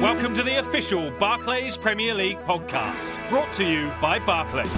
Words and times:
Welcome 0.00 0.34
to 0.34 0.42
the 0.42 0.58
official 0.58 1.10
Barclays 1.12 1.78
Premier 1.78 2.12
League 2.12 2.38
podcast, 2.40 3.28
brought 3.30 3.50
to 3.54 3.64
you 3.64 3.90
by 3.98 4.18
Barclays. 4.18 4.68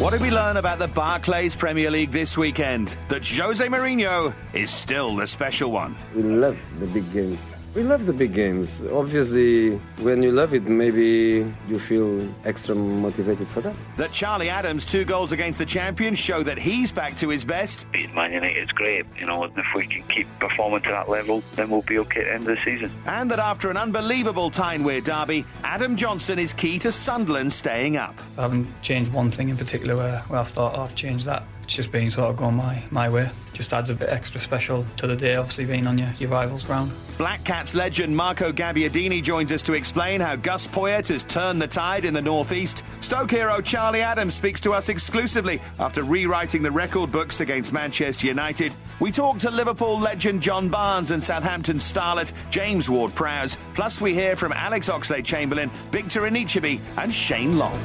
What 0.00 0.10
did 0.10 0.20
we 0.20 0.32
learn 0.32 0.56
about 0.56 0.80
the 0.80 0.88
Barclays 0.88 1.54
Premier 1.54 1.88
League 1.88 2.10
this 2.10 2.36
weekend? 2.36 2.96
That 3.06 3.24
Jose 3.24 3.64
Mourinho 3.64 4.34
is 4.54 4.72
still 4.72 5.14
the 5.14 5.28
special 5.28 5.70
one. 5.70 5.94
We 6.16 6.24
love 6.24 6.58
the 6.80 6.88
big 6.88 7.12
games. 7.12 7.54
We 7.74 7.82
love 7.82 8.04
the 8.04 8.12
big 8.12 8.34
games. 8.34 8.82
Obviously, 8.92 9.76
when 10.02 10.22
you 10.22 10.30
love 10.30 10.52
it, 10.52 10.64
maybe 10.64 11.50
you 11.68 11.78
feel 11.78 12.28
extra 12.44 12.74
motivated 12.74 13.48
for 13.48 13.62
that. 13.62 13.74
That 13.96 14.12
Charlie 14.12 14.50
Adam's 14.50 14.84
two 14.84 15.06
goals 15.06 15.32
against 15.32 15.58
the 15.58 15.64
champions 15.64 16.18
show 16.18 16.42
that 16.42 16.58
he's 16.58 16.92
back 16.92 17.16
to 17.16 17.30
his 17.30 17.46
best. 17.46 17.90
Beating 17.90 18.14
Man 18.14 18.30
United 18.30 18.62
is 18.62 18.68
great. 18.68 19.06
You 19.18 19.24
know, 19.24 19.44
if 19.44 19.66
we 19.74 19.86
can 19.86 20.02
keep 20.08 20.26
performing 20.38 20.82
to 20.82 20.90
that 20.90 21.08
level, 21.08 21.42
then 21.54 21.70
we'll 21.70 21.80
be 21.80 21.98
okay 22.00 22.20
at 22.20 22.26
the 22.26 22.32
end 22.34 22.48
of 22.48 22.56
the 22.56 22.62
season. 22.62 22.90
And 23.06 23.30
that 23.30 23.38
after 23.38 23.70
an 23.70 23.78
unbelievable 23.78 24.50
Tyne-Wear 24.50 25.00
derby, 25.00 25.46
Adam 25.64 25.96
Johnson 25.96 26.38
is 26.38 26.52
key 26.52 26.78
to 26.80 26.92
Sunderland 26.92 27.54
staying 27.54 27.96
up. 27.96 28.14
I 28.36 28.42
haven't 28.42 28.68
changed 28.82 29.10
one 29.14 29.30
thing 29.30 29.48
in 29.48 29.56
particular 29.56 29.96
where, 29.96 30.18
where 30.28 30.40
I've 30.40 30.48
thought 30.48 30.74
oh, 30.76 30.82
I've 30.82 30.94
changed 30.94 31.24
that. 31.24 31.44
It's 31.62 31.74
just 31.74 31.90
been 31.90 32.10
sort 32.10 32.28
of 32.28 32.36
going 32.36 32.56
my, 32.56 32.82
my 32.90 33.08
way. 33.08 33.30
Just 33.52 33.72
adds 33.74 33.90
a 33.90 33.94
bit 33.94 34.08
extra 34.08 34.40
special 34.40 34.84
to 34.96 35.06
the 35.06 35.14
day, 35.14 35.36
obviously 35.36 35.66
being 35.66 35.86
on 35.86 35.98
your, 35.98 36.08
your 36.18 36.30
rival's 36.30 36.64
ground. 36.64 36.90
Black 37.18 37.44
Cats 37.44 37.74
legend 37.74 38.16
Marco 38.16 38.50
Gabbiadini 38.50 39.22
joins 39.22 39.52
us 39.52 39.62
to 39.62 39.74
explain 39.74 40.20
how 40.20 40.36
Gus 40.36 40.66
Poyet 40.66 41.08
has 41.08 41.22
turned 41.22 41.60
the 41.60 41.66
tide 41.66 42.04
in 42.04 42.14
the 42.14 42.22
northeast. 42.22 42.82
Stoke 43.00 43.30
hero 43.30 43.60
Charlie 43.60 44.00
Adams 44.00 44.34
speaks 44.34 44.60
to 44.62 44.72
us 44.72 44.88
exclusively 44.88 45.60
after 45.78 46.02
rewriting 46.02 46.62
the 46.62 46.70
record 46.70 47.12
books 47.12 47.40
against 47.40 47.72
Manchester 47.72 48.26
United. 48.26 48.74
We 49.00 49.12
talk 49.12 49.38
to 49.40 49.50
Liverpool 49.50 49.98
legend 49.98 50.40
John 50.40 50.68
Barnes 50.68 51.10
and 51.10 51.22
Southampton 51.22 51.76
starlet 51.76 52.32
James 52.50 52.88
Ward-Prowse. 52.88 53.56
Plus, 53.74 54.00
we 54.00 54.14
hear 54.14 54.34
from 54.34 54.52
Alex 54.52 54.88
Oxlade-Chamberlain, 54.88 55.70
Victor 55.90 56.22
Anichebe, 56.22 56.80
and 56.96 57.12
Shane 57.12 57.58
Long. 57.58 57.78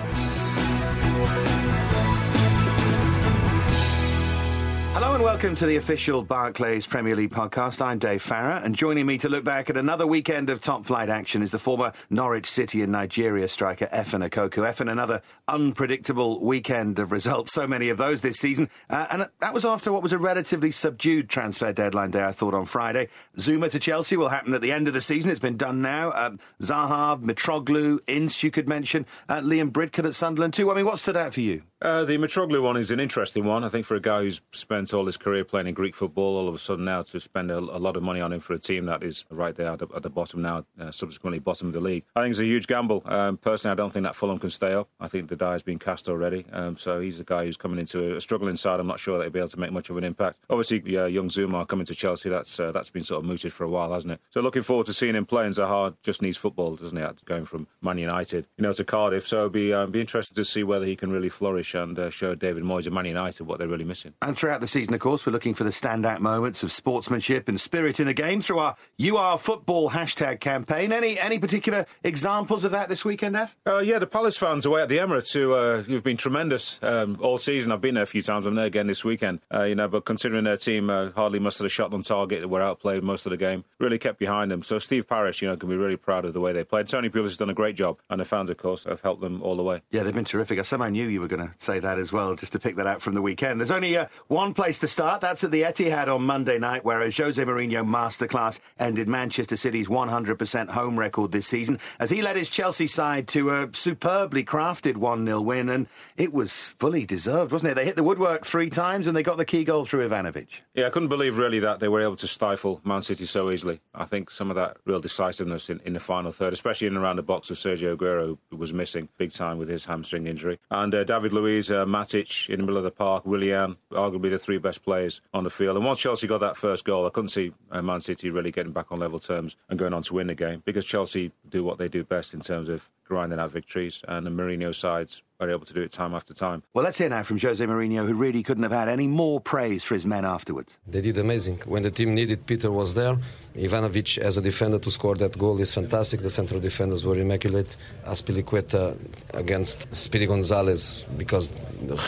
Hello 4.99 5.13
and 5.13 5.23
welcome 5.23 5.53
to 5.53 5.67
the 5.67 5.75
official 5.75 6.23
Barclays 6.23 6.87
Premier 6.87 7.15
League 7.15 7.29
podcast. 7.29 7.83
I'm 7.83 7.99
Dave 7.99 8.19
Farrar, 8.19 8.63
and 8.63 8.73
joining 8.73 9.05
me 9.05 9.19
to 9.19 9.29
look 9.29 9.43
back 9.43 9.69
at 9.69 9.77
another 9.77 10.07
weekend 10.07 10.49
of 10.49 10.59
top 10.59 10.87
flight 10.87 11.07
action 11.07 11.43
is 11.43 11.51
the 11.51 11.59
former 11.59 11.93
Norwich 12.09 12.47
City 12.47 12.81
and 12.81 12.91
Nigeria 12.91 13.47
striker 13.47 13.85
Efan 13.93 14.27
Ekoku. 14.27 14.67
Efen, 14.67 14.91
another 14.91 15.21
unpredictable 15.47 16.43
weekend 16.43 16.97
of 16.97 17.11
results, 17.11 17.53
so 17.53 17.67
many 17.67 17.89
of 17.89 17.99
those 17.99 18.21
this 18.21 18.39
season. 18.39 18.71
Uh, 18.89 19.05
and 19.11 19.29
that 19.39 19.53
was 19.53 19.65
after 19.65 19.93
what 19.93 20.01
was 20.01 20.13
a 20.13 20.17
relatively 20.17 20.71
subdued 20.71 21.29
transfer 21.29 21.71
deadline 21.71 22.09
day, 22.09 22.23
I 22.23 22.31
thought, 22.31 22.55
on 22.55 22.65
Friday. 22.65 23.09
Zouma 23.37 23.69
to 23.69 23.79
Chelsea 23.79 24.17
will 24.17 24.29
happen 24.29 24.55
at 24.55 24.63
the 24.63 24.71
end 24.71 24.87
of 24.87 24.95
the 24.95 25.01
season. 25.01 25.29
It's 25.29 25.39
been 25.39 25.57
done 25.57 25.79
now. 25.79 26.11
Um, 26.13 26.39
Zaha, 26.59 27.21
Mitroglou, 27.21 27.99
Ince, 28.07 28.41
you 28.41 28.49
could 28.49 28.67
mention. 28.67 29.05
Uh, 29.29 29.41
Liam 29.41 29.69
Bridcut 29.69 30.07
at 30.07 30.15
Sunderland 30.15 30.55
too. 30.55 30.71
I 30.71 30.73
mean, 30.73 30.85
what 30.85 30.97
stood 30.97 31.15
out 31.15 31.35
for 31.35 31.41
you? 31.41 31.61
Uh, 31.79 32.03
the 32.03 32.17
Mitroglou 32.17 32.63
one 32.63 32.77
is 32.77 32.89
an 32.89 32.99
interesting 32.99 33.45
one. 33.45 33.63
I 33.63 33.69
think 33.69 33.85
for 33.85 33.93
a 33.93 33.99
guy 33.99 34.23
who's 34.23 34.41
spent 34.51 34.86
all 34.93 35.05
his 35.05 35.17
career 35.17 35.43
playing 35.43 35.67
in 35.67 35.73
Greek 35.73 35.95
football, 35.95 36.37
all 36.37 36.47
of 36.47 36.55
a 36.55 36.57
sudden 36.57 36.85
now 36.85 37.01
to 37.01 37.19
spend 37.19 37.51
a, 37.51 37.57
a 37.57 37.79
lot 37.79 37.95
of 37.97 38.03
money 38.03 38.21
on 38.21 38.33
him 38.33 38.39
for 38.39 38.53
a 38.53 38.59
team 38.59 38.85
that 38.85 39.03
is 39.03 39.25
right 39.29 39.55
there 39.55 39.69
at 39.69 39.79
the, 39.79 39.87
at 39.95 40.03
the 40.03 40.09
bottom 40.09 40.41
now, 40.41 40.65
uh, 40.79 40.91
subsequently 40.91 41.39
bottom 41.39 41.67
of 41.67 41.73
the 41.73 41.79
league, 41.79 42.03
I 42.15 42.21
think 42.21 42.31
it's 42.31 42.39
a 42.39 42.45
huge 42.45 42.67
gamble. 42.67 43.03
Um, 43.05 43.37
personally, 43.37 43.73
I 43.73 43.75
don't 43.75 43.91
think 43.91 44.03
that 44.03 44.15
Fulham 44.15 44.39
can 44.39 44.49
stay 44.49 44.73
up. 44.73 44.89
I 44.99 45.07
think 45.07 45.29
the 45.29 45.35
die 45.35 45.53
has 45.53 45.63
been 45.63 45.79
cast 45.79 46.09
already. 46.09 46.45
Um, 46.51 46.77
so 46.77 46.99
he's 46.99 47.19
a 47.19 47.23
guy 47.23 47.45
who's 47.45 47.57
coming 47.57 47.79
into 47.79 48.13
a, 48.13 48.17
a 48.17 48.21
struggling 48.21 48.55
side. 48.55 48.79
I'm 48.79 48.87
not 48.87 48.99
sure 48.99 49.17
that 49.17 49.25
he'll 49.25 49.31
be 49.31 49.39
able 49.39 49.49
to 49.49 49.59
make 49.59 49.71
much 49.71 49.89
of 49.89 49.97
an 49.97 50.03
impact. 50.03 50.37
Obviously, 50.49 50.81
yeah, 50.85 51.05
young 51.05 51.29
Zouma 51.29 51.67
coming 51.67 51.85
to 51.85 51.95
Chelsea, 51.95 52.29
that's 52.29 52.59
uh, 52.59 52.71
that's 52.71 52.89
been 52.89 53.03
sort 53.03 53.19
of 53.19 53.25
mooted 53.25 53.53
for 53.53 53.63
a 53.63 53.69
while, 53.69 53.93
hasn't 53.93 54.13
it? 54.13 54.19
So 54.29 54.41
looking 54.41 54.63
forward 54.63 54.85
to 54.87 54.93
seeing 54.93 55.15
him 55.15 55.25
play. 55.25 55.45
And 55.45 55.53
Zaha 55.53 55.95
just 56.03 56.21
needs 56.21 56.37
football, 56.37 56.75
doesn't 56.75 56.97
he? 56.97 57.05
Going 57.25 57.45
from 57.45 57.67
Man 57.81 57.97
United, 57.97 58.47
you 58.57 58.63
know, 58.63 58.73
to 58.73 58.83
Cardiff. 58.83 59.27
So 59.27 59.37
it'll 59.37 59.49
be 59.49 59.73
uh, 59.73 59.85
be 59.85 60.01
interested 60.01 60.35
to 60.35 60.45
see 60.45 60.63
whether 60.63 60.85
he 60.85 60.95
can 60.95 61.11
really 61.11 61.29
flourish 61.29 61.73
and 61.75 61.97
uh, 61.97 62.09
show. 62.09 62.35
David 62.35 62.63
Moyes 62.63 62.85
and 62.85 62.95
Man 62.95 63.05
United 63.05 63.47
what 63.47 63.59
they're 63.59 63.67
really 63.67 63.85
missing. 63.85 64.13
And 64.21 64.37
throughout 64.37 64.61
the 64.61 64.67
season, 64.77 64.93
of 64.93 64.99
course, 64.99 65.25
we're 65.25 65.31
looking 65.31 65.55
for 65.55 65.63
the 65.63 65.71
standout 65.71 66.19
moments 66.19 66.61
of 66.61 66.71
sportsmanship 66.71 67.49
and 67.49 67.59
spirit 67.59 67.99
in 67.99 68.07
a 68.07 68.13
game 68.13 68.39
through 68.39 68.59
our 68.59 68.75
You 68.95 69.17
Are 69.17 69.35
Football 69.35 69.89
hashtag 69.89 70.39
campaign. 70.39 70.91
Any 70.91 71.17
any 71.17 71.39
particular 71.39 71.87
examples 72.03 72.63
of 72.63 72.69
that 72.73 72.87
this 72.87 73.03
weekend, 73.03 73.35
F? 73.35 73.55
Uh, 73.65 73.79
yeah, 73.79 73.97
the 73.97 74.05
Palace 74.05 74.37
fans 74.37 74.67
away 74.67 74.83
at 74.83 74.87
the 74.87 74.99
Emirates 74.99 75.33
who 75.33 75.55
uh, 75.55 75.81
who've 75.81 76.03
been 76.03 76.15
tremendous 76.15 76.77
um, 76.83 77.17
all 77.21 77.39
season. 77.39 77.71
I've 77.71 77.81
been 77.81 77.95
there 77.95 78.03
a 78.03 78.05
few 78.05 78.21
times. 78.21 78.45
I'm 78.45 78.53
there 78.53 78.67
again 78.67 78.85
this 78.85 79.03
weekend. 79.03 79.39
Uh, 79.51 79.63
you 79.63 79.73
know, 79.73 79.87
but 79.87 80.05
considering 80.05 80.43
their 80.43 80.57
team 80.57 80.91
uh, 80.91 81.09
hardly 81.15 81.39
mustered 81.39 81.65
a 81.65 81.69
shot 81.69 81.91
on 81.91 82.03
target, 82.03 82.47
were 82.47 82.61
outplayed 82.61 83.01
most 83.01 83.25
of 83.25 83.31
the 83.31 83.37
game, 83.37 83.65
really 83.79 83.97
kept 83.97 84.19
behind 84.19 84.51
them. 84.51 84.61
So 84.61 84.77
Steve 84.77 85.07
Parish, 85.07 85.41
you 85.41 85.47
know, 85.47 85.57
can 85.57 85.69
be 85.69 85.75
really 85.75 85.97
proud 85.97 86.23
of 86.23 86.33
the 86.33 86.39
way 86.39 86.53
they 86.53 86.63
played. 86.63 86.87
Tony 86.87 87.09
Pulis 87.09 87.23
has 87.23 87.37
done 87.37 87.49
a 87.49 87.55
great 87.55 87.75
job, 87.75 87.97
and 88.11 88.21
the 88.21 88.25
fans, 88.25 88.51
of 88.51 88.57
course, 88.57 88.83
have 88.83 89.01
helped 89.01 89.21
them 89.21 89.41
all 89.41 89.55
the 89.55 89.63
way. 89.63 89.81
Yeah, 89.89 90.03
they've 90.03 90.13
been 90.13 90.23
terrific. 90.23 90.59
I 90.59 90.61
somehow 90.61 90.89
knew 90.89 91.07
you 91.07 91.19
were 91.19 91.27
going 91.27 91.47
to 91.47 91.53
say 91.57 91.79
that 91.79 91.97
as 91.97 92.13
well 92.13 92.35
just 92.35 92.51
to 92.51 92.59
pick 92.59 92.75
that 92.75 92.85
out 92.85 93.01
from 93.01 93.15
the 93.15 93.23
weekend. 93.23 93.59
There's 93.59 93.71
only 93.71 93.97
uh, 93.97 94.05
one 94.27 94.53
place 94.57 94.79
to 94.79 94.87
start. 94.87 95.21
That's 95.21 95.43
at 95.43 95.51
the 95.51 95.61
Etihad 95.61 96.07
on 96.07 96.23
Monday 96.23 96.57
night, 96.57 96.83
where 96.83 97.03
a 97.03 97.11
Jose 97.11 97.41
Mourinho 97.41 97.87
masterclass 97.87 98.59
ended 98.79 99.07
Manchester 99.07 99.55
City's 99.55 99.87
100% 99.87 100.69
home 100.71 100.97
record 100.97 101.31
this 101.31 101.45
season 101.45 101.79
as 101.99 102.09
he 102.09 102.23
led 102.23 102.35
his 102.35 102.49
Chelsea 102.49 102.87
side 102.87 103.27
to 103.27 103.51
a 103.51 103.69
superbly 103.73 104.43
crafted 104.43 104.97
1 104.97 105.27
0 105.27 105.41
win. 105.41 105.69
And 105.69 105.85
it 106.17 106.33
was 106.33 106.73
fully 106.79 107.05
deserved, 107.05 107.51
wasn't 107.51 107.73
it? 107.73 107.75
They 107.75 107.85
hit 107.85 107.97
the 107.97 108.03
woodwork 108.03 108.45
three 108.45 108.71
times 108.71 109.05
and 109.05 109.15
they 109.15 109.21
got 109.21 109.37
the 109.37 109.45
key 109.45 109.63
goal 109.63 109.85
through 109.85 110.09
Ivanovic. 110.09 110.61
Yeah, 110.73 110.87
I 110.87 110.89
couldn't 110.89 111.09
believe 111.09 111.37
really 111.37 111.59
that 111.59 111.79
they 111.79 111.87
were 111.87 112.01
able 112.01 112.15
to 112.15 112.27
stifle 112.27 112.81
Man 112.83 113.03
City 113.03 113.25
so 113.25 113.51
easily. 113.51 113.79
I 113.93 114.05
think 114.05 114.31
some 114.31 114.49
of 114.49 114.55
that 114.55 114.77
real 114.85 114.99
decisiveness 114.99 115.69
in, 115.69 115.81
in 115.85 115.93
the 115.93 115.99
final 115.99 116.31
third, 116.31 116.53
especially 116.53 116.87
in 116.87 116.97
around 116.97 117.17
the 117.17 117.23
box 117.23 117.51
of 117.51 117.57
Sergio 117.57 117.95
Aguero, 117.95 118.39
who 118.49 118.57
was 118.57 118.73
missing 118.73 119.07
big 119.19 119.31
time 119.31 119.59
with 119.59 119.69
his 119.69 119.85
hamstring 119.85 120.25
injury. 120.25 120.57
And 120.71 120.95
uh, 120.95 121.03
David 121.03 121.31
Luiz, 121.31 121.69
uh, 121.69 121.85
Matic 121.85 122.49
in 122.49 122.57
the 122.57 122.63
middle 122.63 122.77
of 122.77 122.83
the 122.83 122.89
park, 122.89 123.23
Willian, 123.23 123.77
arguably 123.91 124.31
the 124.31 124.46
three 124.47 124.57
best 124.57 124.81
players 124.81 125.19
on 125.33 125.43
the 125.43 125.49
field. 125.49 125.75
And 125.75 125.85
once 125.85 125.99
Chelsea 125.99 126.25
got 126.25 126.37
that 126.37 126.55
first 126.55 126.85
goal, 126.85 127.05
I 127.05 127.09
couldn't 127.09 127.27
see 127.27 127.51
uh, 127.69 127.81
Man 127.81 127.99
City 127.99 128.29
really 128.29 128.49
getting 128.49 128.71
back 128.71 128.93
on 128.93 128.97
level 128.97 129.19
terms 129.19 129.57
and 129.69 129.77
going 129.77 129.93
on 129.93 130.03
to 130.03 130.13
win 130.13 130.27
the 130.27 130.35
game 130.35 130.63
because 130.63 130.85
Chelsea 130.85 131.33
do 131.49 131.65
what 131.65 131.77
they 131.77 131.89
do 131.89 132.05
best 132.05 132.33
in 132.33 132.39
terms 132.39 132.69
of 132.69 132.89
grinding 133.03 133.39
out 133.39 133.51
victories, 133.51 134.03
and 134.07 134.25
the 134.25 134.29
Mourinho 134.29 134.73
sides 134.73 135.21
are 135.39 135.49
able 135.49 135.65
to 135.65 135.73
do 135.73 135.81
it 135.81 135.91
time 135.91 136.13
after 136.15 136.33
time. 136.33 136.63
Well, 136.73 136.83
let's 136.83 136.97
hear 136.97 137.09
now 137.09 137.23
from 137.23 137.39
Jose 137.39 137.63
Mourinho, 137.63 138.07
who 138.07 138.13
really 138.15 138.41
couldn't 138.41 138.63
have 138.63 138.71
had 138.71 138.89
any 138.89 139.07
more 139.07 139.39
praise 139.39 139.83
for 139.83 139.93
his 139.93 140.05
men 140.05 140.25
afterwards. 140.25 140.79
They 140.87 141.01
did 141.01 141.17
amazing. 141.17 141.61
When 141.65 141.83
the 141.83 141.91
team 141.91 142.15
needed, 142.15 142.45
Peter 142.45 142.71
was 142.71 142.95
there. 142.95 143.17
Ivanovic, 143.55 144.17
as 144.19 144.37
a 144.37 144.41
defender, 144.41 144.79
to 144.79 144.91
score 144.91 145.15
that 145.15 145.37
goal 145.37 145.59
is 145.59 145.73
fantastic. 145.73 146.21
The 146.21 146.29
central 146.29 146.59
defenders 146.59 147.05
were 147.05 147.17
immaculate. 147.17 147.77
Azpilicueta 148.05 148.97
against 149.33 149.87
Speedy 149.95 150.25
Gonzalez, 150.25 151.05
because 151.17 151.49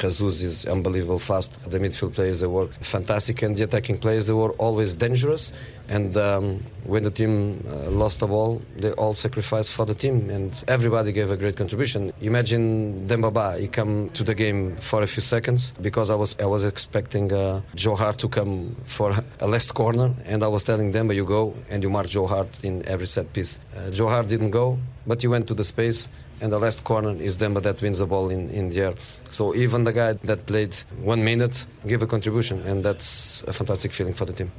Jesus 0.02 0.42
is 0.42 0.66
unbelievable 0.66 1.20
fast. 1.20 1.58
The 1.70 1.80
midfield 1.80 2.14
players, 2.14 2.40
they 2.40 2.48
were 2.48 2.68
fantastic, 2.68 3.42
and 3.42 3.56
the 3.56 3.64
attacking 3.64 4.00
players, 4.00 4.28
they 4.28 4.34
were 4.34 4.52
always 4.54 4.94
dangerous. 4.94 5.52
And 5.88 6.16
um, 6.18 6.64
when 6.84 7.02
the 7.02 7.10
team 7.10 7.64
uh, 7.68 7.90
lost 7.90 8.20
the 8.20 8.28
ball, 8.28 8.62
they 8.78 8.92
all 8.92 9.16
sacrificed 9.16 9.72
for 9.72 9.86
the 9.86 9.96
team, 9.96 10.30
and 10.30 10.64
everybody 10.68 11.12
gave 11.12 11.32
a 11.32 11.38
great 11.38 11.58
contribution. 11.58 12.14
Imagine 12.22 13.08
Demba 13.20 13.32
Ba, 13.32 13.58
he 13.60 13.68
come 13.68 14.10
to 14.12 14.24
the 14.24 14.34
game 14.34 14.78
for 14.78 15.04
a 15.04 15.08
few 15.08 15.22
seconds 15.22 15.74
because 15.82 16.10
I 16.10 16.16
was 16.16 16.38
I 16.40 16.46
was 16.46 16.64
expecting 16.64 17.34
uh, 17.34 17.60
Joe 17.76 17.98
Hart 17.98 18.18
to 18.20 18.30
come 18.30 18.78
for 18.86 19.14
a 19.42 19.46
last 19.46 19.74
corner, 19.74 20.14
and 20.24 20.42
I 20.42 20.48
was 20.48 20.64
telling 20.64 20.94
Demba, 20.94 21.14
you 21.14 21.26
go 21.26 21.54
and 21.70 21.84
you 21.84 21.90
mark 21.90 22.08
Joe 22.08 22.28
Hart 22.28 22.48
in 22.64 22.88
every 22.88 23.08
set 23.08 23.34
piece. 23.34 23.60
Uh, 23.76 23.90
Joe 23.90 24.08
Hart 24.08 24.30
didn't 24.30 24.52
go, 24.52 24.80
but 25.06 25.22
he 25.22 25.28
went 25.28 25.48
to 25.48 25.54
the 25.54 25.66
space 25.66 26.08
and 26.40 26.54
the 26.54 26.60
last 26.60 26.86
corner 26.86 27.22
is 27.22 27.36
Demba 27.36 27.60
that 27.60 27.82
wins 27.82 28.00
the 28.00 28.06
ball 28.06 28.30
in, 28.30 28.50
in 28.52 28.70
the 28.70 28.80
air. 28.80 28.94
So 29.30 29.54
even 29.54 29.84
the 29.84 29.92
guy 29.92 30.14
that 30.14 30.46
played 30.46 30.74
one 31.04 31.22
minute 31.22 31.66
gave 31.86 32.02
a 32.02 32.08
contribution, 32.08 32.62
and 32.62 32.86
that's 32.86 33.44
a 33.48 33.52
fantastic 33.52 33.92
feeling 33.92 34.14
for 34.14 34.24
the 34.24 34.32
team. 34.32 34.50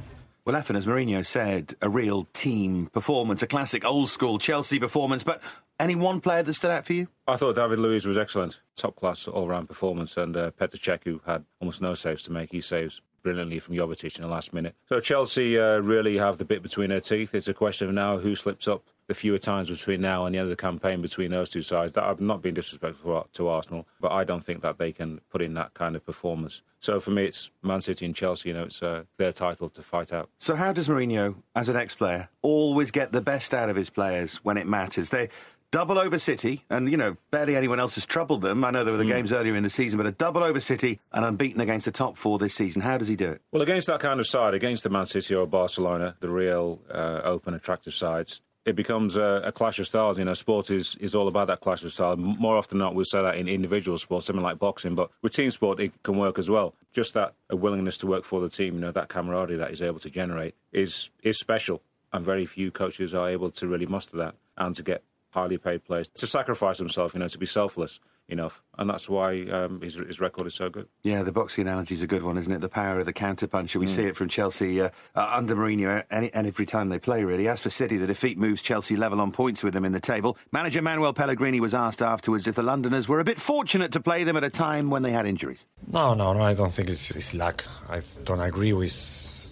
Well, 0.43 0.59
Efan, 0.59 0.75
as 0.75 0.87
Mourinho 0.87 1.23
said, 1.23 1.75
a 1.83 1.89
real 1.89 2.27
team 2.33 2.87
performance, 2.87 3.43
a 3.43 3.47
classic 3.47 3.85
old 3.85 4.09
school 4.09 4.39
Chelsea 4.39 4.79
performance. 4.79 5.23
But 5.23 5.39
any 5.79 5.93
one 5.93 6.19
player 6.19 6.41
that 6.41 6.53
stood 6.55 6.71
out 6.71 6.83
for 6.83 6.93
you? 6.93 7.09
I 7.27 7.35
thought 7.35 7.55
David 7.55 7.77
Luiz 7.77 8.07
was 8.07 8.17
excellent, 8.17 8.59
top 8.75 8.95
class 8.95 9.27
all 9.27 9.47
round 9.47 9.67
performance, 9.67 10.17
and 10.17 10.35
uh, 10.35 10.49
Petr 10.49 10.79
Cech, 10.79 11.03
who 11.03 11.21
had 11.27 11.45
almost 11.59 11.79
no 11.79 11.93
saves 11.93 12.23
to 12.23 12.31
make, 12.31 12.51
he 12.51 12.59
saves 12.59 13.01
brilliantly 13.21 13.59
from 13.59 13.75
Jovetic 13.75 14.15
in 14.15 14.23
the 14.23 14.27
last 14.27 14.51
minute. 14.51 14.75
So 14.89 14.99
Chelsea 14.99 15.59
uh, 15.59 15.77
really 15.77 16.17
have 16.17 16.39
the 16.39 16.45
bit 16.45 16.63
between 16.63 16.89
their 16.89 17.01
teeth. 17.01 17.35
It's 17.35 17.47
a 17.47 17.53
question 17.53 17.87
of 17.87 17.93
now 17.93 18.17
who 18.17 18.35
slips 18.35 18.67
up 18.67 18.83
the 19.11 19.15
fewer 19.15 19.37
times 19.37 19.69
between 19.69 19.99
now 19.99 20.25
and 20.25 20.33
the 20.33 20.39
end 20.39 20.45
of 20.45 20.49
the 20.49 20.55
campaign 20.55 21.01
between 21.01 21.31
those 21.31 21.49
two 21.49 21.61
sides. 21.61 21.91
That 21.93 22.05
I've 22.05 22.21
not 22.21 22.41
been 22.41 22.53
disrespectful 22.53 23.27
to 23.33 23.47
Arsenal, 23.49 23.85
but 23.99 24.13
I 24.13 24.23
don't 24.23 24.41
think 24.41 24.61
that 24.61 24.77
they 24.77 24.93
can 24.93 25.19
put 25.29 25.41
in 25.41 25.53
that 25.55 25.73
kind 25.73 25.97
of 25.97 26.05
performance. 26.05 26.61
So 26.79 27.01
for 27.01 27.11
me, 27.11 27.25
it's 27.25 27.51
Man 27.61 27.81
City 27.81 28.05
and 28.05 28.15
Chelsea. 28.15 28.49
You 28.49 28.55
know, 28.55 28.63
it's 28.63 28.81
uh, 28.81 29.03
their 29.17 29.33
title 29.33 29.67
to 29.69 29.81
fight 29.81 30.13
out. 30.13 30.29
So 30.37 30.55
how 30.55 30.71
does 30.71 30.87
Mourinho, 30.87 31.35
as 31.57 31.67
an 31.67 31.75
ex-player, 31.75 32.29
always 32.41 32.89
get 32.89 33.11
the 33.11 33.21
best 33.21 33.53
out 33.53 33.67
of 33.67 33.75
his 33.75 33.89
players 33.89 34.37
when 34.37 34.55
it 34.55 34.65
matters? 34.65 35.09
They 35.09 35.27
double 35.71 35.97
over 35.97 36.17
City, 36.17 36.63
and 36.69 36.89
you 36.89 36.97
know 36.97 37.17
barely 37.31 37.57
anyone 37.57 37.81
else 37.81 37.95
has 37.95 38.05
troubled 38.05 38.41
them. 38.41 38.63
I 38.63 38.71
know 38.71 38.85
there 38.85 38.93
were 38.93 38.97
the 38.97 39.03
mm. 39.03 39.15
games 39.15 39.33
earlier 39.33 39.55
in 39.55 39.63
the 39.63 39.69
season, 39.69 39.97
but 39.97 40.05
a 40.05 40.11
double 40.11 40.43
over 40.43 40.59
City 40.59 40.99
and 41.11 41.25
unbeaten 41.25 41.59
against 41.59 41.85
the 41.85 41.91
top 41.91 42.15
four 42.15 42.39
this 42.39 42.53
season. 42.53 42.81
How 42.81 42.97
does 42.97 43.07
he 43.07 43.17
do 43.17 43.29
it? 43.29 43.41
Well, 43.51 43.61
against 43.61 43.87
that 43.87 43.99
kind 43.99 44.19
of 44.21 44.27
side, 44.27 44.53
against 44.53 44.83
the 44.83 44.89
Man 44.89 45.05
City 45.05 45.33
or 45.33 45.47
Barcelona, 45.47 46.15
the 46.19 46.29
real 46.29 46.79
uh, 46.89 47.21
open, 47.23 47.53
attractive 47.53 47.93
sides, 47.93 48.41
it 48.65 48.75
becomes 48.75 49.17
a, 49.17 49.41
a, 49.45 49.51
clash 49.51 49.79
of 49.79 49.87
styles. 49.87 50.17
You 50.17 50.25
know, 50.25 50.33
sport 50.33 50.69
is, 50.69 50.95
is 50.97 51.15
all 51.15 51.27
about 51.27 51.47
that 51.47 51.61
clash 51.61 51.83
of 51.83 51.93
styles. 51.93 52.17
More 52.19 52.57
often 52.57 52.77
than 52.77 52.85
not, 52.85 52.95
we'll 52.95 53.05
say 53.05 53.21
that 53.21 53.35
in 53.35 53.47
individual 53.47 53.97
sports, 53.97 54.27
something 54.27 54.43
like 54.43 54.59
boxing, 54.59 54.95
but 54.95 55.09
with 55.21 55.33
team 55.33 55.49
sport, 55.49 55.79
it 55.79 56.03
can 56.03 56.17
work 56.17 56.37
as 56.37 56.49
well. 56.49 56.75
Just 56.93 57.13
that 57.15 57.33
a 57.49 57.55
willingness 57.55 57.97
to 57.99 58.07
work 58.07 58.23
for 58.23 58.39
the 58.39 58.49
team, 58.49 58.75
you 58.75 58.81
know, 58.81 58.91
that 58.91 59.09
camaraderie 59.09 59.57
that 59.57 59.69
he's 59.69 59.81
able 59.81 59.99
to 59.99 60.09
generate 60.09 60.55
is 60.71 61.09
is 61.23 61.39
special, 61.39 61.81
and 62.13 62.23
very 62.23 62.45
few 62.45 62.71
coaches 62.71 63.13
are 63.13 63.29
able 63.29 63.49
to 63.51 63.67
really 63.67 63.87
muster 63.87 64.17
that 64.17 64.35
and 64.57 64.75
to 64.75 64.83
get 64.83 65.03
highly 65.31 65.57
paid 65.57 65.83
players 65.83 66.07
to 66.09 66.27
sacrifice 66.27 66.77
themselves, 66.77 67.13
you 67.13 67.19
know, 67.19 67.27
to 67.27 67.39
be 67.39 67.45
selfless 67.45 67.99
enough, 68.27 68.63
and 68.77 68.89
that's 68.89 69.09
why 69.09 69.41
um, 69.43 69.81
his, 69.81 69.95
his, 69.95 70.19
record 70.19 70.47
is 70.47 70.55
so 70.55 70.69
good. 70.69 70.87
Yeah, 71.03 71.23
the 71.23 71.31
boxing 71.31 71.67
analogy 71.67 71.95
is 71.95 72.01
a 72.01 72.07
good 72.07 72.23
one, 72.23 72.37
isn't 72.37 72.51
it? 72.51 72.61
The 72.61 72.69
power 72.69 72.99
of 72.99 73.05
the 73.05 73.13
counterpuncher. 73.13 73.75
We 73.75 73.87
mm. 73.87 73.89
see 73.89 74.03
it 74.03 74.15
from 74.15 74.29
Chelsea 74.29 74.81
uh, 74.81 74.89
uh, 75.15 75.31
under 75.33 75.55
Mourinho 75.55 76.03
any, 76.09 76.33
and 76.33 76.47
every 76.47 76.65
time 76.65 76.89
they 76.89 76.99
play, 76.99 77.23
really. 77.23 77.47
As 77.47 77.59
for 77.59 77.69
City, 77.69 77.97
the 77.97 78.07
defeat 78.07 78.37
moves 78.37 78.61
Chelsea 78.61 78.95
level 78.95 79.19
on 79.21 79.31
points 79.31 79.63
with 79.63 79.73
them 79.73 79.85
in 79.85 79.91
the 79.91 79.99
table. 79.99 80.37
Manager 80.51 80.81
Manuel 80.81 81.13
Pellegrini 81.13 81.59
was 81.59 81.73
asked 81.73 82.01
afterwards 82.01 82.47
if 82.47 82.55
the 82.55 82.63
Londoners 82.63 83.07
were 83.07 83.19
a 83.19 83.25
bit 83.25 83.39
fortunate 83.39 83.91
to 83.91 83.99
play 83.99 84.23
them 84.23 84.37
at 84.37 84.43
a 84.43 84.49
time 84.49 84.89
when 84.89 85.03
they 85.03 85.11
had 85.11 85.25
injuries. 85.25 85.67
No, 85.87 86.13
no, 86.13 86.33
no, 86.33 86.41
I 86.41 86.53
don't 86.53 86.71
think 86.71 86.89
it's, 86.89 87.11
it's 87.11 87.33
luck. 87.33 87.65
I 87.89 88.01
don't 88.23 88.41
agree 88.41 88.73
with 88.73 88.91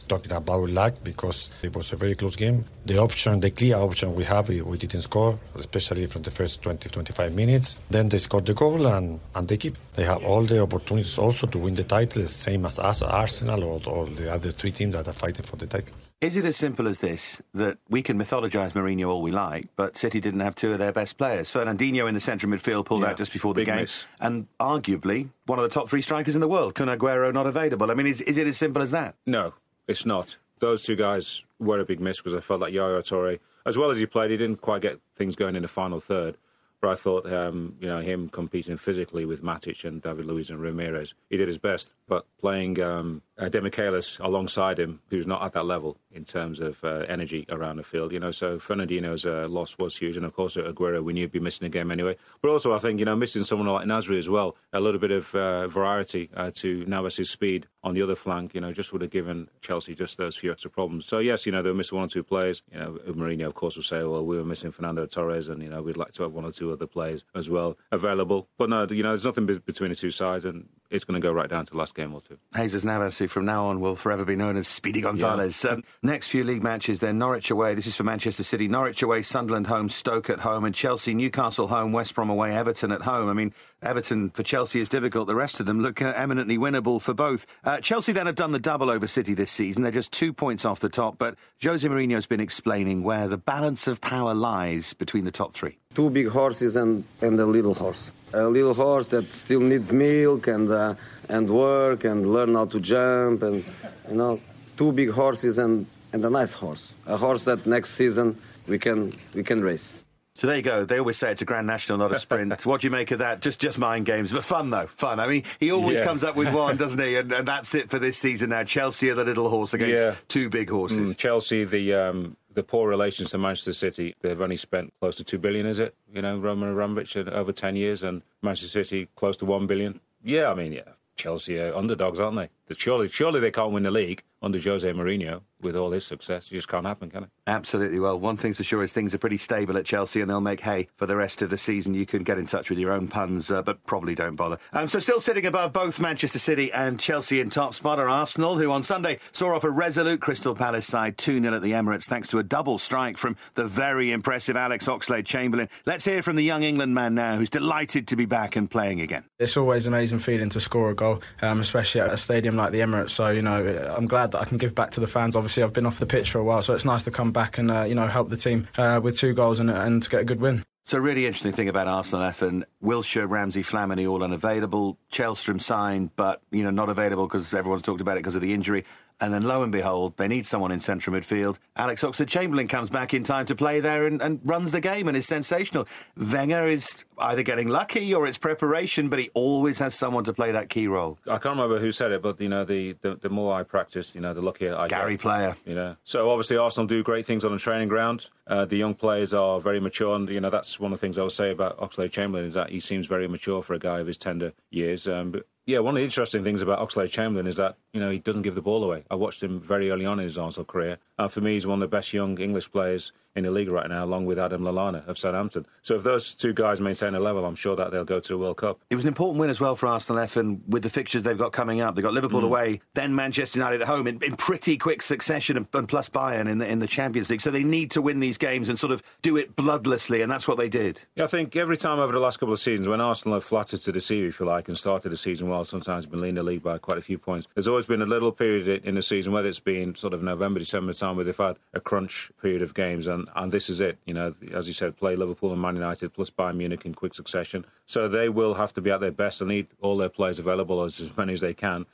talking 0.10 0.32
about 0.34 0.70
luck 0.70 0.96
because 1.04 1.50
it 1.62 1.76
was 1.76 1.94
a 1.94 1.96
very 1.96 2.16
close 2.16 2.36
game. 2.36 2.66
The 2.86 2.98
option, 2.98 3.40
the 3.40 3.52
clear 3.52 3.78
option 3.78 4.16
we 4.16 4.24
have, 4.26 4.50
we, 4.50 4.78
didn't 4.78 5.04
score, 5.04 5.40
especially 5.56 6.08
from 6.08 6.24
the 6.24 6.32
first 6.32 6.62
20, 6.62 6.90
25 6.90 7.34
minutes. 7.36 7.78
Then 7.90 8.10
they 8.10 8.18
scored 8.18 8.46
the 8.46 8.54
goal 8.54 8.88
and, 8.88 9.20
and 9.36 9.48
they 9.48 9.58
keep. 9.58 9.78
They 9.94 10.06
have 10.06 10.24
all 10.24 10.44
the 10.44 10.62
opportunities 10.62 11.18
also 11.18 11.48
to 11.48 11.58
win 11.58 11.76
the 11.76 11.84
title, 11.84 12.26
same 12.26 12.66
as 12.66 12.80
us, 12.80 13.02
Arsenal 13.02 13.64
or, 13.64 13.82
or 13.86 14.08
the 14.08 14.34
other 14.34 14.52
three 14.52 14.72
teams 14.72 14.96
that 14.96 15.08
are 15.08 15.14
fighting 15.14 15.46
for 15.46 15.56
the 15.56 15.68
title. 15.68 15.96
Is 16.22 16.36
it 16.36 16.44
as 16.44 16.58
simple 16.58 16.88
as 16.88 17.00
this 17.00 17.42
that 17.54 17.78
we 17.90 18.02
can 18.02 18.18
mythologise 18.20 18.74
Mourinho 18.74 19.08
all 19.08 19.22
we 19.22 19.32
like, 19.32 19.70
but 19.78 19.96
City 19.96 20.20
didn't 20.20 20.42
have 20.42 20.54
two 20.54 20.74
of 20.74 20.80
their 20.80 20.92
best 20.92 21.18
players? 21.18 21.50
Fernandinho 21.50 22.10
in 22.10 22.14
the 22.14 22.20
central 22.20 22.52
midfield 22.52 22.86
pulled 22.86 23.04
yeah, 23.04 23.12
out 23.12 23.18
just 23.18 23.32
before 23.32 23.54
the 23.54 23.64
game, 23.64 23.78
miss. 23.78 24.06
and 24.20 24.48
arguably 24.60 25.30
one 25.46 25.60
of 25.60 25.64
the 25.64 25.70
top 25.70 25.88
three 25.88 26.02
strikers 26.02 26.36
in 26.36 26.42
the 26.42 26.48
world, 26.48 26.76
Kun 26.76 26.90
Aguero, 26.90 27.34
not 27.34 27.48
available. 27.48 27.90
I 27.90 27.94
mean, 27.94 28.06
is, 28.06 28.20
is 28.22 28.38
it 28.38 28.48
as 28.48 28.58
simple 28.58 28.82
as 28.82 28.92
that? 28.92 29.16
No, 29.26 29.54
it's 29.90 30.06
not. 30.06 30.38
Those 30.60 30.84
two 30.84 30.96
guys 30.96 31.46
were 31.58 31.80
a 31.80 31.86
big 31.86 32.00
miss 32.00 32.18
because 32.18 32.36
I 32.36 32.42
felt 32.42 32.62
like 32.62 32.72
Yaya 32.72 33.02
Toure, 33.02 33.40
as 33.66 33.78
well 33.78 33.90
as 33.90 33.98
he 33.98 34.06
played, 34.06 34.30
he 34.30 34.38
didn't 34.38 34.62
quite 34.62 34.84
get 34.84 35.00
things 35.16 35.36
going 35.36 35.56
in 35.56 35.64
the 35.64 35.68
final 35.68 36.00
third. 36.00 36.38
But 36.80 36.92
I 36.92 36.96
thought, 36.96 37.26
um, 37.32 37.76
you 37.82 37.88
know, 37.88 38.00
him 38.00 38.30
competing 38.30 38.78
physically 38.78 39.26
with 39.26 39.44
Matic 39.44 39.84
and 39.84 40.02
David 40.02 40.26
Luiz 40.26 40.50
and 40.50 40.60
Ramires, 40.60 41.14
he 41.30 41.38
did 41.38 41.48
his 41.48 41.58
best. 41.58 41.92
But 42.08 42.26
playing 42.40 42.80
um, 42.82 43.22
uh, 43.40 43.46
Demichelis 43.46 44.20
alongside 44.20 44.80
him, 44.80 45.02
who's 45.10 45.26
not 45.26 45.42
at 45.42 45.54
that 45.54 45.66
level 45.66 45.98
in 46.12 46.26
terms 46.26 46.60
of 46.60 46.84
uh, 46.84 47.06
energy 47.08 47.46
around 47.50 47.78
the 47.78 47.84
field, 47.84 48.12
you 48.12 48.20
know, 48.20 48.32
so 48.32 48.58
Fernandinho's 48.58 49.26
uh, 49.26 49.48
loss 49.48 49.78
was 49.78 49.98
huge. 49.98 50.18
And 50.18 50.26
of 50.26 50.34
course, 50.34 50.58
Aguero, 50.58 51.04
we 51.04 51.14
knew 51.14 51.22
he'd 51.22 51.32
be 51.32 51.40
missing 51.40 51.66
a 51.66 51.70
game 51.70 51.92
anyway. 51.92 52.18
But 52.42 52.52
also, 52.52 52.74
I 52.74 52.80
think, 52.80 53.00
you 53.00 53.06
know, 53.06 53.16
missing 53.16 53.44
someone 53.44 53.68
like 53.68 53.86
Nasri 53.86 54.18
as 54.18 54.30
well, 54.30 54.56
a 54.74 54.80
little 54.80 55.00
bit 55.00 55.12
of 55.12 55.34
uh, 55.36 55.68
variety 55.68 56.30
uh, 56.36 56.52
to 56.56 56.86
Navas' 56.86 57.30
speed 57.30 57.68
on 57.84 57.94
the 57.94 58.02
other 58.02 58.16
flank, 58.16 58.54
you 58.54 58.62
know, 58.62 58.72
just 58.72 58.92
would 58.92 59.02
have 59.02 59.12
given 59.12 59.50
Chelsea 59.62 59.96
just 59.96 60.18
those 60.18 60.36
few 60.36 60.52
extra 60.52 60.70
problems. 60.70 61.06
So, 61.06 61.20
yes, 61.20 61.46
you 61.46 61.52
know, 61.52 61.62
they 61.62 61.70
were 61.70 61.76
missing 61.76 61.98
one 61.98 62.06
or 62.06 62.10
two 62.10 62.24
players. 62.24 62.62
You 62.72 62.80
know, 62.80 63.00
Mourinho, 63.08 63.46
of 63.46 63.54
course, 63.54 63.76
will 63.76 63.84
say, 63.84 64.04
well, 64.04 64.26
we 64.26 64.36
were 64.36 64.44
missing 64.44 64.72
Fernando 64.72 65.06
Torres 65.06 65.48
and, 65.48 65.64
you 65.64 65.70
know, 65.70 65.82
we'd 65.82 65.96
like 65.96 66.12
to 66.14 66.24
have 66.24 66.34
one 66.34 66.46
or 66.46 66.52
two 66.52 66.72
other 66.72 66.88
players 66.88 67.24
as 67.36 67.50
well 67.50 67.78
available. 67.92 68.48
But 68.58 68.70
no, 68.70 68.86
you 68.90 69.04
know, 69.04 69.10
there's 69.10 69.26
nothing 69.26 69.46
between 69.46 69.92
the 69.92 69.96
two 69.96 70.12
sides 70.12 70.44
and 70.44 70.68
it's 70.90 71.04
going 71.04 71.22
to 71.22 71.26
go 71.26 71.32
right 71.32 71.50
down 71.50 71.66
to 71.66 71.72
the 71.72 71.78
last 71.78 71.96
game 71.96 72.14
or 72.14 72.20
two. 72.20 72.38
Jesus 72.56 72.84
Navas, 72.84 73.22
from 73.30 73.46
now 73.46 73.68
on 73.68 73.80
will 73.80 73.96
forever 73.96 74.26
be 74.26 74.36
known 74.36 74.58
as 74.58 74.68
Speedy 74.68 75.02
Gonzalez. 75.02 75.64
Yeah. 75.64 75.72
Um, 75.72 75.84
next 76.04 76.28
few 76.28 76.44
league 76.44 76.64
matches, 76.64 77.00
then 77.00 77.18
Norwich 77.18 77.50
away. 77.52 77.74
This 77.74 77.88
is 77.88 77.96
for 77.96 78.04
Manchester 78.04 78.44
City. 78.44 78.68
Norwich 78.68 79.02
away, 79.02 79.22
Sunderland 79.22 79.68
home, 79.68 79.90
Stoke 79.90 80.30
at 80.30 80.40
home, 80.40 80.66
and 80.66 80.76
Chelsea, 80.76 81.14
Newcastle 81.14 81.68
home, 81.68 81.92
West 81.92 82.16
Brom 82.16 82.30
away, 82.30 82.56
Everton 82.56 82.92
at 82.92 83.02
home. 83.02 83.30
I 83.30 83.34
mean, 83.34 83.54
Everton 83.82 84.30
for 84.30 84.44
Chelsea 84.44 84.80
is 84.80 84.90
difficult. 84.90 85.28
The 85.28 85.36
rest 85.36 85.60
of 85.60 85.66
them 85.66 85.80
look 85.80 86.02
uh, 86.02 86.14
eminently 86.16 86.58
winnable 86.58 87.02
for 87.02 87.14
both. 87.14 87.46
Uh, 87.64 87.80
Chelsea 87.80 88.12
then 88.12 88.26
have 88.26 88.36
done 88.36 88.52
the 88.52 88.60
double 88.60 88.90
over 88.90 89.08
City 89.08 89.34
this 89.34 89.52
season. 89.52 89.84
They're 89.84 89.92
just 89.92 90.12
two 90.12 90.34
points 90.34 90.66
off 90.66 90.80
the 90.80 90.90
top, 90.90 91.18
but 91.18 91.36
Jose 91.64 91.88
Mourinho's 91.88 92.26
been 92.26 92.42
explaining 92.42 93.04
where 93.04 93.28
the 93.28 93.38
balance 93.38 93.88
of 93.88 94.02
power 94.02 94.34
lies 94.34 94.94
between 94.94 95.24
the 95.24 95.32
top 95.32 95.54
three. 95.54 95.78
Two 95.94 96.10
big 96.10 96.28
horses 96.28 96.76
and, 96.76 97.04
and 97.22 97.40
a 97.40 97.46
little 97.46 97.74
horse. 97.74 98.12
A 98.34 98.44
little 98.44 98.74
horse 98.74 99.08
that 99.08 99.26
still 99.34 99.62
needs 99.62 99.92
milk 99.92 100.48
and 100.48 100.70
uh, 100.70 100.94
and 101.30 101.50
work 101.50 102.04
and 102.04 102.34
learn 102.34 102.56
how 102.56 102.66
to 102.66 102.80
jump 102.80 103.44
and 103.44 103.64
you 104.10 104.16
know 104.16 104.42
two 104.76 104.92
big 104.92 105.12
horses 105.12 105.58
and, 105.58 105.86
and 106.12 106.26
a 106.26 106.30
nice 106.30 106.54
horse. 106.54 106.90
A 107.06 107.18
horse 107.18 107.44
that 107.46 107.66
next 107.66 107.94
season 107.96 108.38
we 108.68 108.80
can 108.80 109.14
we 109.34 109.44
can 109.44 109.62
race. 109.62 110.00
So 110.36 110.48
there 110.48 110.56
you 110.56 110.62
go. 110.62 110.86
They 110.86 110.98
always 110.98 111.18
say 111.18 111.32
it's 111.32 111.42
a 111.42 111.46
Grand 111.46 111.68
National, 111.68 111.98
not 111.98 112.14
a 112.14 112.20
sprint. 112.20 112.66
what 112.66 112.80
do 112.80 112.88
you 112.88 112.92
make 112.92 113.12
of 113.12 113.20
that? 113.20 113.42
Just 113.42 113.60
just 113.60 113.78
mind 113.78 114.06
games, 114.06 114.32
but 114.32 114.44
fun 114.44 114.70
though, 114.70 114.88
fun. 114.88 115.20
I 115.20 115.28
mean, 115.28 115.44
he 115.60 115.70
always 115.72 116.00
yeah. 116.00 116.06
comes 116.06 116.24
up 116.24 116.38
with 116.38 116.54
one, 116.54 116.78
doesn't 116.84 117.00
he? 117.00 117.18
And, 117.18 117.30
and, 117.34 117.46
that's 117.46 117.76
it 117.76 117.90
for 117.90 118.00
this 118.00 118.18
season 118.18 118.52
now. 118.52 118.64
Chelsea 118.64 119.10
are 119.10 119.16
the 119.16 119.26
little 119.26 119.50
horse 119.50 119.74
against 119.74 120.02
yeah. 120.02 120.16
two 120.30 120.50
big 120.50 120.70
horses. 120.70 121.14
Mm, 121.14 121.18
Chelsea, 121.18 121.66
the 121.66 121.94
um, 121.94 122.38
the 122.54 122.64
poor 122.64 122.88
relations 122.88 123.32
to 123.32 123.38
Manchester 123.38 123.74
City. 123.74 124.16
They've 124.22 124.40
only 124.40 124.56
spent 124.56 124.94
close 125.02 125.18
to 125.18 125.26
two 125.26 125.40
billion, 125.40 125.66
is 125.66 125.78
it? 125.78 125.94
You 126.14 126.22
know, 126.22 126.40
Roman 126.40 126.70
Abramovich 126.70 127.18
over 127.18 127.52
ten 127.52 127.76
years, 127.76 128.02
and 128.02 128.22
Manchester 128.42 128.84
City 128.84 129.10
close 129.18 129.36
to 129.38 129.46
one 129.46 129.68
billion. 129.68 130.00
Yeah, 130.24 130.52
I 130.52 130.54
mean, 130.54 130.72
yeah, 130.72 130.84
Chelsea 131.20 131.60
are 131.60 131.76
underdogs, 131.76 132.20
aren't 132.20 132.38
they? 132.38 132.76
Surely, 132.76 133.10
surely 133.10 133.40
they 133.40 133.52
can't 133.52 133.74
win 133.74 133.84
the 133.84 133.92
league 133.92 134.24
under 134.42 134.58
Jose 134.58 134.90
Mourinho 134.92 135.42
with 135.62 135.76
all 135.76 135.92
his 135.92 136.06
success. 136.06 136.48
It 136.52 136.56
just 136.56 136.68
can't 136.68 136.86
happen, 136.86 137.10
can 137.10 137.24
it? 137.24 137.30
Absolutely. 137.48 138.00
Well, 138.00 138.20
one 138.20 138.38
thing's 138.38 138.58
for 138.58 138.64
sure 138.64 138.84
is 138.84 138.94
things 138.94 139.14
are 139.14 139.18
pretty 139.18 139.38
stable 139.38 139.78
at 139.78 139.86
Chelsea 139.86 140.22
and 140.22 140.30
they'll 140.30 140.42
make 140.42 140.62
hay 140.62 140.88
for 140.96 141.06
the 141.06 141.16
rest 141.16 141.42
of 141.42 141.50
the 141.50 141.58
season. 141.58 141.94
You 141.94 142.06
can 142.06 142.24
get 142.24 142.38
in 142.38 142.46
touch 142.46 142.70
with 142.70 142.80
your 142.80 142.92
own 142.92 143.08
puns, 143.08 143.52
uh, 143.52 143.62
but 143.62 143.86
probably 143.86 144.16
don't 144.16 144.36
bother. 144.36 144.58
Um, 144.74 144.88
so, 144.88 145.00
still 145.00 145.20
sitting 145.20 145.46
above 145.46 145.74
both 145.74 146.00
Manchester 146.00 146.40
City 146.40 146.72
and 146.72 147.00
Chelsea 147.00 147.40
in 147.40 147.50
top 147.50 147.74
spot 147.74 148.00
are 148.00 148.10
Arsenal, 148.10 148.58
who 148.58 148.72
on 148.72 148.84
Sunday 148.84 149.20
saw 149.32 149.56
off 149.56 149.64
a 149.64 149.70
resolute 149.70 150.22
Crystal 150.22 150.56
Palace 150.56 150.88
side 150.88 151.18
2 151.18 151.42
0 151.42 151.56
at 151.56 151.62
the 151.62 151.72
Emirates 151.72 152.06
thanks 152.06 152.30
to 152.30 152.40
a 152.40 152.44
double 152.44 152.78
strike 152.78 153.18
from 153.18 153.36
the 153.56 153.66
very 153.66 154.12
impressive 154.12 154.56
Alex 154.56 154.88
Oxlade 154.88 155.26
Chamberlain. 155.26 155.70
Let's 155.86 156.06
hear 156.06 156.22
from 156.22 156.36
the 156.36 156.44
young 156.44 156.64
England 156.64 156.94
man 156.94 157.16
now 157.16 157.38
who's 157.38 157.50
delighted 157.50 158.08
to 158.08 158.16
be 158.16 158.26
back 158.26 158.56
and 158.56 158.70
playing 158.70 159.02
again. 159.02 159.24
It's 159.40 159.58
always 159.58 159.86
an 159.86 159.94
amazing 159.94 160.20
feeling 160.20 160.50
to 160.52 160.60
score 160.60 160.90
a 160.92 160.96
goal, 160.96 161.22
um, 161.42 161.60
especially 161.60 162.02
at 162.02 162.12
a 162.12 162.18
stadium 162.18 162.56
like 162.56 162.72
the 162.72 162.80
Emirates. 162.80 163.12
So, 163.12 163.30
you 163.30 163.42
know, 163.42 163.94
I'm 163.96 164.08
glad 164.08 164.32
that 164.32 164.42
I 164.42 164.46
can 164.46 164.58
give 164.58 164.76
back 164.76 164.92
to 164.92 165.00
the 165.00 165.08
fans. 165.08 165.36
Obviously, 165.36 165.49
I've 165.58 165.74
been 165.74 165.86
off 165.86 166.00
the 166.00 166.06
pitch 166.06 166.32
for 166.32 166.40
a 166.40 166.44
while, 166.44 166.62
so 166.62 166.74
it's 166.74 166.86
nice 166.86 167.04
to 167.04 167.12
come 167.12 167.32
back 167.32 167.58
and 167.58 167.72
uh, 167.72 167.84
you 167.84 167.96
know 167.96 168.08
help 168.08 168.30
the 168.30 168.38
team 168.38 168.68
uh, 168.78 169.00
with 169.02 169.18
two 169.18 169.34
goals 169.34 169.60
and, 169.60 169.70
and 169.70 170.08
get 170.10 170.22
a 170.22 170.26
good 170.26 170.40
win. 170.40 170.64
So, 170.86 170.98
really 170.98 171.28
interesting 171.28 171.52
thing 171.52 171.70
about 171.70 171.88
Arsenal 171.88 172.26
F 172.26 172.42
and 172.42 172.66
Wilshere, 172.84 173.30
Ramsey, 173.30 173.62
Flamini 173.62 174.10
all 174.10 174.24
unavailable. 174.24 174.98
Källström 175.12 175.62
signed, 175.62 176.16
but 176.16 176.42
you 176.52 176.64
know 176.64 176.72
not 176.72 176.90
available 176.90 177.28
because 177.28 177.54
everyone's 177.54 177.84
talked 177.84 178.02
about 178.02 178.18
it 178.18 178.22
because 178.22 178.36
of 178.36 178.42
the 178.42 178.54
injury. 178.54 178.86
And 179.22 179.34
then 179.34 179.44
lo 179.44 179.64
and 179.64 179.72
behold, 179.72 180.16
they 180.18 180.28
need 180.28 180.46
someone 180.46 180.72
in 180.72 180.80
central 180.80 181.16
midfield. 181.16 181.60
Alex 181.76 182.04
Oxlade 182.04 182.28
Chamberlain 182.28 182.68
comes 182.68 182.90
back 182.90 183.14
in 183.14 183.24
time 183.24 183.46
to 183.48 183.56
play 183.56 183.80
there 183.80 184.06
and, 184.08 184.22
and, 184.22 184.40
runs 184.44 184.72
the 184.72 184.80
game 184.80 185.08
and 185.08 185.18
is 185.18 185.26
sensational. 185.26 185.88
Wenger 186.16 186.68
is 186.68 187.04
either 187.18 187.44
getting 187.44 187.68
lucky 187.68 188.14
or 188.14 188.26
it's 188.28 188.38
preparation, 188.38 189.10
but 189.10 189.20
he 189.20 189.30
always 189.34 189.80
has 189.80 189.94
someone 189.94 190.24
to 190.24 190.34
play 190.34 190.52
that 190.52 190.70
key 190.70 190.88
role. 190.88 191.20
I 191.26 191.38
can't 191.38 191.58
remember 191.58 191.80
who 191.80 191.92
said 191.92 192.12
it, 192.12 192.22
but 192.22 192.40
you 192.40 192.48
know, 192.48 192.64
the, 192.64 192.94
the, 193.02 193.16
the 193.16 193.30
more 193.30 193.54
I 193.54 193.64
practice, 193.64 194.16
you 194.16 194.22
know, 194.22 194.34
the 194.34 194.42
luckier 194.42 194.76
I 194.76 194.88
get. 194.88 195.00
Gary 195.00 195.14
get. 195.14 195.22
Player. 195.22 195.56
You 195.66 195.76
know, 195.76 195.96
so 196.04 196.30
obviously 196.30 196.58
Arsenal 196.58 196.88
do 196.88 197.04
great 197.04 197.26
things 197.26 197.44
on 197.44 197.52
the 197.52 197.60
training 197.60 197.90
ground. 197.90 198.28
Uh, 198.48 198.66
the 198.66 198.78
young 198.78 198.96
players 198.96 199.34
are 199.34 199.60
very 199.60 199.80
mature, 199.80 200.16
and 200.16 200.28
you 200.28 200.42
know 200.42 200.50
that's 200.50 200.80
one 200.80 200.92
of 200.92 201.00
the 201.00 201.02
things 201.02 201.20
I 201.20 201.24
would 201.24 201.32
say 201.32 201.52
about 201.52 201.78
Oxlade 201.78 202.12
Chamberlain 202.12 202.48
is 202.48 202.56
that 202.56 202.72
he 202.72 202.80
seems 202.80 203.06
very 203.06 203.28
mature 203.28 203.62
for 203.62 203.76
a 203.76 203.80
guy 203.80 204.00
of 204.00 204.08
his 204.08 204.18
tender 204.18 204.54
years. 204.72 205.08
Um, 205.08 205.32
but 205.32 205.46
yeah, 205.70 205.78
one 205.78 205.94
of 205.96 206.00
the 206.00 206.04
interesting 206.04 206.44
things 206.44 206.64
about 206.64 206.80
Oxlade 206.80 207.12
Chamberlain 207.12 207.46
is 207.46 207.56
that 207.58 207.78
you 207.94 208.00
know 208.00 208.10
he 208.10 208.18
doesn't 208.18 208.42
give 208.42 208.56
the 208.56 208.62
ball 208.62 208.84
away. 208.84 209.04
I 209.12 209.16
watched 209.16 209.44
him 209.44 209.60
very 209.60 209.92
early 209.92 210.04
on 210.04 210.20
in 210.20 210.24
his 210.24 210.36
Arsenal 210.36 210.66
career, 210.66 210.98
and 211.20 211.32
for 211.32 211.42
me, 211.42 211.54
he's 211.54 211.68
one 211.68 211.76
of 211.76 211.82
the 211.82 211.96
best 211.96 212.12
young 212.12 212.40
English 212.40 212.72
players 212.72 213.12
in 213.36 213.44
the 213.44 213.52
league 213.52 213.70
right 213.70 213.88
now, 213.88 214.04
along 214.04 214.26
with 214.26 214.40
Adam 214.40 214.62
Lallana 214.62 215.08
of 215.08 215.18
Southampton. 215.18 215.66
So 215.82 215.96
if 215.96 216.04
those 216.04 216.34
two 216.34 216.54
guys 216.54 216.82
maintain 216.82 217.16
a 217.16 217.20
level, 217.20 217.46
I'm 217.46 217.56
sure 217.56 217.76
that 217.76 217.92
they'll 217.92 218.06
go 218.06 218.20
to 218.20 218.34
the 218.34 218.38
World 218.38 218.58
Cup. 218.58 218.80
It 218.90 218.96
was 218.96 219.06
an 219.06 219.08
important 219.08 219.40
win 219.40 219.50
as 219.50 219.62
well 219.62 219.76
for 219.76 219.88
Arsenal 219.88 220.22
F, 220.22 220.36
and 220.36 220.62
with 220.68 220.84
the 220.84 220.90
fixtures 220.90 221.24
they've 221.24 221.38
got 221.38 221.52
coming 221.52 221.82
up, 221.82 221.96
they've 221.96 222.04
got 222.04 222.14
Liverpool 222.14 222.42
mm. 222.42 222.46
away, 222.46 222.82
then 222.94 223.16
Manchester 223.16 223.60
United 223.60 223.82
at 223.82 223.88
home 223.88 224.08
in, 224.08 224.22
in 224.24 224.36
pretty 224.36 224.78
quick 224.78 225.02
succession, 225.02 225.58
and, 225.58 225.68
and, 225.74 225.88
plus 225.88 226.10
Bayern 226.10 226.48
in 226.48 226.58
the 226.58 226.68
in 226.68 226.80
the 226.80 226.88
Champions 226.88 227.30
League. 227.30 227.42
So 227.42 227.52
they 227.52 227.64
need 227.64 227.92
to 227.92 228.02
win 228.02 228.20
these 228.20 228.38
games 228.38 228.70
and 228.70 228.78
sort 228.78 228.92
of 228.92 229.02
do 229.22 229.38
it 229.38 229.56
bloodlessly, 229.56 230.22
and 230.22 230.32
that's 230.32 230.48
what 230.48 230.58
they 230.58 230.70
did. 230.70 231.04
Yeah, 231.16 231.24
I 231.26 231.28
think 231.28 231.56
every 231.56 231.78
time 231.78 232.00
over 232.00 232.14
the 232.14 232.20
last 232.20 232.40
couple 232.40 232.54
of 232.54 232.60
seasons, 232.60 232.88
when 232.88 233.02
Arsenal 233.02 233.36
have 233.36 233.44
flattered 233.44 233.82
to 233.82 233.92
deceive, 233.92 234.26
if 234.26 234.40
you 234.40 234.46
like, 234.46 234.68
and 234.68 234.78
started 234.78 235.10
the 235.10 235.18
season 235.18 235.50
well, 235.50 235.66
sometimes 235.66 236.06
been 236.06 236.22
leading 236.22 236.36
the 236.36 236.44
league 236.44 236.64
by 236.64 236.78
quite 236.78 236.98
a 236.98 237.02
few 237.02 237.18
points. 237.18 237.48
There's 237.54 237.68
always 237.68 237.86
been 237.86 238.02
a 238.02 238.06
little 238.06 238.32
period 238.32 238.68
in 238.86 238.96
the 238.96 239.02
season, 239.02 239.34
whether 239.34 239.48
it's 239.48 239.60
been 239.60 239.96
sort 239.96 240.14
of 240.14 240.24
November, 240.24 240.60
December 240.60 240.94
time, 240.94 241.16
where 241.16 241.26
they've 241.26 241.36
had 241.36 241.58
a 241.74 241.80
crunch 241.80 242.32
period 242.42 242.62
of 242.62 242.74
games, 242.74 243.08
and, 243.08 243.19
and 243.36 243.52
this 243.52 243.70
is 243.70 243.80
it. 243.80 243.98
You 244.06 244.14
know, 244.14 244.36
as 244.54 244.68
you 244.68 244.74
said, 244.74 244.98
play 244.98 245.16
Liverpool 245.16 245.52
and 245.52 245.62
Man 245.62 245.76
United 245.76 246.14
plus 246.14 246.30
Bayern 246.30 246.58
Munich 246.58 246.86
in 246.86 246.94
quick 246.94 247.14
succession. 247.14 247.66
So 247.86 248.08
they 248.08 248.30
will 248.30 248.56
have 248.56 248.74
to 248.74 248.82
be 248.82 248.92
at 248.92 249.00
their 249.00 249.12
best 249.12 249.42
and 249.42 249.50
need 249.50 249.68
all 249.82 249.98
their 249.98 250.10
players 250.10 250.40
available 250.40 250.84
as, 250.84 251.00
as 251.02 251.16
many 251.16 251.34
as 251.34 251.42
they 251.42 251.54
can. 251.54 251.86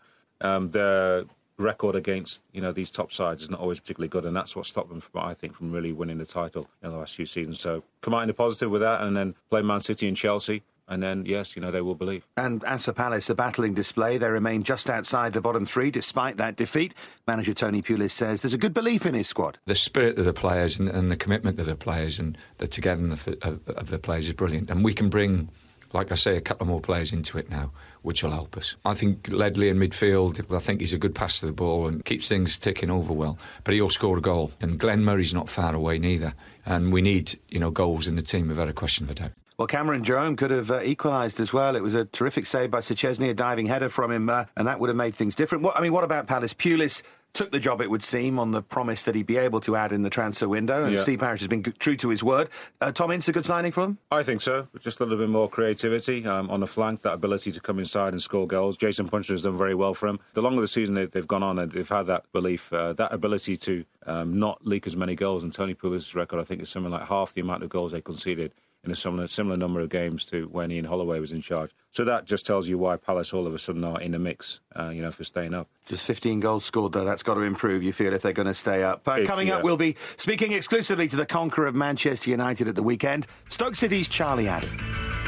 Um, 0.41 0.71
they're 0.71 1.25
record 1.57 1.95
against 1.95 2.43
you 2.51 2.61
know 2.61 2.71
these 2.71 2.91
top 2.91 3.11
sides 3.11 3.41
is 3.41 3.49
not 3.49 3.59
always 3.59 3.79
particularly 3.79 4.09
good, 4.09 4.25
and 4.25 4.35
that's 4.35 4.55
what 4.55 4.65
stopped 4.65 4.89
them 4.89 4.99
from 4.99 5.21
I 5.21 5.33
think 5.33 5.55
from 5.55 5.71
really 5.71 5.93
winning 5.93 6.17
the 6.17 6.25
title 6.25 6.67
in 6.83 6.91
the 6.91 6.97
last 6.97 7.15
few 7.15 7.25
seasons. 7.25 7.59
So 7.59 7.83
come 8.01 8.13
out 8.13 8.21
in 8.21 8.27
the 8.27 8.33
positive 8.33 8.71
with 8.71 8.81
that, 8.81 9.01
and 9.01 9.15
then 9.15 9.35
play 9.49 9.61
Man 9.61 9.79
City 9.81 10.07
and 10.07 10.17
Chelsea. 10.17 10.63
And 10.87 11.01
then, 11.01 11.25
yes, 11.25 11.55
you 11.55 11.61
know, 11.61 11.71
they 11.71 11.81
will 11.81 11.95
believe. 11.95 12.27
And 12.37 12.63
as 12.63 12.85
for 12.85 12.93
Palace, 12.93 13.29
a 13.29 13.35
battling 13.35 13.73
display. 13.73 14.17
They 14.17 14.29
remain 14.29 14.63
just 14.63 14.89
outside 14.89 15.33
the 15.33 15.41
bottom 15.41 15.65
three 15.65 15.89
despite 15.89 16.37
that 16.37 16.55
defeat. 16.55 16.93
Manager 17.27 17.53
Tony 17.53 17.81
Pulis 17.81 18.11
says 18.11 18.41
there's 18.41 18.53
a 18.53 18.59
good 18.59 18.73
belief 18.73 19.05
in 19.05 19.15
his 19.15 19.27
squad. 19.27 19.57
The 19.65 19.75
spirit 19.75 20.19
of 20.19 20.25
the 20.25 20.33
players 20.33 20.77
and, 20.77 20.87
and 20.87 21.09
the 21.09 21.17
commitment 21.17 21.59
of 21.59 21.65
the 21.65 21.75
players 21.75 22.19
and 22.19 22.37
the 22.59 22.67
togetherness 22.67 23.27
of, 23.27 23.67
of 23.67 23.89
the 23.89 23.99
players 23.99 24.27
is 24.27 24.33
brilliant. 24.33 24.69
And 24.69 24.83
we 24.83 24.93
can 24.93 25.09
bring 25.09 25.49
like 25.95 26.11
I 26.11 26.15
say, 26.15 26.35
a 26.35 26.41
couple 26.41 26.67
more 26.67 26.81
players 26.81 27.11
into 27.13 27.37
it 27.37 27.49
now, 27.49 27.71
which 28.01 28.21
will 28.21 28.31
help 28.31 28.57
us. 28.57 28.75
I 28.83 28.93
think 28.93 29.29
Ledley 29.29 29.69
in 29.69 29.77
midfield, 29.77 30.53
I 30.53 30.59
think 30.59 30.81
he's 30.81 30.93
a 30.93 30.97
good 30.97 31.15
pass 31.15 31.39
to 31.39 31.45
the 31.45 31.53
ball 31.53 31.87
and 31.87 32.03
keeps 32.03 32.27
things 32.27 32.57
ticking 32.57 32.91
over 32.91 33.13
well. 33.13 33.39
But 33.63 33.73
he'll 33.73 33.89
score 33.89 34.17
a 34.17 34.21
goal. 34.21 34.51
And 34.61 34.77
Glenn 34.77 35.03
Murray's 35.03 35.33
not 35.33 35.49
far 35.49 35.73
away 35.73 35.97
neither. 35.97 36.33
And 36.65 36.91
we 36.91 37.01
need, 37.01 37.39
you 37.49 37.59
know, 37.59 37.71
goals 37.71 38.07
in 38.07 38.15
the 38.15 38.21
team 38.21 38.49
without 38.49 38.67
a 38.67 38.73
question 38.73 39.05
of 39.05 39.11
a 39.11 39.15
doubt. 39.15 39.31
Well, 39.57 39.67
Cameron 39.67 40.03
Jerome 40.03 40.35
could 40.35 40.51
have 40.51 40.69
uh, 40.69 40.81
equalised 40.83 41.39
as 41.39 41.53
well. 41.53 41.77
It 41.77 41.83
was 41.83 41.95
a 41.95 42.03
terrific 42.05 42.45
save 42.45 42.71
by 42.71 42.79
Szczesny, 42.79 43.29
a 43.29 43.33
diving 43.33 43.67
header 43.67 43.87
from 43.87 44.11
him, 44.11 44.29
uh, 44.29 44.45
and 44.57 44.67
that 44.67 44.81
would 44.81 44.89
have 44.89 44.97
made 44.97 45.15
things 45.15 45.33
different. 45.33 45.63
What, 45.63 45.77
I 45.77 45.81
mean, 45.81 45.93
what 45.93 46.03
about 46.03 46.27
Palace? 46.27 46.53
Pulis 46.53 47.03
took 47.31 47.51
the 47.51 47.59
job, 47.59 47.81
it 47.81 47.89
would 47.89 48.03
seem, 48.03 48.39
on 48.39 48.51
the 48.51 48.61
promise 48.61 49.03
that 49.03 49.13
he'd 49.13 49.27
be 49.27 49.37
able 49.37 49.61
to 49.61 49.75
add 49.75 49.91
in 49.91 50.01
the 50.01 50.09
transfer 50.09 50.47
window. 50.47 50.83
And 50.83 50.95
yeah. 50.95 51.01
Steve 51.01 51.19
Parish 51.19 51.41
has 51.41 51.47
been 51.47 51.63
g- 51.63 51.71
true 51.71 51.95
to 51.97 52.09
his 52.09 52.23
word. 52.23 52.49
Uh, 52.81 52.91
Tom 52.91 53.11
Ince, 53.11 53.27
a 53.27 53.31
good 53.33 53.45
signing 53.45 53.71
for 53.71 53.83
him? 53.83 53.97
I 54.11 54.23
think 54.23 54.41
so. 54.41 54.67
Just 54.79 54.99
a 54.99 55.03
little 55.03 55.19
bit 55.19 55.29
more 55.29 55.49
creativity 55.49 56.25
um, 56.25 56.49
on 56.49 56.61
the 56.61 56.67
flank, 56.67 57.01
that 57.01 57.13
ability 57.13 57.51
to 57.51 57.59
come 57.59 57.77
inside 57.77 58.13
and 58.13 58.21
score 58.21 58.47
goals. 58.47 58.77
Jason 58.77 59.07
Puncheon 59.07 59.33
has 59.33 59.41
done 59.41 59.57
very 59.57 59.75
well 59.75 59.93
for 59.93 60.07
him. 60.07 60.19
The 60.33 60.41
longer 60.41 60.61
the 60.61 60.67
season 60.67 60.95
they, 60.95 61.07
have 61.13 61.27
gone 61.27 61.43
on, 61.43 61.59
and 61.59 61.71
they've 61.71 61.87
had 61.87 62.07
that 62.07 62.23
belief, 62.31 62.71
uh, 62.73 62.93
that 62.93 63.13
ability 63.13 63.57
to 63.57 63.85
um, 64.05 64.39
not 64.39 64.65
leak 64.65 64.87
as 64.87 64.95
many 64.95 65.15
goals. 65.15 65.43
And 65.43 65.53
Tony 65.53 65.75
Pulis' 65.75 66.15
record, 66.15 66.39
I 66.39 66.43
think, 66.43 66.61
is 66.61 66.69
something 66.69 66.91
like 66.91 67.07
half 67.07 67.33
the 67.33 67.41
amount 67.41 67.63
of 67.63 67.69
goals 67.69 67.91
they 67.91 68.01
conceded 68.01 68.53
in 68.85 68.91
a 68.91 68.95
similar, 68.95 69.27
similar 69.27 69.57
number 69.57 69.79
of 69.79 69.89
games 69.89 70.25
to 70.25 70.47
when 70.47 70.71
Ian 70.71 70.85
Holloway 70.85 71.19
was 71.19 71.31
in 71.31 71.41
charge. 71.41 71.71
So 71.91 72.03
that 72.03 72.25
just 72.25 72.45
tells 72.45 72.67
you 72.67 72.77
why 72.77 72.97
Palace 72.97 73.33
all 73.33 73.47
of 73.47 73.53
a 73.53 73.59
sudden 73.59 73.83
are 73.83 73.99
in 74.01 74.11
the 74.11 74.19
mix, 74.19 74.59
uh, 74.77 74.89
you 74.89 75.01
know, 75.01 75.11
for 75.11 75.23
staying 75.23 75.53
up. 75.53 75.69
Just 75.85 76.05
15 76.05 76.41
goals 76.41 76.65
scored, 76.65 76.91
though. 76.91 77.05
That's 77.05 77.23
got 77.23 77.35
to 77.35 77.41
improve, 77.41 77.83
you 77.83 77.93
feel, 77.93 78.13
if 78.13 78.21
they're 78.21 78.33
going 78.33 78.47
to 78.47 78.53
stay 78.53 78.83
up. 78.83 79.07
Uh, 79.07 79.23
coming 79.25 79.47
yeah. 79.47 79.57
up, 79.57 79.63
we'll 79.63 79.77
be 79.77 79.95
speaking 80.17 80.51
exclusively 80.51 81.07
to 81.07 81.15
the 81.15 81.25
conqueror 81.25 81.67
of 81.67 81.75
Manchester 81.75 82.29
United 82.29 82.67
at 82.67 82.75
the 82.75 82.83
weekend, 82.83 83.27
Stoke 83.47 83.75
City's 83.75 84.07
Charlie 84.07 84.47
Adam. 84.47 84.77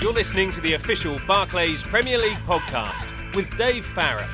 You're 0.01 0.13
listening 0.13 0.51
to 0.51 0.61
the 0.61 0.73
official 0.73 1.19
Barclays 1.25 1.83
Premier 1.83 2.17
League 2.17 2.37
podcast 2.39 3.35
with 3.35 3.55
Dave 3.57 3.85
Farrar. 3.85 4.27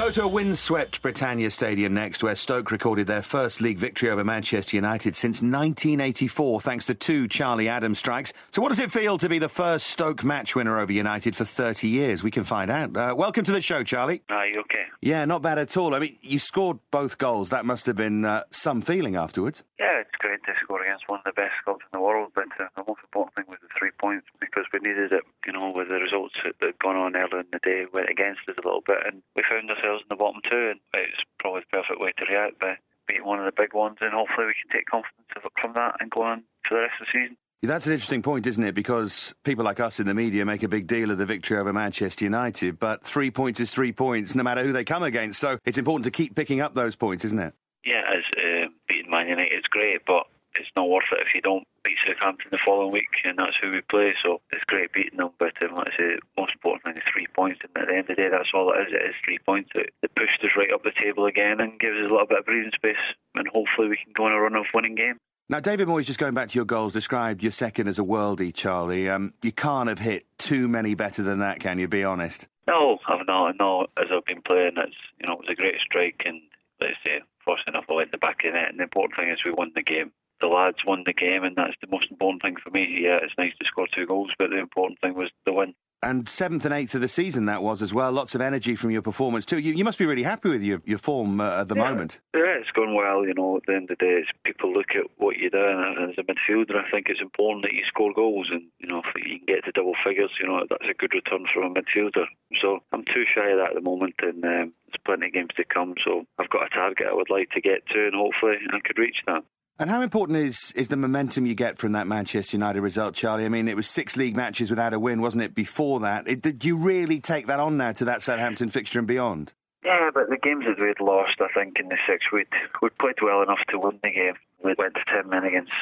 So 0.00 0.10
to 0.10 0.22
a 0.22 0.28
windswept 0.28 1.02
Britannia 1.02 1.50
Stadium 1.50 1.92
next, 1.92 2.22
where 2.22 2.34
Stoke 2.34 2.70
recorded 2.70 3.06
their 3.06 3.20
first 3.20 3.60
league 3.60 3.76
victory 3.76 4.08
over 4.08 4.24
Manchester 4.24 4.74
United 4.74 5.14
since 5.14 5.42
1984, 5.42 6.62
thanks 6.62 6.86
to 6.86 6.94
two 6.94 7.28
Charlie 7.28 7.68
Adam's 7.68 7.98
strikes. 7.98 8.32
So 8.50 8.62
what 8.62 8.70
does 8.70 8.78
it 8.78 8.90
feel 8.90 9.18
to 9.18 9.28
be 9.28 9.38
the 9.38 9.50
first 9.50 9.88
Stoke 9.88 10.24
match 10.24 10.56
winner 10.56 10.78
over 10.78 10.90
United 10.90 11.36
for 11.36 11.44
30 11.44 11.86
years? 11.88 12.22
We 12.22 12.30
can 12.30 12.44
find 12.44 12.70
out. 12.70 12.96
Uh, 12.96 13.14
welcome 13.14 13.44
to 13.44 13.52
the 13.52 13.60
show, 13.60 13.82
Charlie. 13.82 14.22
Are 14.30 14.46
you 14.46 14.60
okay? 14.60 14.84
Yeah, 15.02 15.26
not 15.26 15.42
bad 15.42 15.58
at 15.58 15.76
all. 15.76 15.94
I 15.94 15.98
mean, 15.98 16.16
you 16.22 16.38
scored 16.38 16.78
both 16.90 17.18
goals. 17.18 17.50
That 17.50 17.66
must 17.66 17.84
have 17.84 17.96
been 17.96 18.24
uh, 18.24 18.44
some 18.50 18.80
feeling 18.80 19.16
afterwards. 19.16 19.64
Yeah, 19.78 20.00
it's 20.00 20.16
great 20.18 20.42
to 20.44 20.52
score 20.62 20.82
against 20.82 21.10
one 21.10 21.18
of 21.18 21.24
the 21.26 21.38
best 21.38 21.52
clubs 21.62 21.80
in 21.92 21.98
the 21.98 22.02
world, 22.02 22.32
but 22.34 22.48
uh, 22.58 22.68
the 22.74 22.84
most 22.88 23.00
important 23.04 23.34
thing 23.34 23.44
was 23.48 23.58
the 23.60 23.68
three 23.78 23.90
points 24.00 24.26
because 24.50 24.66
we 24.74 24.82
needed 24.82 25.12
it, 25.14 25.22
you 25.46 25.52
know, 25.52 25.70
with 25.70 25.88
the 25.88 26.02
results 26.02 26.34
that 26.42 26.58
had 26.58 26.78
gone 26.82 26.96
on 26.96 27.14
earlier 27.14 27.40
in 27.40 27.50
the 27.54 27.62
day 27.62 27.86
went 27.92 28.10
against 28.10 28.42
us 28.50 28.58
a 28.58 28.66
little 28.66 28.82
bit, 28.82 28.98
and 29.06 29.22
we 29.36 29.46
found 29.46 29.70
ourselves 29.70 30.02
in 30.02 30.10
the 30.10 30.18
bottom 30.18 30.42
two, 30.42 30.74
and 30.74 30.80
it's 30.94 31.22
probably 31.38 31.62
the 31.62 31.76
perfect 31.78 32.00
way 32.00 32.12
to 32.18 32.26
react 32.26 32.58
by 32.58 32.74
beating 33.06 33.24
one 33.24 33.38
of 33.38 33.46
the 33.46 33.54
big 33.54 33.74
ones, 33.74 33.98
and 34.00 34.12
hopefully 34.12 34.50
we 34.50 34.58
can 34.58 34.70
take 34.74 34.90
confidence 34.90 35.30
from 35.60 35.72
that 35.74 35.96
and 36.00 36.10
go 36.10 36.22
on 36.22 36.42
for 36.66 36.74
the 36.74 36.82
rest 36.82 36.98
of 37.00 37.06
the 37.06 37.14
season. 37.14 37.36
That's 37.62 37.86
an 37.86 37.92
interesting 37.92 38.22
point, 38.22 38.46
isn't 38.46 38.64
it? 38.64 38.74
Because 38.74 39.34
people 39.44 39.66
like 39.66 39.80
us 39.80 40.00
in 40.00 40.06
the 40.06 40.14
media 40.14 40.46
make 40.46 40.62
a 40.62 40.68
big 40.68 40.86
deal 40.86 41.10
of 41.10 41.18
the 41.18 41.26
victory 41.26 41.58
over 41.58 41.72
Manchester 41.74 42.24
United, 42.24 42.78
but 42.78 43.04
three 43.04 43.30
points 43.30 43.60
is 43.60 43.70
three 43.70 43.92
points, 43.92 44.34
no 44.34 44.42
matter 44.42 44.62
who 44.62 44.72
they 44.72 44.84
come 44.84 45.02
against. 45.02 45.38
So 45.40 45.58
it's 45.66 45.76
important 45.76 46.04
to 46.04 46.10
keep 46.10 46.34
picking 46.34 46.60
up 46.62 46.74
those 46.74 46.96
points, 46.96 47.24
isn't 47.26 47.38
it? 47.38 47.52
Yeah, 47.84 48.00
as 48.08 48.24
uh, 48.36 48.68
beating 48.88 49.10
Man 49.10 49.28
United 49.28 49.52
is 49.52 49.64
great, 49.70 50.00
but 50.06 50.26
it's 50.54 50.70
not 50.76 50.88
worth 50.88 51.08
it 51.12 51.22
if 51.22 51.34
you 51.34 51.40
don't 51.40 51.66
beat 51.84 51.98
Southampton 52.06 52.48
the 52.50 52.58
following 52.64 52.92
week, 52.92 53.10
and 53.24 53.38
that's 53.38 53.56
who 53.60 53.72
we 53.72 53.80
play. 53.82 54.12
So 54.22 54.40
it's 54.52 54.64
great 54.64 54.92
beating 54.92 55.18
them, 55.18 55.30
but 55.38 55.54
um, 55.62 55.76
like 55.76 55.94
I 55.94 55.96
say, 55.96 56.08
most 56.36 56.52
important 56.54 56.84
thing 56.84 56.96
is 56.96 57.08
three 57.12 57.26
points. 57.34 57.60
And 57.62 57.70
at 57.76 57.88
the 57.88 57.94
end 57.94 58.10
of 58.10 58.16
the 58.16 58.20
day, 58.20 58.28
that's 58.30 58.52
all 58.54 58.72
it 58.72 58.80
is. 58.88 58.92
It 58.92 59.10
is 59.10 59.16
three 59.24 59.38
points 59.38 59.70
that, 59.74 59.90
that 60.02 60.14
pushed 60.14 60.42
us 60.42 60.56
right 60.56 60.72
up 60.72 60.82
the 60.82 60.96
table 60.96 61.26
again 61.26 61.60
and 61.60 61.78
gives 61.80 61.96
us 61.96 62.08
a 62.08 62.12
little 62.12 62.26
bit 62.26 62.40
of 62.40 62.46
breathing 62.46 62.74
space, 62.74 63.04
and 63.34 63.48
hopefully 63.48 63.88
we 63.88 63.98
can 64.02 64.12
go 64.16 64.26
on 64.26 64.32
a 64.32 64.40
run 64.40 64.56
of 64.56 64.66
winning 64.74 64.94
games. 64.94 65.18
Now, 65.50 65.58
David 65.58 65.88
Moyes, 65.88 66.06
just 66.06 66.20
going 66.20 66.34
back 66.34 66.50
to 66.50 66.54
your 66.54 66.64
goals, 66.64 66.92
described 66.92 67.42
your 67.42 67.50
second 67.50 67.88
as 67.88 67.98
a 67.98 68.06
worldie, 68.06 68.54
Charlie. 68.54 69.08
Um, 69.08 69.34
you 69.42 69.50
can't 69.50 69.88
have 69.88 69.98
hit 69.98 70.26
too 70.38 70.68
many 70.68 70.94
better 70.94 71.24
than 71.24 71.40
that, 71.40 71.58
can 71.58 71.80
you? 71.80 71.88
Be 71.88 72.04
honest. 72.04 72.46
No, 72.68 72.98
I've 73.08 73.26
not. 73.26 73.56
No, 73.58 73.86
as 73.98 74.06
I've 74.14 74.24
been 74.26 74.42
playing, 74.42 74.74
it's 74.76 74.94
you 75.18 75.26
know 75.26 75.34
it 75.34 75.40
was 75.40 75.48
a 75.50 75.56
great 75.56 75.74
strike, 75.84 76.22
and 76.24 76.40
let's 76.80 76.94
say 77.02 77.18
fortunate 77.44 77.74
enough 77.74 77.86
I 77.90 77.94
went 77.94 78.12
the 78.12 78.18
back 78.18 78.44
of 78.44 78.52
the 78.52 78.58
net. 78.58 78.70
And 78.70 78.78
the 78.78 78.84
important 78.84 79.18
thing 79.18 79.28
is 79.28 79.38
we 79.44 79.50
won 79.50 79.72
the 79.74 79.82
game 79.82 80.12
the 80.40 80.46
lads 80.46 80.78
won 80.86 81.04
the 81.06 81.12
game, 81.12 81.44
and 81.44 81.56
that's 81.56 81.76
the 81.80 81.88
most 81.90 82.10
important 82.10 82.42
thing 82.42 82.56
for 82.62 82.70
me. 82.70 83.00
Yeah, 83.02 83.18
it's 83.22 83.34
nice 83.38 83.52
to 83.58 83.66
score 83.66 83.88
two 83.94 84.06
goals, 84.06 84.30
but 84.38 84.50
the 84.50 84.58
important 84.58 85.00
thing 85.00 85.14
was 85.14 85.30
the 85.46 85.52
win. 85.52 85.74
And 86.02 86.26
seventh 86.26 86.64
and 86.64 86.72
eighth 86.72 86.94
of 86.94 87.02
the 87.02 87.08
season 87.08 87.44
that 87.44 87.62
was 87.62 87.82
as 87.82 87.92
well. 87.92 88.10
Lots 88.10 88.34
of 88.34 88.40
energy 88.40 88.74
from 88.74 88.90
your 88.90 89.02
performance 89.02 89.44
too. 89.44 89.58
You, 89.58 89.74
you 89.74 89.84
must 89.84 89.98
be 89.98 90.06
really 90.06 90.22
happy 90.22 90.48
with 90.48 90.62
your, 90.62 90.80
your 90.86 90.96
form 90.96 91.42
uh, 91.42 91.60
at 91.60 91.68
the 91.68 91.76
yeah. 91.76 91.90
moment. 91.90 92.20
Yeah, 92.34 92.56
it's 92.56 92.70
going 92.70 92.94
well. 92.94 93.26
You 93.26 93.34
know, 93.34 93.58
at 93.58 93.64
the 93.66 93.74
end 93.74 93.90
of 93.90 93.98
the 93.98 94.06
day, 94.06 94.24
people 94.42 94.72
look 94.72 94.96
at 94.96 95.04
what 95.18 95.36
you 95.36 95.50
do, 95.50 95.60
and 95.60 96.10
as 96.10 96.16
a 96.16 96.24
midfielder, 96.24 96.72
I 96.72 96.90
think 96.90 97.08
it's 97.10 97.20
important 97.20 97.64
that 97.64 97.74
you 97.74 97.84
score 97.86 98.14
goals, 98.14 98.48
and 98.50 98.62
you 98.78 98.88
know, 98.88 99.02
if 99.04 99.12
you 99.14 99.44
can 99.44 99.46
get 99.46 99.64
to 99.66 99.72
double 99.72 99.92
figures, 100.02 100.30
you 100.40 100.48
know, 100.48 100.64
that's 100.70 100.88
a 100.88 100.96
good 100.96 101.12
return 101.12 101.44
from 101.52 101.64
a 101.64 101.74
midfielder. 101.76 102.24
So 102.62 102.78
I'm 102.92 103.04
too 103.04 103.28
shy 103.28 103.50
of 103.50 103.58
that 103.58 103.76
at 103.76 103.76
the 103.76 103.84
moment, 103.84 104.14
and 104.22 104.42
um, 104.42 104.72
there's 104.88 105.04
plenty 105.04 105.26
of 105.26 105.34
games 105.34 105.52
to 105.56 105.64
come. 105.68 105.94
So 106.02 106.24
I've 106.38 106.48
got 106.48 106.64
a 106.64 106.70
target 106.70 107.12
I 107.12 107.14
would 107.14 107.28
like 107.28 107.50
to 107.50 107.60
get 107.60 107.84
to, 107.92 108.08
and 108.08 108.16
hopefully 108.16 108.56
I 108.72 108.80
could 108.80 108.98
reach 108.98 109.20
that. 109.26 109.44
And 109.80 109.88
how 109.88 110.02
important 110.02 110.36
is, 110.36 110.72
is 110.76 110.88
the 110.88 110.96
momentum 110.98 111.46
you 111.46 111.54
get 111.54 111.78
from 111.78 111.92
that 111.92 112.06
Manchester 112.06 112.54
United 112.54 112.82
result, 112.82 113.14
Charlie? 113.14 113.46
I 113.46 113.48
mean, 113.48 113.66
it 113.66 113.76
was 113.76 113.88
six 113.88 114.14
league 114.14 114.36
matches 114.36 114.68
without 114.68 114.92
a 114.92 114.98
win, 114.98 115.22
wasn't 115.22 115.42
it, 115.42 115.54
before 115.54 116.00
that? 116.00 116.28
It, 116.28 116.42
did 116.42 116.66
you 116.66 116.76
really 116.76 117.18
take 117.18 117.46
that 117.46 117.60
on 117.60 117.78
now 117.78 117.92
to 117.92 118.04
that 118.04 118.22
Southampton 118.22 118.68
fixture 118.68 118.98
and 118.98 119.08
beyond? 119.08 119.54
Yeah, 119.82 120.10
but 120.12 120.28
the 120.28 120.36
games 120.36 120.66
that 120.68 120.78
we'd 120.78 121.00
lost, 121.00 121.40
I 121.40 121.48
think, 121.54 121.78
in 121.80 121.88
the 121.88 121.96
six, 122.06 122.26
we'd, 122.30 122.46
we'd 122.82 122.98
played 122.98 123.14
well 123.22 123.42
enough 123.42 123.60
to 123.70 123.78
win 123.78 123.98
the 124.02 124.10
game. 124.10 124.34
We 124.62 124.74
went 124.76 124.96
to 124.96 125.04
10 125.14 125.30
men 125.30 125.44
against 125.44 125.72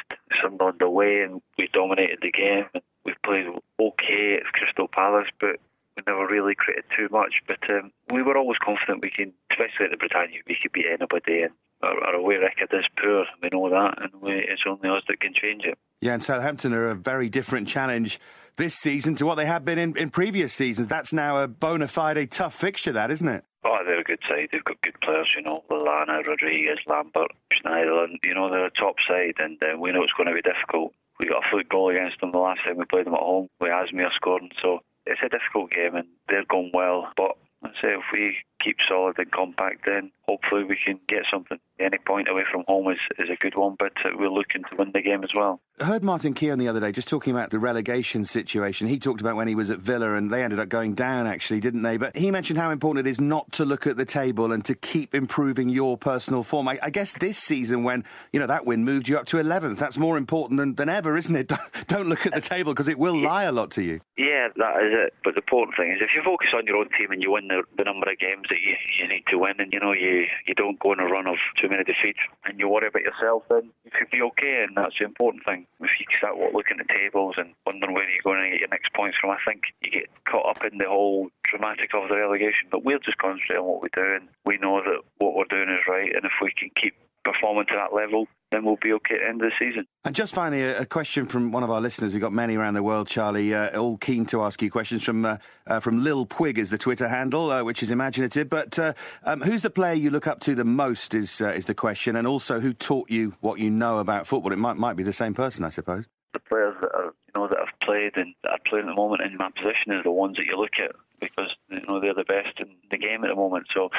Sunderland 0.41 0.81
away 0.81 1.19
and 1.21 1.41
we 1.57 1.67
dominated 1.73 2.19
the 2.21 2.31
game. 2.31 2.69
We 3.03 3.13
played 3.25 3.47
okay 3.81 4.37
at 4.39 4.53
Crystal 4.53 4.87
Palace, 4.87 5.27
but 5.41 5.59
we 5.99 6.11
never 6.11 6.27
really 6.27 6.55
created 6.55 6.85
too 6.95 7.07
much. 7.11 7.41
But 7.47 7.59
um, 7.69 7.91
we 8.13 8.23
were 8.23 8.37
always 8.37 8.57
confident 8.63 9.01
we 9.01 9.11
can, 9.11 9.33
especially 9.51 9.85
at 9.85 9.91
the 9.91 9.97
Britannia, 9.97 10.39
we 10.47 10.57
could 10.61 10.71
beat 10.71 10.85
anybody. 10.87 11.43
And 11.43 11.53
our, 11.81 12.03
our 12.03 12.15
away 12.15 12.37
record 12.37 12.69
is 12.73 12.85
poor. 13.01 13.25
We 13.41 13.49
know 13.51 13.69
that, 13.69 14.01
and 14.01 14.21
we, 14.21 14.31
it's 14.31 14.63
only 14.67 14.89
us 14.89 15.03
that 15.07 15.19
can 15.19 15.33
change 15.33 15.63
it. 15.65 15.77
Yeah, 16.01 16.13
and 16.13 16.23
Southampton 16.23 16.73
are 16.73 16.89
a 16.89 16.95
very 16.95 17.29
different 17.29 17.67
challenge 17.67 18.19
this 18.55 18.75
season 18.75 19.15
to 19.15 19.25
what 19.25 19.35
they 19.35 19.45
have 19.45 19.65
been 19.65 19.79
in, 19.79 19.97
in 19.97 20.09
previous 20.09 20.53
seasons. 20.53 20.87
That's 20.87 21.13
now 21.13 21.37
a 21.37 21.47
bona 21.47 21.87
fide 21.87 22.31
tough 22.31 22.53
fixture, 22.53 22.91
that 22.91 23.11
isn't 23.11 23.27
it? 23.27 23.43
Oh, 23.63 23.79
they're 23.85 23.99
a 23.99 24.03
good 24.03 24.19
side. 24.27 24.49
They've 24.51 24.63
got 24.63 24.81
good 24.81 24.99
players, 25.01 25.27
you 25.35 25.43
know, 25.43 25.63
Lallana, 25.69 26.25
Rodriguez, 26.25 26.79
Lambert, 26.87 27.31
Schneiderlin. 27.51 28.15
You 28.23 28.33
know, 28.33 28.49
they're 28.49 28.67
a 28.67 28.71
top 28.71 28.95
side, 29.07 29.35
and 29.39 29.61
uh, 29.61 29.77
we 29.77 29.91
know 29.91 30.03
it's 30.03 30.13
going 30.15 30.27
to 30.27 30.33
be 30.33 30.41
difficult. 30.41 30.93
We 31.19 31.27
got 31.27 31.43
a 31.43 31.49
foot 31.51 31.67
goal 31.67 31.89
against 31.89 32.21
them 32.21 32.31
the 32.31 32.37
last 32.37 32.61
time 32.63 32.77
we 32.77 32.85
played 32.85 33.05
them 33.05 33.15
at 33.15 33.19
home 33.19 33.49
with 33.59 33.71
Asmir 33.71 34.07
scoring, 34.15 34.51
so 34.61 34.79
it's 35.09 35.21
a 35.25 35.29
difficult 35.29 35.71
game, 35.71 35.95
and 35.95 36.07
they're 36.27 36.45
going 36.49 36.71
well. 36.73 37.11
But 37.17 37.31
I'd 37.63 37.71
say 37.81 37.89
if 37.97 38.05
we 38.13 38.37
keep 38.63 38.77
solid 38.87 39.17
and 39.17 39.31
compact, 39.31 39.85
then 39.85 40.11
hopefully 40.27 40.63
we 40.63 40.77
can 40.85 40.99
get 41.07 41.23
something. 41.31 41.57
Any 41.79 41.97
point 42.05 42.27
away 42.29 42.43
from 42.51 42.63
home 42.67 42.91
is, 42.91 42.99
is 43.17 43.29
a 43.29 43.41
good 43.41 43.55
one, 43.55 43.75
but 43.79 43.93
uh, 44.05 44.09
we're 44.15 44.29
looking 44.29 44.63
to 44.69 44.75
win 44.77 44.91
the 44.93 45.01
game 45.01 45.23
as 45.23 45.31
well. 45.35 45.61
I 45.79 45.85
heard 45.85 46.03
Martin 46.03 46.33
Keown 46.33 46.59
the 46.59 46.67
other 46.67 46.81
day 46.81 46.91
just 46.91 47.07
talking 47.07 47.33
about 47.33 47.51
the 47.51 47.59
relegation 47.59 48.25
situation. 48.25 48.87
He 48.87 48.99
talked 48.99 49.21
about 49.21 49.37
when 49.37 49.47
he 49.47 49.55
was 49.55 49.71
at 49.71 49.79
Villa 49.79 50.15
and 50.15 50.29
they 50.29 50.43
ended 50.43 50.59
up 50.59 50.67
going 50.67 50.93
down, 50.93 51.25
actually, 51.25 51.61
didn't 51.61 51.83
they? 51.83 51.95
But 51.97 52.17
he 52.17 52.31
mentioned 52.31 52.59
how 52.59 52.69
important 52.69 53.07
it 53.07 53.09
is 53.09 53.21
not 53.21 53.51
to 53.53 53.65
look 53.65 53.87
at 53.87 53.95
the 53.95 54.05
table 54.05 54.51
and 54.51 54.63
to 54.65 54.75
keep 54.75 55.15
improving 55.15 55.69
your 55.69 55.97
personal 55.97 56.43
form. 56.43 56.67
I, 56.67 56.79
I 56.83 56.89
guess 56.89 57.17
this 57.17 57.37
season, 57.37 57.83
when 57.83 58.03
you 58.33 58.39
know 58.39 58.47
that 58.47 58.65
win 58.65 58.83
moved 58.83 59.07
you 59.07 59.17
up 59.17 59.25
to 59.27 59.37
11th, 59.37 59.77
that's 59.77 59.97
more 59.97 60.17
important 60.17 60.57
than, 60.59 60.75
than 60.75 60.89
ever, 60.89 61.15
isn't 61.15 61.35
it? 61.35 61.51
Don't 61.87 62.09
look 62.09 62.25
at 62.25 62.35
the 62.35 62.41
table 62.41 62.73
because 62.73 62.89
it 62.89 62.99
will 62.99 63.17
lie 63.17 63.43
a 63.43 63.51
lot 63.51 63.71
to 63.71 63.81
you. 63.81 64.01
Yeah, 64.17 64.49
that 64.57 64.83
is 64.83 64.91
it. 64.91 65.13
But 65.23 65.35
the 65.35 65.41
important 65.41 65.77
thing 65.77 65.91
is 65.91 65.99
if 66.01 66.09
you 66.13 66.21
focus 66.23 66.49
on 66.53 66.65
your 66.67 66.75
own 66.75 66.89
team 66.97 67.11
and 67.11 67.23
you 67.23 67.31
win 67.31 67.47
the, 67.47 67.63
the 67.77 67.85
number 67.85 68.11
of 68.11 68.19
games, 68.19 68.47
that 68.49 68.61
you, 68.61 68.75
you 68.99 69.07
need 69.07 69.23
to 69.29 69.37
win, 69.37 69.59
and 69.59 69.71
you 69.71 69.79
know 69.79 69.93
you 69.93 70.25
you 70.45 70.53
don't 70.53 70.79
go 70.79 70.91
on 70.91 70.99
a 70.99 71.05
run 71.05 71.27
of 71.27 71.37
too 71.61 71.69
many 71.69 71.83
defeats, 71.83 72.19
and 72.45 72.59
you 72.59 72.67
worry 72.67 72.87
about 72.87 73.05
yourself, 73.05 73.43
then 73.49 73.71
you 73.85 73.91
could 73.91 74.09
be 74.11 74.21
okay, 74.21 74.65
and 74.67 74.75
that's 74.75 74.97
the 74.99 75.05
important 75.05 75.45
thing. 75.45 75.65
If 75.79 75.91
you 75.99 76.05
start 76.17 76.37
looking 76.53 76.79
at 76.79 76.89
tables 76.89 77.35
and 77.37 77.53
wondering 77.65 77.93
where 77.93 78.09
you're 78.09 78.25
going 78.25 78.43
to 78.43 78.49
get 78.51 78.59
your 78.59 78.73
next 78.73 78.93
points 78.93 79.17
from, 79.19 79.31
I 79.31 79.41
think 79.45 79.71
you 79.81 79.91
get 79.91 80.09
caught 80.25 80.49
up 80.49 80.61
in 80.65 80.77
the 80.77 80.89
whole 80.89 81.29
dramatic 81.49 81.93
of 81.93 82.09
the 82.09 82.17
relegation. 82.17 82.69
But 82.71 82.83
we're 82.83 82.99
just 82.99 83.17
concentrating 83.17 83.63
on 83.63 83.69
what 83.69 83.81
we're 83.81 83.95
doing. 83.95 84.29
We 84.45 84.57
know 84.57 84.81
that 84.81 85.01
what 85.17 85.35
we're 85.35 85.49
doing 85.49 85.69
is 85.69 85.85
right, 85.87 86.11
and 86.13 86.25
if 86.25 86.35
we 86.41 86.51
can 86.51 86.69
keep 86.75 86.95
performing 87.23 87.65
to 87.67 87.73
that 87.75 87.95
level, 87.95 88.27
then 88.51 88.65
we'll 88.65 88.77
be 88.81 88.91
okay 88.93 89.15
at 89.15 89.21
the 89.21 89.29
end 89.29 89.41
of 89.41 89.51
the 89.51 89.55
season. 89.59 89.85
And 90.05 90.15
just 90.15 90.33
finally, 90.33 90.63
a, 90.63 90.85
question 90.85 91.25
from 91.25 91.51
one 91.51 91.63
of 91.63 91.69
our 91.69 91.81
listeners. 91.81 92.13
We've 92.13 92.21
got 92.21 92.33
many 92.33 92.55
around 92.55 92.73
the 92.73 92.83
world, 92.83 93.07
Charlie, 93.07 93.53
uh, 93.53 93.79
all 93.79 93.97
keen 93.97 94.25
to 94.27 94.41
ask 94.41 94.61
you 94.61 94.71
questions 94.71 95.03
from 95.03 95.25
uh, 95.25 95.37
uh, 95.67 95.79
from 95.79 96.03
Lil 96.03 96.25
Pwig 96.25 96.57
is 96.57 96.69
the 96.69 96.77
Twitter 96.77 97.07
handle, 97.07 97.51
uh, 97.51 97.63
which 97.63 97.83
is 97.83 97.91
imaginative. 97.91 98.49
But 98.49 98.79
uh, 98.79 98.93
um, 99.23 99.41
who's 99.41 99.61
the 99.61 99.69
player 99.69 99.93
you 99.93 100.09
look 100.09 100.27
up 100.27 100.39
to 100.41 100.55
the 100.55 100.65
most 100.65 101.13
is 101.13 101.41
uh, 101.41 101.49
is 101.49 101.67
the 101.67 101.75
question, 101.75 102.15
and 102.15 102.27
also 102.27 102.59
who 102.59 102.73
taught 102.73 103.09
you 103.09 103.33
what 103.41 103.59
you 103.59 103.69
know 103.69 103.99
about 103.99 104.27
football? 104.27 104.51
It 104.51 104.59
might 104.59 104.77
might 104.77 104.95
be 104.95 105.03
the 105.03 105.13
same 105.13 105.33
person, 105.33 105.63
I 105.63 105.69
suppose. 105.69 106.05
The 106.33 106.39
players 106.39 106.75
that 106.81 106.91
are 106.93 107.05
you 107.05 107.33
know 107.35 107.47
that 107.47 107.59
have 107.59 107.79
played 107.83 108.15
and 108.15 108.33
that 108.43 108.51
are 108.51 108.59
playing 108.67 108.87
at 108.87 108.91
the 108.91 108.95
moment 108.95 109.21
in 109.21 109.37
my 109.37 109.49
position 109.51 109.91
are 109.91 110.03
the 110.03 110.11
ones 110.11 110.37
that 110.37 110.45
you 110.45 110.57
look 110.57 110.73
at 110.83 110.95
because 111.19 111.51
you 111.69 111.81
know 111.87 111.99
they're 111.99 112.13
the 112.13 112.23
best 112.23 112.59
in 112.59 112.75
the 112.91 112.97
game 112.97 113.23
at 113.23 113.29
the 113.29 113.35
moment. 113.35 113.67
So 113.73 113.89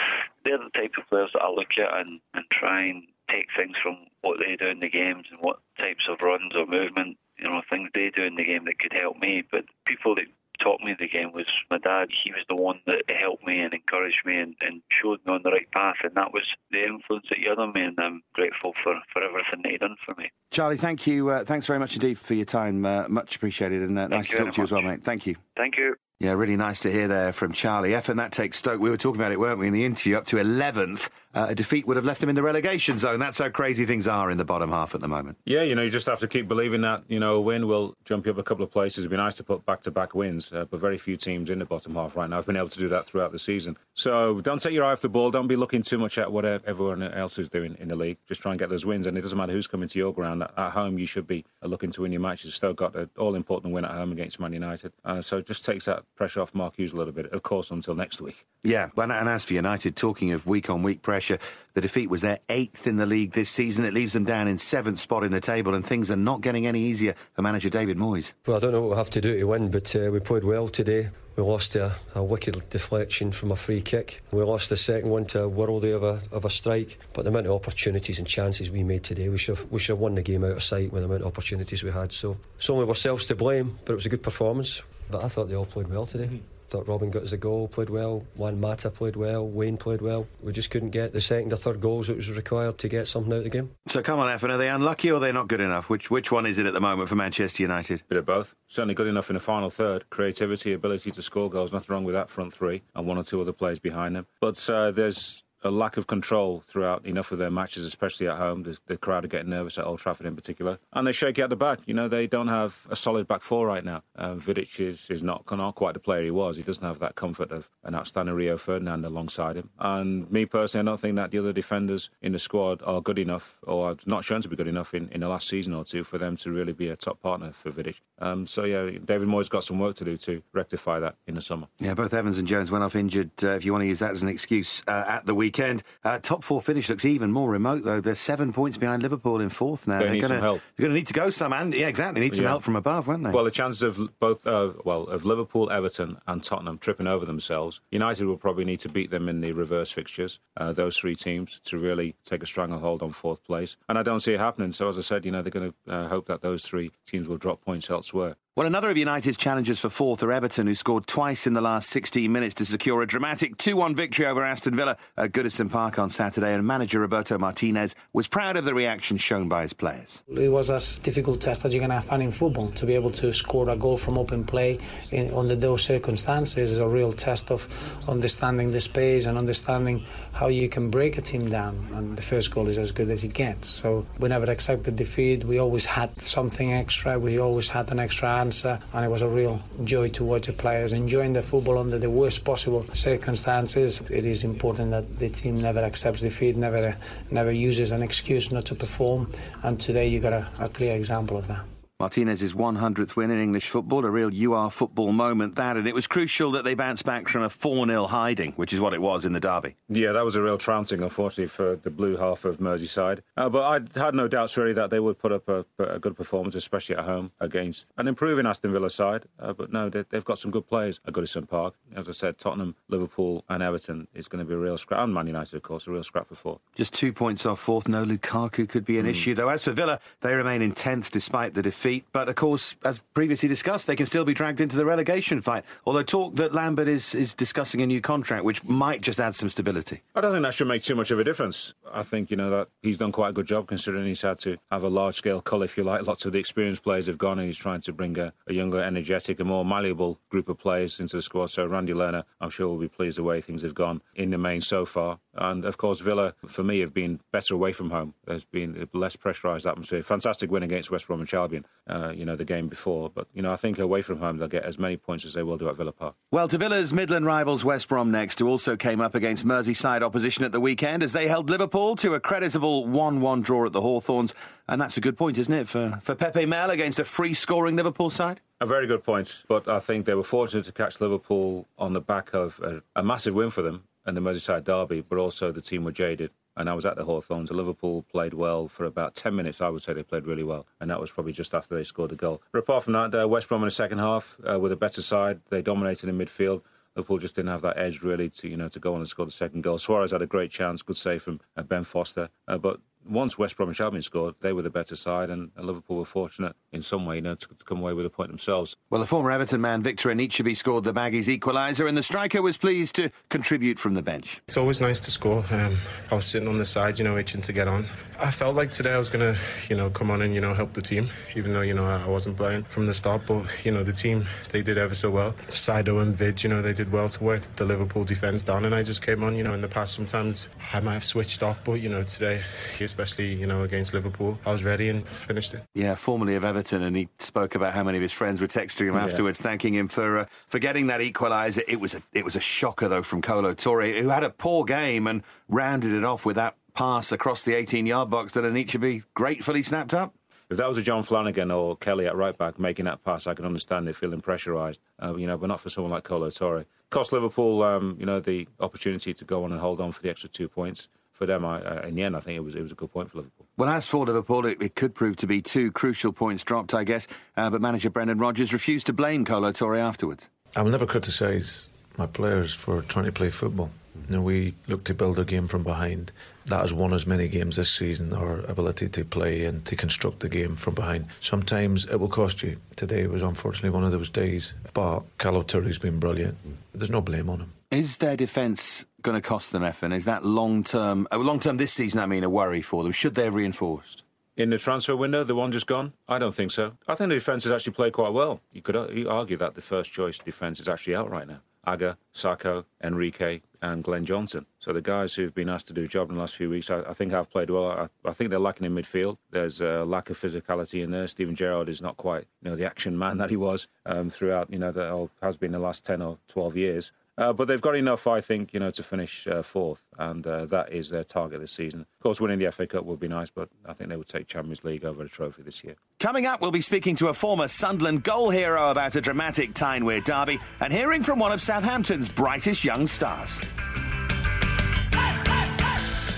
they're 0.45 0.59
the 0.59 0.71
type 0.75 0.93
of 0.99 1.09
players 1.09 1.31
that 1.35 1.43
I 1.43 1.51
look 1.51 1.73
at 1.79 2.01
and, 2.01 2.21
and 2.35 2.45
try 2.51 2.87
and 2.87 3.05
take 3.31 3.47
things 3.57 3.77
from 3.83 3.97
what 4.23 4.39
they 4.39 4.57
do 4.57 4.69
in 4.69 4.81
the 4.81 4.91
games 4.91 5.27
and 5.31 5.41
what 5.41 5.61
types 5.79 6.09
of 6.11 6.19
runs 6.21 6.53
or 6.55 6.67
movement, 6.67 7.17
you 7.39 7.45
know, 7.45 7.63
things 7.71 7.91
they 7.95 8.11
do 8.15 8.25
in 8.25 8.35
the 8.35 8.45
game 8.45 8.65
that 8.65 8.79
could 8.79 8.93
help 8.93 9.17
me. 9.19 9.43
But 9.51 9.65
people 9.87 10.15
that 10.17 10.27
taught 10.63 10.81
me 10.83 10.95
the 10.99 11.09
game 11.09 11.33
was 11.33 11.47
my 11.71 11.79
dad. 11.79 12.09
He 12.25 12.31
was 12.31 12.45
the 12.49 12.57
one 12.57 12.81
that 12.87 13.05
helped 13.09 13.47
me 13.47 13.61
and 13.61 13.73
encouraged 13.73 14.21
me 14.25 14.39
and, 14.39 14.55
and 14.61 14.83
showed 15.03 15.25
me 15.27 15.33
on 15.33 15.43
the 15.43 15.51
right 15.51 15.71
path. 15.73 15.97
And 16.03 16.15
that 16.15 16.33
was 16.33 16.43
the 16.71 16.85
influence 16.85 17.27
that 17.31 17.39
he 17.39 17.49
had 17.49 17.59
on 17.59 17.73
me. 17.73 17.83
And 17.83 17.99
I'm 17.99 18.23
grateful 18.35 18.73
for, 18.83 18.95
for 19.13 19.23
everything 19.23 19.63
that 19.63 19.73
he 19.73 19.79
done 19.79 19.97
for 20.05 20.15
me. 20.17 20.31
Charlie, 20.51 20.77
thank 20.77 21.07
you. 21.07 21.31
Uh, 21.31 21.45
thanks 21.45 21.67
very 21.67 21.79
much 21.79 21.95
indeed 21.95 22.19
for 22.19 22.35
your 22.35 22.47
time. 22.47 22.85
Uh, 22.85 23.09
much 23.09 23.37
appreciated. 23.37 23.83
And 23.83 23.99
uh, 23.99 24.09
nice 24.09 24.29
to 24.29 24.37
talk 24.37 24.55
to 24.55 24.61
you 24.61 24.65
as 24.65 24.73
well, 24.73 24.83
mate. 24.83 25.03
Thank 25.03 25.27
you. 25.27 25.37
Thank 25.57 25.77
you. 25.79 25.97
Yeah, 26.21 26.33
really 26.33 26.57
nice 26.59 26.81
to 26.81 26.93
hear 26.93 27.09
there 27.09 27.33
from 27.33 27.53
Charlie 27.53 27.95
F. 27.95 28.11
And 28.11 28.21
that 28.21 28.31
takes 28.31 28.59
Stoke. 28.59 28.79
We 28.79 28.91
were 28.91 28.99
talking 28.99 29.19
about 29.19 29.33
it, 29.33 29.41
weren't 29.41 29.59
we, 29.59 29.69
in 29.69 29.73
the 29.73 29.87
interview, 29.87 30.19
up 30.19 30.27
to 30.27 30.37
11th. 30.37 31.09
Uh, 31.35 31.47
a 31.51 31.55
defeat 31.55 31.87
would 31.87 31.97
have 31.97 32.05
left 32.05 32.21
them 32.21 32.29
in 32.29 32.35
the 32.35 32.43
relegation 32.43 32.99
zone. 32.99 33.21
That's 33.21 33.39
how 33.39 33.49
crazy 33.51 33.87
things 33.87 34.09
are 34.09 34.31
in 34.31 34.39
the 34.39 34.45
bottom 34.45 34.71
half 34.71 34.95
at 34.95 35.01
the 35.01 35.09
moment. 35.09 35.39
Yeah, 35.45 35.63
you 35.63 35.75
know, 35.75 35.83
you 35.83 35.91
just 35.91 36.07
have 36.07 36.21
to 36.21 36.29
keep 36.29 36.49
believing 36.49 36.81
that, 36.81 37.05
you 37.09 37.21
know, 37.21 37.37
a 37.37 37.41
win 37.41 37.69
will 37.69 37.95
jump 38.05 38.27
you 38.27 38.33
up 38.33 38.39
a 38.39 38.43
couple 38.43 38.65
of 38.65 38.71
places. 38.71 39.05
It'd 39.05 39.11
be 39.11 39.17
nice 39.17 39.37
to 39.37 39.45
put 39.45 39.65
back 39.65 39.83
to 39.83 39.91
back 39.91 40.15
wins, 40.15 40.53
uh, 40.53 40.65
but 40.65 40.81
very 40.81 40.99
few 40.99 41.17
teams 41.17 41.49
in 41.49 41.61
the 41.61 41.65
bottom 41.65 41.95
half 41.95 42.17
right 42.17 42.29
now 42.29 42.37
have 42.37 42.47
been 42.47 42.57
able 42.57 42.69
to 42.69 42.79
do 42.79 42.89
that 42.89 43.07
throughout 43.07 43.31
the 43.31 43.39
season. 43.39 43.77
So 43.95 44.41
don't 44.41 44.61
take 44.61 44.73
your 44.73 44.85
eye 44.85 44.93
off 44.93 45.03
the 45.03 45.09
ball. 45.09 45.31
Don't 45.31 45.47
be 45.47 45.57
looking 45.57 45.83
too 45.83 45.99
much 45.99 46.19
at 46.19 46.33
what 46.33 46.45
everyone 46.45 47.03
else 47.03 47.39
is 47.39 47.49
doing 47.49 47.77
in 47.79 47.89
the 47.89 47.97
league. 47.97 48.19
Just 48.27 48.43
try 48.43 48.51
and 48.53 48.59
get 48.59 48.69
those 48.69 48.85
wins. 48.85 49.07
And 49.07 49.17
it 49.17 49.21
doesn't 49.21 49.39
matter 49.39 49.53
who's 49.53 49.69
coming 49.69 49.89
to 49.89 49.99
your 49.99 50.13
ground. 50.13 50.43
At 50.43 50.71
home, 50.73 50.99
you 50.99 51.07
should 51.07 51.29
be 51.29 51.45
looking 51.63 51.93
to 51.93 52.03
win 52.03 52.11
your 52.11 52.21
matches. 52.21 52.55
Still 52.55 52.75
got 52.75 52.97
an 52.97 53.11
all 53.17 53.37
important 53.37 53.73
win 53.73 53.85
at 53.85 53.93
home 53.93 54.11
against 54.11 54.41
Man 54.41 54.53
United. 54.53 54.93
Uh, 55.05 55.23
so 55.23 55.39
it 55.39 55.47
just 55.47 55.65
takes 55.65 55.85
that 55.85 56.03
pressure 56.17 56.41
off 56.41 56.55
Mark 56.55 56.77
Hughes 56.77 56.93
a 56.93 56.97
little 56.97 57.13
bit, 57.13 57.27
of 57.33 57.43
course, 57.43 57.71
until 57.71 57.95
next 57.95 58.21
week. 58.21 58.47
Yeah, 58.63 58.89
and 58.97 59.13
as 59.29 59.45
for 59.45 59.55
United, 59.55 59.97
talking 59.97 60.33
of 60.33 60.47
week 60.47 60.69
on 60.69 60.83
week 60.83 61.01
pressure, 61.01 61.20
the 61.29 61.81
defeat 61.81 62.11
was 62.11 62.23
their 62.23 62.39
eighth 62.49 62.87
in 62.87 62.97
the 62.97 63.07
league 63.07 63.33
this 63.33 63.51
season. 63.51 63.85
It 63.85 63.95
leaves 63.95 64.13
them 64.13 64.25
down 64.25 64.49
in 64.49 64.59
seventh 64.59 65.01
spot 65.01 65.25
in 65.25 65.31
the 65.31 65.41
table, 65.41 65.75
and 65.75 65.85
things 65.85 66.11
are 66.11 66.17
not 66.17 66.41
getting 66.41 66.67
any 66.67 66.81
easier 66.81 67.15
for 67.33 67.43
manager 67.43 67.71
David 67.71 67.97
Moyes. 67.97 68.33
Well, 68.47 68.57
I 68.57 68.61
don't 68.61 68.73
know 68.73 68.81
what 68.81 68.89
we'll 68.89 68.99
have 68.99 69.11
to 69.11 69.21
do 69.21 69.39
to 69.39 69.45
win, 69.45 69.71
but 69.71 69.95
uh, 69.95 70.11
we 70.11 70.21
played 70.21 70.45
well 70.45 70.69
today. 70.69 71.11
We 71.37 71.43
lost 71.45 71.77
a, 71.77 71.95
a, 72.15 72.23
wicked 72.23 72.69
deflection 72.71 73.33
from 73.33 73.53
a 73.53 73.57
free 73.57 73.81
kick. 73.81 74.23
We 74.31 74.43
lost 74.43 74.69
the 74.69 74.77
second 74.77 75.11
one 75.11 75.25
to 75.27 75.45
a 75.45 75.51
worldie 75.51 75.95
of 75.95 76.03
a, 76.03 76.21
of 76.33 76.45
a 76.45 76.51
strike. 76.51 76.99
But 77.13 77.23
the 77.23 77.29
amount 77.31 77.47
of 77.47 77.53
opportunities 77.53 78.19
and 78.19 78.27
chances 78.27 78.71
we 78.71 78.83
made 78.83 79.05
today, 79.05 79.29
we 79.29 79.39
should 79.39 79.57
have, 79.57 79.71
we 79.71 79.79
should 79.79 79.93
have 79.93 80.01
won 80.01 80.17
the 80.17 80.23
game 80.23 80.45
out 80.45 80.53
of 80.53 80.63
sight 80.63 80.93
with 80.93 81.03
the 81.03 81.07
amount 81.07 81.23
of 81.23 81.29
opportunities 81.29 81.83
we 81.83 81.93
had. 81.93 82.13
So 82.13 82.37
it's 82.59 82.69
only 82.69 82.87
ourselves 82.87 83.27
to 83.27 83.37
blame, 83.37 83.79
but 83.85 83.93
it 83.93 83.97
was 83.97 84.07
a 84.07 84.11
good 84.11 84.23
performance. 84.23 84.83
But 85.11 85.25
I 85.25 85.29
thought 85.29 85.49
they 85.49 85.55
all 85.55 85.67
played 85.67 85.89
well 85.89 86.05
today. 86.05 86.27
Mm-hmm 86.27 86.60
thought 86.71 86.87
Robin 86.89 87.11
got 87.11 87.25
us 87.25 87.33
a 87.33 87.37
goal, 87.37 87.69
played 87.69 87.91
well. 87.91 88.25
Juan 88.37 88.61
Mata 88.61 88.91
played 88.91 89.17
well. 89.17 89.47
Wayne 89.47 89.77
played 89.77 90.01
well. 90.01 90.27
We 90.41 90.53
just 90.53 90.71
couldn't 90.71 90.91
get 90.91 91.13
the 91.13 91.21
second 91.21 91.53
or 91.53 91.57
third 91.57 91.81
goals 91.81 92.07
that 92.07 92.17
was 92.17 92.31
required 92.31 92.79
to 92.79 92.89
get 92.89 93.09
something 93.09 93.33
out 93.33 93.39
of 93.39 93.45
the 93.45 93.51
game. 93.51 93.73
So 93.87 94.03
come 94.03 94.21
on, 94.21 94.35
Efan, 94.35 94.51
are 94.51 94.57
they 94.57 94.69
unlucky 94.69 95.11
or 95.11 95.17
are 95.17 95.21
they 95.21 95.33
not 95.33 95.49
good 95.49 95.61
enough? 95.61 95.91
Which 95.91 96.11
which 96.11 96.31
one 96.31 96.47
is 96.47 96.59
it 96.59 96.67
at 96.67 96.73
the 96.73 96.81
moment 96.81 97.09
for 97.09 97.17
Manchester 97.17 97.63
United? 97.63 98.03
Bit 98.09 98.19
of 98.19 98.25
both. 98.25 98.55
Certainly 98.69 98.95
good 98.95 99.09
enough 99.09 99.29
in 99.29 99.35
the 99.35 99.41
final 99.41 99.69
third. 99.69 100.09
Creativity, 100.11 100.73
ability 100.73 101.11
to 101.11 101.23
score 101.23 101.51
goals, 101.51 101.73
nothing 101.73 101.93
wrong 101.93 102.05
with 102.05 102.15
that 102.15 102.31
front 102.31 102.53
three, 102.53 102.83
and 102.95 103.07
one 103.07 103.19
or 103.19 103.25
two 103.25 103.41
other 103.41 103.53
players 103.53 103.81
behind 103.81 104.15
them. 104.15 104.27
But 104.41 104.69
uh, 104.71 104.93
there's 104.93 105.45
a 105.63 105.71
lack 105.71 105.97
of 105.97 106.07
control 106.07 106.63
throughout 106.67 107.05
enough 107.05 107.33
of 107.33 107.39
their 107.39 107.51
matches, 107.51 107.85
especially 107.85 108.29
at 108.29 108.37
home. 108.37 108.63
The, 108.63 108.79
the, 108.87 108.97
crowd 108.97 109.25
are 109.25 109.29
getting 109.29 109.51
nervous 109.51 109.79
at 109.79 109.85
Old 109.85 109.99
Trafford 109.99 110.27
in 110.27 110.37
particular, 110.37 110.79
and 110.93 111.07
they 111.07 111.13
shake 111.13 111.39
at 111.39 111.51
the 111.51 111.57
back. 111.57 111.81
You 111.87 111.95
know, 111.95 112.09
they 112.09 112.27
don't 112.27 112.49
have 112.49 112.87
a 112.91 112.97
solid 112.97 113.27
back 113.27 113.43
four 113.43 113.67
right 113.67 113.85
now. 113.85 114.03
Um, 114.17 114.41
Vidic 114.41 114.81
is, 114.81 115.11
is 115.11 115.23
not, 115.23 115.45
not 115.51 115.75
quite 115.75 115.95
the 115.95 116.01
player 116.01 116.23
he 116.23 116.31
was. 116.31 116.57
He 116.57 116.63
doesn't 116.63 116.85
have 116.85 116.99
that 116.99 117.15
comfort 117.15 117.51
of 117.51 117.69
an 117.85 117.95
outstanding 117.95 118.35
Rio 118.35 118.57
Ferdinand 118.57 119.05
alongside 119.05 119.57
him. 119.57 119.71
And 119.79 120.31
me 120.31 120.47
personally, 120.47 120.87
I 120.87 120.91
don't 120.91 121.01
think 121.01 121.17
that 121.17 121.31
the 121.31 121.39
other 121.39 121.53
defenders 121.53 122.11
in 122.21 122.33
the 122.33 122.39
squad 122.39 122.83
are 122.85 123.01
good 123.01 123.19
enough, 123.19 123.59
or 123.63 123.97
not 124.07 124.25
shown 124.25 124.43
to 124.43 124.49
be 124.49 124.57
good 124.57 124.69
enough 124.69 124.95
in, 124.95 125.09
in 125.11 125.21
the 125.21 125.29
last 125.29 125.49
season 125.49 125.75
or 125.75 125.85
two 125.85 126.05
for 126.05 126.19
them 126.19 126.37
to 126.39 126.51
really 126.51 126.73
be 126.73 126.89
a 126.89 126.97
top 126.97 127.21
partner 127.21 127.53
for 127.53 127.71
Vidic. 127.71 127.97
Um, 128.21 128.47
so 128.47 128.65
yeah, 128.65 128.99
David 129.05 129.29
Moyes 129.29 129.49
got 129.49 129.65
some 129.65 129.79
work 129.79 129.97
to 129.97 130.05
do 130.05 130.17
to 130.19 130.43
rectify 130.53 130.99
that 131.01 131.17
in 131.27 131.35
the 131.35 131.43
summer. 131.43 131.69
Yeah, 131.79 131.95
both 131.95 132.13
Evans 132.13 132.39
and 132.39 132.47
Jones 132.47 132.71
went 132.71 132.85
off 132.85 132.95
injured. 132.95 133.31
Uh, 133.43 133.51
if 133.51 133.65
you 133.65 133.73
want 133.73 133.83
to 133.83 133.89
use 133.89 133.99
that 134.01 134.13
as 134.13 134.23
an 134.23 134.29
excuse 134.29 134.83
uh, 134.87 135.05
at 135.09 135.27
the 135.27 135.35
weekend. 135.35 135.83
Uh, 136.05 136.19
top 136.19 136.45
four 136.45 136.61
finish 136.61 136.89
looks 136.89 137.05
even 137.05 137.33
more 137.33 137.51
remote, 137.51 137.85
though. 137.85 138.01
They're 138.01 138.15
seven 138.15 138.53
points 138.53 138.79
behind 138.79 139.03
Liverpool 139.03 139.41
in 139.41 139.49
fourth 139.49 139.87
now. 139.89 140.01
They 140.01 140.09
are 140.09 140.13
need 140.13 140.21
gonna, 140.21 140.35
some 140.35 140.41
help. 140.41 140.61
They're 140.77 140.85
going 140.85 140.95
to 140.95 140.99
need 141.01 141.07
to 141.07 141.13
go 141.13 141.31
some, 141.31 141.53
and 141.53 141.75
yeah, 141.75 141.87
exactly, 141.87 142.21
need 142.21 142.35
some 142.35 142.45
yeah. 142.45 142.51
help 142.51 142.63
from 142.63 142.77
above, 142.77 143.07
won't 143.07 143.25
they? 143.25 143.31
Well, 143.31 143.45
the 143.45 143.51
chances 143.51 143.83
of 143.83 144.19
both, 144.19 144.47
uh, 144.47 144.73
well, 144.85 145.05
of 145.05 145.25
Liverpool, 145.25 145.71
Everton, 145.71 146.19
and 146.27 146.43
Tottenham 146.43 146.79
tripping 146.79 147.07
over 147.07 147.25
themselves. 147.25 147.81
United 147.91 148.27
will 148.27 148.37
probably 148.37 148.65
need 148.65 148.81
to 148.81 148.89
beat 148.89 149.11
them 149.11 149.29
in 149.29 149.41
the 149.41 149.53
reverse 149.53 149.91
fixtures. 149.91 150.39
Uh, 150.57 150.73
those 150.73 150.99
three 150.99 151.15
teams 151.15 151.61
to 151.61 151.79
really 151.79 152.15
take 152.25 152.43
a 152.43 152.47
stranglehold 152.47 153.03
on 153.03 153.11
fourth 153.11 153.43
place, 153.45 153.77
and 153.89 153.99
I 153.99 154.03
don't 154.03 154.21
see 154.21 154.35
it 154.35 154.41
happening. 154.41 154.73
So, 154.73 154.89
as 154.89 154.99
I 154.99 155.03
said, 155.03 155.25
you 155.25 155.33
know, 155.33 155.43
they're 155.43 155.51
going 155.51 155.73
to 155.87 155.93
uh, 155.93 156.09
hope 156.09 156.27
that 156.27 156.43
those 156.43 156.65
three 156.65 156.91
teams 157.07 157.29
will 157.29 157.39
drop 157.39 157.65
points 157.65 157.89
elsewhere 157.89 158.10
elsewhere. 158.11 158.37
Well, 158.61 158.67
another 158.67 158.91
of 158.91 158.99
United's 158.99 159.39
challengers 159.39 159.81
for 159.81 159.89
fourth 159.89 160.23
are 160.23 160.31
Everton, 160.31 160.67
who 160.67 160.75
scored 160.75 161.07
twice 161.07 161.47
in 161.47 161.55
the 161.55 161.63
last 161.63 161.89
16 161.89 162.31
minutes 162.31 162.53
to 162.57 162.67
secure 162.67 163.01
a 163.01 163.07
dramatic 163.07 163.57
2 163.57 163.75
1 163.75 163.95
victory 163.95 164.27
over 164.27 164.45
Aston 164.45 164.77
Villa 164.77 164.99
at 165.17 165.33
Goodison 165.33 165.71
Park 165.71 165.99
on 165.99 166.11
Saturday. 166.11 166.53
And 166.53 166.67
manager 166.67 167.01
Roberto 167.01 167.39
Martinez 167.39 167.95
was 168.13 168.29
proud 168.29 168.59
of 168.59 168.67
the 168.67 168.75
reaction 168.75 169.17
shown 169.17 169.49
by 169.49 169.63
his 169.63 169.73
players. 169.73 170.23
It 170.29 170.51
was 170.51 170.69
as 170.69 170.99
difficult 170.99 171.41
test 171.41 171.65
as 171.65 171.73
you 171.73 171.81
can 171.81 171.89
have 171.89 172.07
in 172.21 172.31
football. 172.33 172.69
To 172.69 172.85
be 172.85 172.95
able 172.95 173.11
to 173.13 173.33
score 173.33 173.67
a 173.71 173.77
goal 173.77 173.97
from 173.97 174.19
open 174.19 174.45
play 174.45 174.79
in, 175.11 175.33
under 175.33 175.57
those 175.57 175.83
circumstances 175.83 176.73
is 176.73 176.77
a 176.77 176.87
real 176.87 177.15
test 177.15 177.51
of 177.51 177.67
understanding 178.11 178.73
the 178.73 178.81
space 178.81 179.25
and 179.25 179.39
understanding 179.39 180.05
how 180.33 180.49
you 180.49 180.69
can 180.69 180.91
break 180.91 181.17
a 181.17 181.23
team 181.23 181.49
down. 181.49 181.89
And 181.95 182.15
the 182.15 182.21
first 182.21 182.51
goal 182.51 182.69
is 182.69 182.77
as 182.77 182.93
good 182.93 183.09
as 183.09 183.25
it 183.25 183.33
gets. 183.33 183.69
So 183.69 184.07
we 184.19 184.29
never 184.29 184.51
accepted 184.51 184.97
defeat. 184.97 185.45
We 185.45 185.59
always 185.59 185.87
had 185.87 186.21
something 186.21 186.75
extra. 186.75 187.19
We 187.19 187.39
always 187.39 187.71
had 187.71 187.91
an 187.91 187.99
extra 187.99 188.29
answer, 188.51 188.81
uh, 188.83 188.97
and 188.97 189.05
it 189.05 189.09
was 189.09 189.23
a 189.23 189.29
real 189.29 189.61
joy 189.85 190.09
to 190.09 190.25
watch 190.25 190.47
the 190.47 190.53
players 190.53 190.93
enjoying 190.93 191.33
the 191.33 191.43
football 191.43 191.79
under 191.79 191.99
the 191.99 192.11
worst 192.11 192.45
possible 192.45 192.85
circumstances. 192.93 194.01
It 194.11 194.27
is 194.27 194.43
important 194.43 194.91
that 194.91 195.07
the 195.21 195.29
team 195.29 195.55
never 195.55 195.81
accepts 195.81 196.21
defeat, 196.21 196.57
never 196.57 196.83
uh, 196.89 196.95
never 197.31 197.53
uses 197.53 197.93
an 197.93 198.03
excuse 198.03 198.51
not 198.51 198.65
to 198.67 198.75
perform, 198.75 199.33
and 199.63 199.79
today 199.81 200.09
you 200.09 200.19
got 200.19 200.33
a, 200.33 200.45
a 200.59 200.69
clear 200.69 200.97
example 200.97 201.37
of 201.37 201.47
that. 201.47 201.65
Martinez's 202.01 202.55
100th 202.55 203.15
win 203.15 203.31
in 203.31 203.39
English 203.39 203.69
football, 203.69 204.07
a 204.07 204.11
real 204.11 204.31
are 204.55 204.71
football 204.71 205.13
moment 205.13 205.57
that, 205.57 205.77
and 205.77 205.87
it 205.87 205.95
was 205.95 206.07
crucial 206.07 206.51
that 206.53 206.65
they 206.65 206.73
bounced 206.73 207.05
back 207.05 207.29
from 207.29 207.43
a 207.43 207.51
4 207.51 207.85
0 207.85 208.07
hiding, 208.07 208.53
which 208.53 208.73
is 208.73 208.81
what 208.81 208.95
it 208.95 209.03
was 209.03 209.27
in 209.27 209.35
the 209.35 209.39
derby. 209.39 209.77
Yeah, 209.91 210.13
that 210.13 210.25
was 210.25 210.35
a 210.35 210.41
real 210.41 210.57
trouncing, 210.57 211.03
unfortunately, 211.03 211.49
for 211.49 211.77
the 211.77 211.91
blue 211.91 212.17
half 212.17 212.47
of 212.47 212.57
Merseyside. 212.57 213.21
Uh, 213.37 213.51
but 213.51 213.65
I 213.65 214.01
had 214.01 214.15
no 214.15 214.29
doubts 214.29 214.57
really 214.57 214.73
that 214.73 214.89
they 214.89 214.99
would 214.99 215.19
put 215.19 215.31
up 215.31 215.47
a, 215.51 215.67
a, 215.79 215.99
good 215.99 216.17
performance, 216.17 216.55
especially 216.55 216.97
at 216.97 217.05
home 217.05 217.33
against 217.39 217.93
an 217.99 218.09
improving 218.09 218.47
Aston 218.47 218.73
Villa 218.73 218.89
side. 218.89 219.27
Uh, 219.39 219.53
but 219.53 219.71
no, 219.71 219.91
they, 219.91 220.05
have 220.11 220.25
got 220.25 220.39
some 220.39 220.51
good 220.51 220.67
players 220.67 221.01
at 221.07 221.13
Goodison 221.13 221.47
Park. 221.47 221.75
As 221.95 222.09
I 222.09 222.13
said, 222.13 222.39
Tottenham, 222.39 222.77
Liverpool, 222.89 223.45
and 223.51 223.63
Everton 223.63 224.09
is 224.15 224.27
going 224.27 224.43
to 224.43 224.49
be 224.49 224.55
a 224.55 224.59
real 224.59 224.79
scrap, 224.79 225.01
and 225.01 225.13
Man 225.13 225.27
United, 225.27 225.55
of 225.55 225.63
course, 225.63 225.87
a 225.87 225.91
real 225.91 226.03
scrap 226.03 226.29
for 226.29 226.35
fourth. 226.35 226.61
Just 226.75 226.95
two 226.95 227.13
points 227.13 227.45
off 227.45 227.61
fourth. 227.61 227.89
No 227.89 228.07
Lukaku 228.07 228.67
could 228.67 228.87
be 228.87 228.99
an 228.99 229.05
mm. 229.05 229.11
issue, 229.11 229.35
though. 229.35 229.51
As 229.51 229.65
for 229.65 229.73
Villa, 229.73 230.01
they 230.23 230.35
remain 230.35 230.63
in 230.63 230.73
10th 230.73 231.11
despite 231.11 231.53
the 231.53 231.61
defeat 231.61 231.90
defeat, 231.91 232.07
but 232.13 232.29
of 232.29 232.35
course, 232.35 232.77
as 232.85 233.01
previously 233.15 233.49
discussed, 233.49 233.87
they 233.87 233.97
can 233.97 234.07
still 234.07 234.25
be 234.25 234.35
dragged 234.35 234.61
into 234.61 234.77
the 234.77 234.85
relegation 234.85 235.41
fight. 235.41 235.65
Although 235.85 236.03
talk 236.03 236.37
that 236.37 236.55
Lambert 236.55 236.89
is, 236.89 237.15
is 237.15 237.35
discussing 237.35 237.81
a 237.83 237.87
new 237.87 238.01
contract, 238.01 238.45
which 238.45 238.65
might 238.65 239.01
just 239.01 239.21
add 239.21 239.35
some 239.35 239.49
stability. 239.51 240.03
I 240.15 240.21
don't 240.21 240.33
think 240.33 240.43
that 240.43 240.55
should 240.55 240.69
make 240.69 240.83
too 240.83 240.95
much 240.95 241.11
of 241.11 241.19
a 241.19 241.25
difference. 241.25 241.75
I 241.93 242.03
think, 242.03 242.31
you 242.31 242.37
know, 242.37 242.51
that 242.51 242.69
he's 242.83 242.99
done 242.99 243.13
quite 243.13 243.31
a 243.31 243.33
good 243.33 243.47
job 243.47 243.67
considering 243.67 244.07
he's 244.07 244.23
had 244.23 244.39
to 244.41 244.59
have 244.71 244.83
a 244.83 244.89
large 244.89 245.17
scale 245.17 245.41
cull, 245.41 245.63
if 245.63 245.77
you 245.77 245.85
like. 245.85 246.07
Lots 246.07 246.25
of 246.25 246.33
the 246.33 246.39
experienced 246.39 246.83
players 246.83 247.07
have 247.07 247.19
gone 247.19 247.39
and 247.39 247.47
he's 247.47 247.59
trying 247.59 247.81
to 247.83 247.93
bring 247.93 248.19
a, 248.19 248.33
a 248.47 248.53
younger, 248.53 248.83
energetic, 248.83 249.41
and 249.41 249.49
more 249.49 249.65
malleable 249.65 250.19
group 250.29 250.49
of 250.49 250.59
players 250.59 251.01
into 251.01 251.17
the 251.17 251.23
squad. 251.23 251.47
So 251.47 251.67
Randy 251.67 251.93
Lerner, 251.93 252.25
I'm 252.41 252.51
sure, 252.51 252.69
will 252.69 252.79
be 252.79 252.89
pleased 252.89 253.19
the 253.19 253.23
way 253.23 253.41
things 253.41 253.63
have 253.63 253.75
gone 253.75 254.03
in 254.15 254.31
the 254.31 254.39
main 254.39 254.61
so 254.61 254.85
far. 254.85 255.19
And 255.35 255.65
of 255.65 255.79
course, 255.79 256.01
Villa, 256.01 256.35
for 256.47 256.63
me, 256.63 256.81
have 256.81 256.93
been 256.93 257.21
better 257.33 257.55
away 257.55 257.73
from 257.73 257.91
home. 257.91 258.15
There's 258.27 258.45
been 258.45 258.89
a 258.95 258.97
less 258.97 259.17
pressurised 259.17 259.69
atmosphere. 259.69 260.03
Fantastic 260.03 260.51
win 260.51 260.63
against 260.63 260.91
West 260.91 261.07
Bromwich 261.07 261.35
Albion, 261.35 261.65
uh, 261.87 262.13
you 262.15 262.25
know, 262.25 262.37
the 262.37 262.45
game 262.45 262.69
before. 262.69 263.11
But, 263.11 263.29
you 263.35 263.43
know, 263.43 263.53
I 263.53 263.57
think 263.57 263.79
away 263.79 264.03
from 264.03 264.19
home, 264.19 264.39
they'll 264.39 264.49
get 264.49 264.65
as 264.65 264.79
many 264.79 264.97
points 264.97 265.25
as 265.25 265.35
they 265.35 265.43
will 265.43 265.59
do 265.59 265.69
at 265.69 265.77
Villa 265.77 265.93
Park. 265.93 266.15
Well, 266.31 266.49
to 266.49 266.59
Villa's 266.59 266.93
Midland 266.93 267.27
rivals 267.27 267.65
West 267.65 267.89
Brom 267.89 268.11
next, 268.11 268.39
who 268.39 268.49
also 268.49 268.77
came 268.77 269.01
up 269.01 269.15
against 269.15 269.45
Merseyside 269.45 270.03
opposition 270.03 270.45
at 270.45 270.53
the 270.53 270.61
weekend 270.61 271.03
as 271.03 271.13
they 271.13 271.29
held 271.29 271.51
Liverpool 271.51 271.97
to 271.97 272.15
a 272.15 272.21
creditable 272.21 272.87
1 272.87 273.21
1 273.21 273.43
draw 273.43 273.67
at 273.67 273.73
the 273.73 273.81
Hawthorns. 273.81 274.35
And 274.69 274.81
that's 274.81 274.97
a 274.97 275.01
good 275.01 275.17
point, 275.17 275.39
isn't 275.39 275.53
it, 275.53 275.69
for, 275.69 275.99
for 276.03 276.15
Pepe 276.15 276.47
Mel 276.47 276.71
against 276.71 276.99
a 276.99 277.05
free 277.05 277.35
scoring 277.35 277.77
Liverpool 277.77 278.11
side? 278.11 278.41
A 278.61 278.67
very 278.67 278.87
good 278.87 279.03
point, 279.03 279.45
but 279.49 279.67
I 279.67 279.81
think 279.81 280.05
they 280.05 280.15
were 280.15 280.23
fortunate 280.23 280.65
to 280.67 280.73
catch 280.73 281.01
Liverpool 281.01 281.67
on 281.79 281.95
the 281.95 282.01
back 282.01 282.35
of 282.35 282.61
a, 282.61 282.83
a 282.95 283.03
massive 283.03 283.35
win 283.35 283.51
for 283.51 283.63
them 283.63 283.85
and 284.05 284.17
the 284.17 284.21
Merseyside 284.21 284.65
derby, 284.65 285.01
but 285.01 285.19
also 285.19 285.53
the 285.53 285.61
team 285.61 285.85
were 285.85 285.93
jaded. 285.93 286.31
And 286.61 286.69
I 286.69 286.75
was 286.75 286.85
at 286.85 286.97
the 286.97 287.05
Hawthorns. 287.05 287.51
Liverpool 287.51 288.03
played 288.03 288.35
well 288.35 288.69
for 288.69 288.85
about 288.85 289.15
10 289.15 289.35
minutes. 289.35 289.63
I 289.63 289.71
would 289.71 289.81
say 289.81 289.95
they 289.95 290.03
played 290.03 290.27
really 290.27 290.43
well. 290.43 290.67
And 290.79 290.91
that 290.91 291.01
was 291.01 291.11
probably 291.11 291.33
just 291.33 291.55
after 291.55 291.75
they 291.75 291.85
scored 291.85 292.11
the 292.11 292.17
goal. 292.17 292.43
But 292.53 292.59
apart 292.59 292.85
from 292.85 292.93
that, 292.93 293.15
uh, 293.15 293.27
West 293.27 293.49
Brom 293.49 293.63
in 293.63 293.67
the 293.67 293.71
second 293.71 293.99
half 293.99 294.39
uh, 294.49 294.61
with 294.61 294.71
a 294.71 294.77
better 294.77 295.01
side. 295.01 295.41
They 295.49 295.63
dominated 295.63 296.11
in 296.11 296.19
midfield. 296.19 296.61
Liverpool 296.97 297.19
just 297.19 297.37
didn't 297.37 297.51
have 297.51 297.63
that 297.63 297.79
edge 297.79 298.03
really 298.03 298.29
to 298.31 298.49
you 298.49 298.57
know 298.57 298.69
to 298.69 298.81
go 298.81 298.95
on 298.95 299.01
and 299.01 299.09
score 299.09 299.25
the 299.25 299.33
second 299.33 299.63
goal. 299.63 299.79
Suarez 299.79 300.11
had 300.11 300.23
a 300.23 300.27
great 300.27 300.51
chance, 300.51 300.83
good 300.83 300.97
save 300.97 301.23
from 301.23 301.41
uh, 301.57 301.63
Ben 301.63 301.85
Foster, 301.85 302.29
uh, 302.49 302.59
but 302.59 302.81
once 303.09 303.39
West 303.39 303.57
Bromwich 303.57 303.81
Albion 303.81 304.03
scored, 304.03 304.35
they 304.41 304.53
were 304.53 304.63
the 304.63 304.71
better 304.71 304.97
side, 304.97 305.31
and, 305.31 305.51
Liverpool 305.61 305.99
were 305.99 306.05
fortunate 306.05 306.57
in 306.73 306.83
some 306.83 307.07
way, 307.07 307.17
you 307.17 307.23
know, 307.23 307.35
to, 307.35 307.47
to, 307.47 307.65
come 307.65 307.79
away 307.79 307.93
with 307.93 308.05
a 308.05 308.11
point 308.11 308.29
themselves. 308.29 308.77
Well, 308.89 309.01
the 309.01 309.07
former 309.07 309.31
Everton 309.31 309.61
man 309.61 309.83
Victor 309.83 310.09
Anichebe 310.09 310.57
scored 310.57 310.85
the 310.85 310.93
Baggies' 310.93 311.39
equaliser, 311.39 311.87
and 311.87 311.97
the 311.97 312.03
striker 312.03 312.43
was 312.43 312.57
pleased 312.57 312.97
to 312.97 313.11
contribute 313.29 313.79
from 313.79 313.95
the 313.95 314.03
bench. 314.03 314.41
It's 314.49 314.57
always 314.57 314.81
nice 314.81 314.99
to 315.01 315.11
score. 315.11 315.45
Um, 315.51 315.77
I 316.11 316.17
was 316.17 316.27
sitting 316.27 316.49
on 316.49 316.59
the 316.59 316.65
side, 316.65 316.99
you 316.99 317.05
know, 317.05 317.19
itching 317.19 317.43
to 317.43 317.53
get 317.53 317.69
on. 317.69 317.87
I 318.19 318.31
felt 318.31 318.55
like 318.55 318.71
today 318.71 318.93
I 318.93 318.99
was 318.99 319.09
going 319.09 319.35
to, 319.35 319.41
you 319.71 319.77
know, 319.77 319.89
come 319.89 320.11
on 320.11 320.21
and 320.23 320.35
you 320.35 320.43
know 320.43 320.53
help 320.53 320.75
the 320.75 320.83
team, 320.83 321.09
even 321.37 321.55
though 321.55 321.63
you 321.63 321.73
know 321.73 321.87
I 321.87 322.07
wasn't 322.07 322.37
playing 322.37 322.65
from 322.65 322.87
the 322.87 322.93
start. 322.93 323.23
But 323.27 323.47
you 323.65 323.71
know, 323.71 323.83
the 323.83 323.95
team 323.95 324.27
they 324.51 324.63
did 324.63 324.77
ever 324.77 324.95
so 324.95 325.11
well. 325.11 325.33
Saido 325.49 326.03
and 326.03 326.15
Vid, 326.15 326.43
you 326.43 326.51
know, 326.51 326.61
they 326.61 326.75
did 326.75 326.93
well 326.93 327.09
to 327.09 327.25
work 327.25 327.43
the 327.57 327.65
Liverpool 327.65 328.05
defence 328.05 328.43
down, 328.43 328.65
and 328.67 328.75
I 328.75 328.83
just 328.83 329.01
came 329.01 329.25
on. 329.25 329.37
You 329.37 329.45
know, 329.45 329.55
in 329.55 329.61
the 329.61 329.69
past 329.69 329.95
sometimes 329.95 330.49
I 330.73 330.81
might 330.81 330.95
have 330.95 331.05
switched 331.05 331.43
off, 331.43 331.65
but 331.65 331.75
you 331.81 331.89
know, 331.89 332.03
today, 332.03 332.43
especially 332.91 333.35
you 333.35 333.47
know 333.47 333.63
against 333.63 333.95
Liverpool. 333.95 334.39
I 334.45 334.53
was 334.53 334.65
ready 334.65 334.89
and 334.89 335.07
finished 335.27 335.55
it. 335.55 335.63
Yeah, 335.75 335.95
formerly 335.95 336.35
of 336.35 336.45
Everton, 336.45 336.83
and 336.83 336.97
he 336.97 337.09
spoke 337.19 337.55
about 337.55 337.73
how 337.73 337.85
many 337.85 337.99
of 337.99 338.03
his 338.03 338.13
friends 338.13 338.41
were 338.41 338.47
texting 338.47 338.89
him 338.89 338.97
afterwards, 338.97 339.41
yeah. 339.41 339.45
thanking 339.45 339.75
him 339.75 339.89
for 339.89 340.21
uh, 340.21 340.25
for 340.49 340.59
getting 340.59 340.89
that 340.89 341.01
equaliser. 341.01 341.63
It 341.69 341.81
was 341.81 341.95
a 341.95 342.03
it 342.13 342.25
was 342.25 342.37
a 342.37 342.41
shocker 342.41 342.89
though 342.89 343.03
from 343.03 343.23
Kolo 343.23 343.55
Touré, 343.55 344.01
who 344.01 344.09
had 344.09 344.25
a 344.25 344.31
poor 344.31 344.65
game 344.65 345.07
and 345.07 345.23
rounded 345.49 345.93
it 345.93 346.05
off 346.05 346.27
with 346.27 346.37
that 346.37 346.57
pass 346.75 347.13
across 347.13 347.43
the 347.45 347.55
18 347.55 347.87
yard 347.87 348.11
box 348.11 348.35
that 348.35 348.45
Anichebe 348.45 349.05
gratefully 349.15 349.63
snapped 349.63 349.95
up. 349.95 350.15
If 350.49 350.57
that 350.57 350.67
was 350.67 350.79
a 350.79 350.83
Jon 350.83 351.05
Flanagan 351.05 351.53
or 351.53 351.77
Kelly 351.77 352.09
at 352.09 352.17
right 352.17 352.37
back 352.37 352.59
making 352.59 352.87
that 352.87 353.05
pass, 353.05 353.29
I 353.29 353.35
can 353.35 353.45
understand 353.45 353.87
they 353.87 353.93
feeling 353.93 354.21
pressurised. 354.21 354.81
Uh, 355.01 355.15
you 355.17 355.29
know, 355.29 355.39
but 355.39 355.47
not 355.47 355.61
for 355.61 355.69
someone 355.69 355.93
like 355.93 356.03
Kolo 356.03 356.29
Touré. 356.29 356.65
Cost 356.91 357.13
Liverpool, 357.13 357.63
um, 357.63 357.97
you 358.01 358.07
know, 358.07 358.19
the 358.19 358.49
opportunity 358.59 359.15
to 359.15 359.25
go 359.25 359.45
on 359.45 359.53
and 359.53 359.61
hold 359.61 359.81
on 359.81 359.93
for 359.93 360.03
the 360.03 360.11
extra 360.11 360.29
two 360.29 360.49
points 360.49 360.89
for 361.21 361.27
them, 361.27 361.45
I, 361.45 361.61
uh, 361.61 361.87
in 361.87 361.97
the 361.97 362.03
end, 362.03 362.17
I 362.17 362.21
think 362.21 362.39
it 362.39 362.41
was 362.41 362.55
it 362.55 362.63
was 362.63 362.73
a 362.73 362.75
good 362.75 362.91
point 362.91 363.11
for 363.11 363.19
Liverpool. 363.19 363.45
Well, 363.59 363.69
as 363.69 363.87
for 363.87 364.07
Liverpool, 364.07 364.47
it, 364.47 364.57
it 364.63 364.75
could 364.75 364.95
prove 364.95 365.17
to 365.17 365.27
be 365.27 365.43
two 365.43 365.71
crucial 365.71 366.15
points 366.15 366.43
dropped, 366.43 366.73
I 366.73 366.83
guess. 366.83 367.07
Uh, 367.37 367.51
but 367.51 367.61
manager 367.61 367.91
Brendan 367.91 368.17
Rodgers 368.17 368.55
refused 368.55 368.87
to 368.87 368.95
blame 368.95 369.27
Kolo 369.27 369.53
Touré 369.53 369.81
afterwards. 369.81 370.31
I 370.57 370.63
will 370.63 370.71
never 370.71 370.87
criticise 370.87 371.69
my 371.99 372.07
players 372.07 372.55
for 372.55 372.81
trying 372.81 373.05
to 373.05 373.13
play 373.13 373.29
football. 373.29 373.71
You 374.09 374.17
know, 374.17 374.23
we 374.23 374.55
look 374.67 374.85
to 374.85 374.95
build 374.95 375.19
a 375.19 375.27
game 375.27 375.47
from 375.47 375.63
behind. 375.63 376.11
That 376.47 376.63
has 376.63 376.73
won 376.73 376.95
as 376.95 377.07
many 377.07 377.29
games 377.29 377.57
this 377.57 377.71
season, 377.71 378.15
our 378.15 378.39
ability 378.47 378.89
to 378.89 379.05
play 379.05 379.45
and 379.45 379.63
to 379.67 379.77
construct 379.77 380.21
the 380.21 380.29
game 380.31 380.57
from 380.57 380.75
behind. 380.75 381.05
Sometimes 381.21 381.85
it 381.85 382.01
will 382.01 382.09
cost 382.09 382.43
you. 382.43 382.57
Today 382.77 383.07
was 383.07 383.23
unfortunately 383.23 383.71
one 383.71 383.85
of 383.85 383.93
those 383.93 384.09
days, 384.09 384.55
but 384.73 385.01
Kolo 385.19 385.43
Touré's 385.43 385.79
been 385.79 386.01
brilliant. 386.01 386.39
There's 386.75 386.89
no 386.89 387.03
blame 387.03 387.29
on 387.29 387.41
him. 387.41 387.53
Is 387.71 387.99
their 387.99 388.17
defence 388.17 388.87
going 389.03 389.21
to 389.21 389.27
cost 389.27 389.53
them, 389.53 389.63
Efan? 389.63 389.95
Is 389.95 390.05
that 390.05 390.25
long 390.25 390.65
term, 390.65 391.07
uh, 391.11 391.19
long 391.19 391.41
term 391.41 391.57
this 391.57 391.73
season, 391.73 392.01
I 392.01 392.07
mean, 392.07 392.25
a 392.25 392.31
worry 392.31 392.63
for 392.63 392.83
them? 392.83 392.93
Should 392.93 393.15
they 393.15 393.25
have 393.25 393.35
reinforced? 393.35 394.05
In 394.37 394.51
the 394.51 394.59
transfer 394.59 394.97
window, 394.97 395.23
the 395.25 395.35
one 395.35 395.53
just 395.53 395.67
gone? 395.67 395.93
I 396.09 396.19
don't 396.19 396.35
think 396.35 396.53
so. 396.53 396.73
I 396.89 396.95
think 396.95 397.09
the 397.09 397.17
defence 397.17 397.45
has 397.45 397.53
actually 397.53 397.73
played 397.73 397.93
quite 397.93 398.13
well. 398.13 398.41
You 398.53 398.63
could 398.63 398.77
argue 399.07 399.37
that 399.37 399.55
the 399.55 399.61
first 399.61 399.93
choice 399.93 400.19
defence 400.19 400.61
is 400.61 400.69
actually 400.69 400.97
out 400.97 401.11
right 401.11 401.29
now. 401.29 401.41
Agger, 401.67 401.97
Sakho, 402.15 402.65
Enrique, 402.83 403.43
and 403.61 403.85
Glenn 403.85 404.07
Johnson. 404.07 404.47
So 404.59 404.73
the 404.73 404.81
guys 404.81 405.15
who've 405.15 405.35
been 405.35 405.49
asked 405.49 405.67
to 405.69 405.73
do 405.75 405.85
a 405.85 405.89
job 405.89 406.09
in 406.09 406.15
the 406.15 406.21
last 406.21 406.37
few 406.37 406.49
weeks, 406.49 406.71
I, 406.71 406.81
I 406.81 406.95
think 406.95 407.13
have 407.13 407.31
played 407.31 407.51
well. 407.51 407.71
I, 407.71 407.89
I, 408.09 408.13
think 408.13 408.31
they're 408.31 408.39
lacking 408.39 408.67
in 408.67 408.75
midfield. 408.75 409.19
There's 409.31 409.61
a 409.61 409.85
lack 409.85 410.09
of 410.09 410.19
physicality 410.19 410.83
in 410.83 410.91
there. 410.91 411.07
Steven 411.07 411.37
Gerrard 411.37 411.69
is 411.69 411.83
not 411.83 411.97
quite, 411.97 412.25
you 412.43 412.51
know, 412.51 412.57
the 412.57 412.65
action 412.65 412.99
man 412.99 413.19
that 413.19 413.31
he 413.31 413.37
was 413.37 413.67
um, 413.85 414.09
throughout, 414.09 414.51
you 414.51 414.59
know, 414.59 414.73
that 414.73 415.09
has 415.23 415.37
been 415.37 415.53
the 415.53 415.59
last 415.59 415.85
ten 415.85 416.01
or 416.01 416.19
twelve 416.29 416.57
years. 416.57 416.93
Uh, 417.19 417.33
but 417.33 417.49
they've 417.49 417.61
got 417.61 417.77
enough, 417.77 418.07
I 418.07 418.21
think, 418.21 418.55
you 418.55 418.61
know, 418.61 418.71
to 418.71 418.83
finish 418.83 419.27
uh, 419.27 419.43
fourth, 419.43 419.85
and 419.99 420.27
uh, 420.27 420.47
that 420.47 420.73
is 420.73 420.89
their 420.91 421.05
target 421.05 421.41
this 421.41 421.53
season. 421.53 421.81
Of 421.81 422.03
course, 422.03 422.21
winning 422.21 422.39
the 422.39 422.51
FA 422.51 422.67
Cup 422.67 422.85
would 422.85 423.01
be 423.01 423.09
nice, 423.09 423.31
but 423.31 423.51
I 423.67 423.75
think 423.75 423.91
they 423.91 423.97
would 423.97 424.09
take 424.09 424.27
Champions 424.27 424.65
League 424.65 424.85
over 424.85 425.03
the 425.03 425.09
trophy 425.09 425.43
this 425.43 425.63
year. 425.63 425.77
Coming 425.99 426.25
up, 426.25 426.41
we'll 426.41 426.51
be 426.51 426.63
speaking 426.63 426.97
to 426.97 427.09
a 427.09 427.15
former 427.15 427.49
Sunderland 427.49 428.05
goal 428.05 428.31
hero 428.31 428.71
about 428.71 428.95
a 428.95 429.01
dramatic 429.01 429.53
Tyne-Wear 429.55 430.01
derby, 430.01 430.39
and 430.61 430.73
hearing 430.73 431.03
from 431.03 431.19
one 431.19 431.33
of 431.33 431.43
Southampton's 431.43 432.09
brightest 432.09 432.65
young 432.65 432.87
stars. 432.87 433.41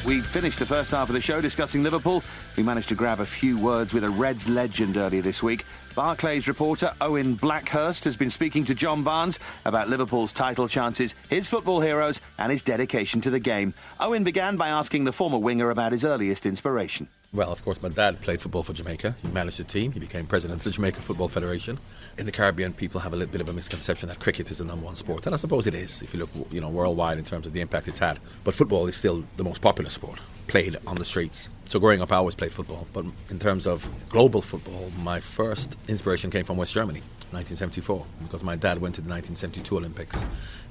We 0.05 0.21
finished 0.21 0.59
the 0.59 0.67
first 0.67 0.91
half 0.91 1.09
of 1.09 1.15
the 1.15 1.21
show 1.21 1.41
discussing 1.41 1.85
Liverpool. 1.85 2.25
We 2.57 2.65
managed 2.65 2.89
to 2.89 2.97
grab 2.97 3.21
a 3.21 3.25
few 3.25 3.57
words 3.57 3.95
with 3.95 4.03
a 4.03 4.11
Reds 4.11 4.49
legend 4.49 4.97
earlier 4.97 5.23
this 5.23 5.45
week. 5.45 5.65
Barclays 5.95 6.49
reporter 6.49 6.93
Owen 7.01 7.37
Blackhurst 7.37 8.03
has 8.03 8.17
been 8.17 8.31
speaking 8.31 8.65
to 8.65 8.75
John 8.75 9.05
Barnes 9.05 9.39
about 9.65 9.89
Liverpool's 9.89 10.33
title 10.33 10.67
chances, 10.67 11.15
his 11.31 11.49
football 11.49 11.81
heroes, 11.81 12.21
and 12.39 12.51
his 12.51 12.63
dedication 12.63 13.21
to 13.21 13.31
the 13.31 13.39
game. 13.39 13.75
Owen 14.01 14.25
began 14.25 14.57
by 14.57 14.69
asking 14.69 15.05
the 15.05 15.13
former 15.13 15.39
winger 15.39 15.71
about 15.71 15.93
his 15.93 16.05
earliest 16.05 16.47
inspiration. 16.47 17.07
Well, 17.35 17.51
of 17.51 17.65
course, 17.65 17.81
my 17.81 17.89
dad 17.89 18.21
played 18.21 18.43
football 18.43 18.63
for 18.63 18.75
Jamaica. 18.75 19.17
He 19.23 19.29
managed 19.29 19.57
the 19.57 19.65
team. 19.65 19.93
He 19.93 19.99
became 19.99 20.27
president 20.27 20.61
of 20.61 20.65
the 20.65 20.71
Jamaica 20.71 21.01
Football 21.01 21.29
Federation. 21.29 21.79
In 22.19 22.27
the 22.27 22.33
Caribbean, 22.33 22.75
people 22.75 23.01
have 23.01 23.15
a 23.15 23.17
little 23.17 23.33
bit 23.33 23.41
of 23.41 23.49
a 23.49 23.55
misconception 23.55 24.11
that 24.11 24.21
cricket 24.21 24.51
is 24.51 24.59
the 24.59 24.65
number 24.65 24.85
one 24.85 24.97
sport, 24.97 25.25
and 25.25 25.35
I 25.35 25.39
suppose 25.39 25.67
it 25.67 25.73
is 25.73 26.03
if 26.03 26.13
you 26.13 26.21
look, 26.21 26.29
you 26.51 26.61
know, 26.61 26.69
worldwide 26.69 27.17
in 27.17 27.25
terms 27.25 27.47
of 27.47 27.55
the 27.55 27.63
impact 27.63 27.89
it's 27.89 28.01
had. 28.01 28.19
But 28.45 28.55
football 28.55 28.87
is 28.87 28.97
still 28.97 29.25
the 29.39 29.45
most 29.45 29.63
popular 29.63 29.89
sport 29.89 30.21
played 30.47 30.77
on 30.87 30.97
the 30.97 31.07
streets. 31.07 31.49
So 31.65 31.81
growing 31.81 32.03
up, 32.03 32.13
I 32.13 32.17
always 32.17 32.35
played 32.35 32.53
football. 32.53 32.87
But 32.93 33.07
in 33.31 33.39
terms 33.39 33.67
of 33.67 33.89
global 34.11 34.43
football, 34.43 34.93
my 34.99 35.19
first 35.19 35.79
inspiration 35.89 36.31
came 36.31 36.45
from 36.45 36.59
West 36.59 36.75
Germany, 36.75 37.01
1974, 37.31 38.05
because 38.25 38.45
my 38.45 38.57
dad 38.57 38.77
went 38.79 38.97
to 38.97 39.01
the 39.01 39.09
1972 39.09 39.75
Olympics 39.75 40.23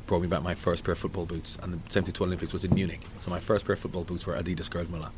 brought 0.06 0.22
me 0.22 0.28
back 0.28 0.44
my 0.44 0.56
first 0.56 0.84
pair 0.84 0.92
of 0.92 0.98
football 0.98 1.26
boots, 1.26 1.58
and 1.64 1.74
the 1.74 1.80
72 1.90 2.22
Olympics 2.22 2.52
was 2.52 2.66
in 2.66 2.76
Munich. 2.76 3.00
So 3.22 3.32
my 3.32 3.40
first 3.40 3.66
pair 3.66 3.74
of 3.74 3.80
football 3.80 4.04
boots 4.04 4.28
were 4.28 4.36
Adidas 4.36 4.70
Gerd 4.70 4.88
Müller. 4.88 5.10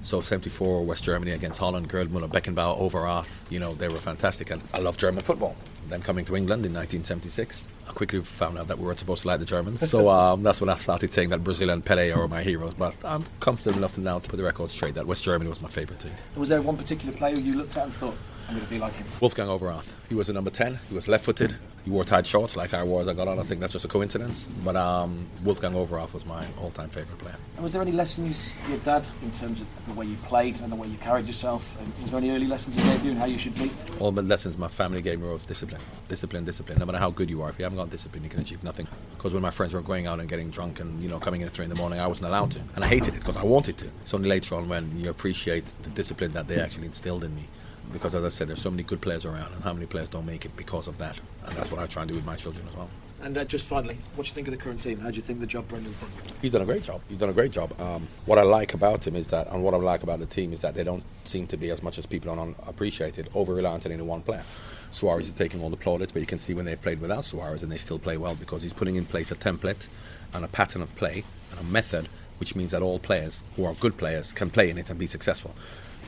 So 0.00 0.20
74 0.20 0.84
West 0.84 1.04
Germany 1.04 1.32
against 1.32 1.58
Holland, 1.58 1.88
Gerd 1.88 2.08
Müller, 2.08 2.28
Beckenbauer, 2.28 2.78
over 2.78 2.98
Overath, 2.98 3.50
you 3.50 3.58
know, 3.58 3.74
they 3.74 3.88
were 3.88 3.96
fantastic. 3.96 4.50
And 4.50 4.62
I 4.72 4.78
love 4.78 4.96
German 4.96 5.22
football. 5.22 5.56
Then 5.88 6.02
coming 6.02 6.24
to 6.26 6.36
England 6.36 6.66
in 6.66 6.74
1976, 6.74 7.66
I 7.88 7.92
quickly 7.92 8.20
found 8.20 8.58
out 8.58 8.68
that 8.68 8.78
we 8.78 8.84
weren't 8.84 8.98
supposed 8.98 9.22
to 9.22 9.28
like 9.28 9.40
the 9.40 9.46
Germans. 9.46 9.88
So 9.88 10.08
um, 10.10 10.42
that's 10.42 10.60
when 10.60 10.68
I 10.68 10.76
started 10.76 11.12
saying 11.12 11.30
that 11.30 11.42
Brazil 11.42 11.70
and 11.70 11.84
Pele 11.84 12.10
are 12.10 12.28
my 12.28 12.42
heroes. 12.42 12.74
But 12.74 12.94
I'm 13.04 13.24
comfortable 13.40 13.78
enough 13.78 13.96
now 13.96 14.18
to 14.18 14.28
put 14.28 14.36
the 14.36 14.42
record 14.42 14.70
straight 14.70 14.94
that 14.94 15.06
West 15.06 15.24
Germany 15.24 15.48
was 15.48 15.60
my 15.62 15.68
favourite 15.68 16.00
team. 16.00 16.12
Was 16.36 16.48
there 16.50 16.60
one 16.60 16.76
particular 16.76 17.16
player 17.16 17.36
you 17.36 17.54
looked 17.54 17.76
at 17.76 17.84
and 17.84 17.92
thought, 17.92 18.16
I'm 18.48 18.54
going 18.54 18.64
to 18.64 18.70
be 18.70 18.78
like 18.78 18.94
him? 18.94 19.06
Wolfgang 19.20 19.48
Overath. 19.48 19.94
He 20.08 20.14
was 20.14 20.30
a 20.30 20.32
number 20.32 20.48
10. 20.48 20.78
He 20.88 20.94
was 20.94 21.06
left 21.06 21.26
footed. 21.26 21.56
He 21.84 21.90
wore 21.90 22.02
tight 22.04 22.24
shorts 22.26 22.56
like 22.56 22.72
I 22.72 22.82
wore 22.82 23.02
as 23.02 23.08
I 23.08 23.12
got 23.12 23.28
on. 23.28 23.38
I 23.38 23.42
think 23.42 23.60
that's 23.60 23.74
just 23.74 23.84
a 23.84 23.88
coincidence. 23.88 24.48
But 24.64 24.74
um, 24.74 25.28
Wolfgang 25.44 25.74
Overath 25.74 26.14
was 26.14 26.24
my 26.24 26.46
all-time 26.58 26.88
favourite 26.88 27.18
player. 27.18 27.36
And 27.56 27.62
was 27.62 27.74
there 27.74 27.82
any 27.82 27.92
lessons 27.92 28.54
your 28.70 28.78
dad 28.78 29.06
in 29.22 29.30
terms 29.32 29.60
of 29.60 29.66
the 29.84 29.92
way 29.92 30.06
you 30.06 30.16
played 30.16 30.60
and 30.60 30.72
the 30.72 30.76
way 30.76 30.88
you 30.88 30.96
carried 30.96 31.26
yourself? 31.26 31.76
And 31.78 31.92
was 32.02 32.12
there 32.12 32.20
any 32.20 32.30
early 32.30 32.46
lessons 32.46 32.74
he 32.74 32.82
gave 32.82 33.04
you 33.04 33.10
and 33.10 33.20
how 33.20 33.26
you 33.26 33.36
should 33.36 33.54
be? 33.54 33.70
All 34.00 34.12
the 34.12 34.22
lessons 34.22 34.56
my 34.56 34.68
family 34.68 35.02
gave 35.02 35.20
me 35.20 35.26
were 35.26 35.34
of 35.34 35.46
discipline, 35.46 35.82
discipline, 36.08 36.46
discipline. 36.46 36.78
No 36.78 36.86
matter 36.86 36.98
how 36.98 37.10
good 37.10 37.28
you 37.28 37.42
are, 37.42 37.50
if 37.50 37.58
you 37.58 37.64
haven't 37.64 37.78
got 37.78 37.90
discipline, 37.90 38.24
you 38.24 38.30
can 38.30 38.40
achieve 38.40 38.64
nothing. 38.64 38.88
Because 39.10 39.34
when 39.34 39.42
my 39.42 39.50
friends 39.50 39.74
were 39.74 39.82
going 39.82 40.06
out 40.06 40.20
and 40.20 40.28
getting 40.28 40.48
drunk 40.50 40.80
and 40.80 41.02
you 41.02 41.10
know 41.10 41.18
coming 41.18 41.42
in 41.42 41.46
at 41.46 41.52
three 41.52 41.64
in 41.64 41.70
the 41.70 41.76
morning, 41.76 42.00
I 42.00 42.06
wasn't 42.06 42.28
allowed 42.28 42.50
to, 42.52 42.60
and 42.76 42.82
I 42.84 42.88
hated 42.88 43.14
it 43.14 43.18
because 43.20 43.36
I 43.36 43.44
wanted 43.44 43.76
to. 43.78 43.88
It's 44.00 44.14
only 44.14 44.30
later 44.30 44.54
on 44.54 44.70
when 44.70 44.98
you 44.98 45.10
appreciate 45.10 45.66
the 45.82 45.90
discipline 45.90 46.32
that 46.32 46.48
they 46.48 46.58
actually 46.60 46.86
instilled 46.86 47.24
in 47.24 47.34
me 47.34 47.44
because, 47.92 48.14
as 48.14 48.24
I 48.24 48.28
said, 48.28 48.48
there's 48.48 48.60
so 48.60 48.70
many 48.70 48.82
good 48.82 49.00
players 49.00 49.24
around, 49.24 49.52
and 49.52 49.62
how 49.62 49.72
many 49.72 49.86
players 49.86 50.08
don't 50.08 50.26
make 50.26 50.44
it 50.44 50.56
because 50.56 50.88
of 50.88 50.98
that. 50.98 51.18
And 51.44 51.54
that's 51.56 51.70
what 51.70 51.80
I 51.80 51.86
try 51.86 52.02
and 52.02 52.08
do 52.08 52.14
with 52.14 52.26
my 52.26 52.36
children 52.36 52.66
as 52.68 52.76
well. 52.76 52.88
And 53.20 53.36
uh, 53.36 53.44
just 53.44 53.66
finally, 53.66 53.98
what 54.14 54.24
do 54.24 54.28
you 54.28 54.34
think 54.34 54.46
of 54.46 54.52
the 54.52 54.58
current 54.58 54.80
team? 54.80 55.00
How 55.00 55.10
do 55.10 55.16
you 55.16 55.22
think 55.22 55.40
the 55.40 55.46
job 55.46 55.66
Brendan's 55.66 55.96
done? 55.96 56.10
He's 56.40 56.52
done 56.52 56.62
a 56.62 56.66
great 56.66 56.84
job. 56.84 57.00
He's 57.08 57.18
done 57.18 57.30
a 57.30 57.32
great 57.32 57.50
job. 57.50 57.78
Um, 57.80 58.06
what 58.26 58.38
I 58.38 58.42
like 58.42 58.74
about 58.74 59.06
him 59.06 59.16
is 59.16 59.28
that, 59.28 59.50
and 59.50 59.64
what 59.64 59.74
I 59.74 59.78
like 59.78 60.04
about 60.04 60.20
the 60.20 60.26
team 60.26 60.52
is 60.52 60.60
that 60.60 60.74
they 60.74 60.84
don't 60.84 61.02
seem 61.24 61.46
to 61.48 61.56
be 61.56 61.70
as 61.70 61.82
much 61.82 61.98
as 61.98 62.06
people 62.06 62.34
don't 62.34 62.56
appreciate 62.66 63.18
it, 63.18 63.28
over 63.34 63.54
reliant 63.54 63.86
on 63.86 63.92
any 63.92 64.02
one 64.02 64.22
player. 64.22 64.44
Suarez 64.90 65.26
is 65.26 65.32
taking 65.32 65.62
all 65.62 65.70
the 65.70 65.76
plaudits, 65.76 66.12
but 66.12 66.20
you 66.20 66.26
can 66.26 66.38
see 66.38 66.54
when 66.54 66.64
they've 66.64 66.80
played 66.80 67.00
without 67.00 67.24
Suarez 67.24 67.62
and 67.62 67.72
they 67.72 67.76
still 67.76 67.98
play 67.98 68.16
well 68.16 68.36
because 68.36 68.62
he's 68.62 68.72
putting 68.72 68.96
in 68.96 69.04
place 69.04 69.32
a 69.32 69.36
template 69.36 69.88
and 70.32 70.44
a 70.44 70.48
pattern 70.48 70.80
of 70.80 70.94
play 70.96 71.24
and 71.50 71.60
a 71.60 71.64
method, 71.64 72.08
which 72.38 72.54
means 72.54 72.70
that 72.70 72.82
all 72.82 72.98
players 72.98 73.42
who 73.56 73.64
are 73.64 73.74
good 73.74 73.96
players 73.96 74.32
can 74.32 74.48
play 74.48 74.70
in 74.70 74.78
it 74.78 74.90
and 74.90 74.98
be 74.98 75.06
successful. 75.06 75.54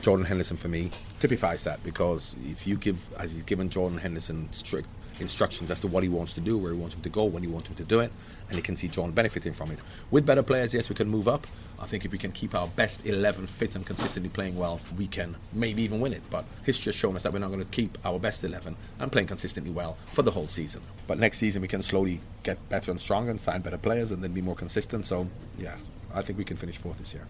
Jordan 0.01 0.25
Henderson, 0.25 0.57
for 0.57 0.67
me, 0.67 0.89
typifies 1.21 1.63
that 1.63 1.81
because 1.83 2.35
if 2.45 2.65
you 2.65 2.75
give, 2.75 3.13
as 3.17 3.31
he's 3.31 3.43
given 3.43 3.69
Jordan 3.69 3.99
Henderson 3.99 4.51
strict 4.51 4.89
instructions 5.19 5.69
as 5.69 5.79
to 5.79 5.87
what 5.87 6.01
he 6.03 6.09
wants 6.09 6.33
to 6.33 6.41
do, 6.41 6.57
where 6.57 6.73
he 6.73 6.77
wants 6.77 6.95
him 6.95 7.01
to 7.03 7.09
go, 7.09 7.23
when 7.23 7.43
he 7.43 7.47
wants 7.47 7.69
him 7.69 7.75
to 7.75 7.83
do 7.83 7.99
it, 7.99 8.11
and 8.49 8.57
he 8.57 8.61
can 8.61 8.75
see 8.75 8.87
John 8.87 9.11
benefiting 9.11 9.53
from 9.53 9.71
it. 9.71 9.79
With 10.09 10.25
better 10.25 10.43
players, 10.43 10.73
yes, 10.73 10.89
we 10.89 10.95
can 10.95 11.07
move 11.07 11.27
up. 11.27 11.45
I 11.79 11.85
think 11.85 12.05
if 12.05 12.11
we 12.11 12.17
can 12.17 12.31
keep 12.31 12.55
our 12.55 12.67
best 12.67 13.05
11 13.05 13.47
fit 13.47 13.75
and 13.75 13.85
consistently 13.85 14.29
playing 14.29 14.57
well, 14.57 14.81
we 14.97 15.07
can 15.07 15.37
maybe 15.53 15.83
even 15.83 15.99
win 15.99 16.13
it. 16.13 16.23
But 16.29 16.45
history 16.65 16.91
has 16.91 16.95
shown 16.95 17.15
us 17.15 17.23
that 17.23 17.31
we're 17.31 17.39
not 17.39 17.49
going 17.49 17.61
to 17.61 17.69
keep 17.69 17.97
our 18.03 18.19
best 18.19 18.43
11 18.43 18.75
and 18.99 19.11
playing 19.11 19.27
consistently 19.27 19.71
well 19.71 19.97
for 20.07 20.23
the 20.23 20.31
whole 20.31 20.47
season. 20.47 20.81
But 21.07 21.19
next 21.19 21.37
season, 21.37 21.61
we 21.61 21.67
can 21.67 21.81
slowly 21.81 22.19
get 22.43 22.57
better 22.69 22.91
and 22.91 22.99
stronger 22.99 23.31
and 23.31 23.39
sign 23.39 23.61
better 23.61 23.77
players 23.77 24.11
and 24.11 24.23
then 24.23 24.33
be 24.33 24.41
more 24.41 24.55
consistent. 24.55 25.05
So, 25.05 25.29
yeah, 25.57 25.75
I 26.13 26.21
think 26.21 26.37
we 26.37 26.45
can 26.45 26.57
finish 26.57 26.77
fourth 26.77 26.97
this 26.97 27.13
year. 27.13 27.27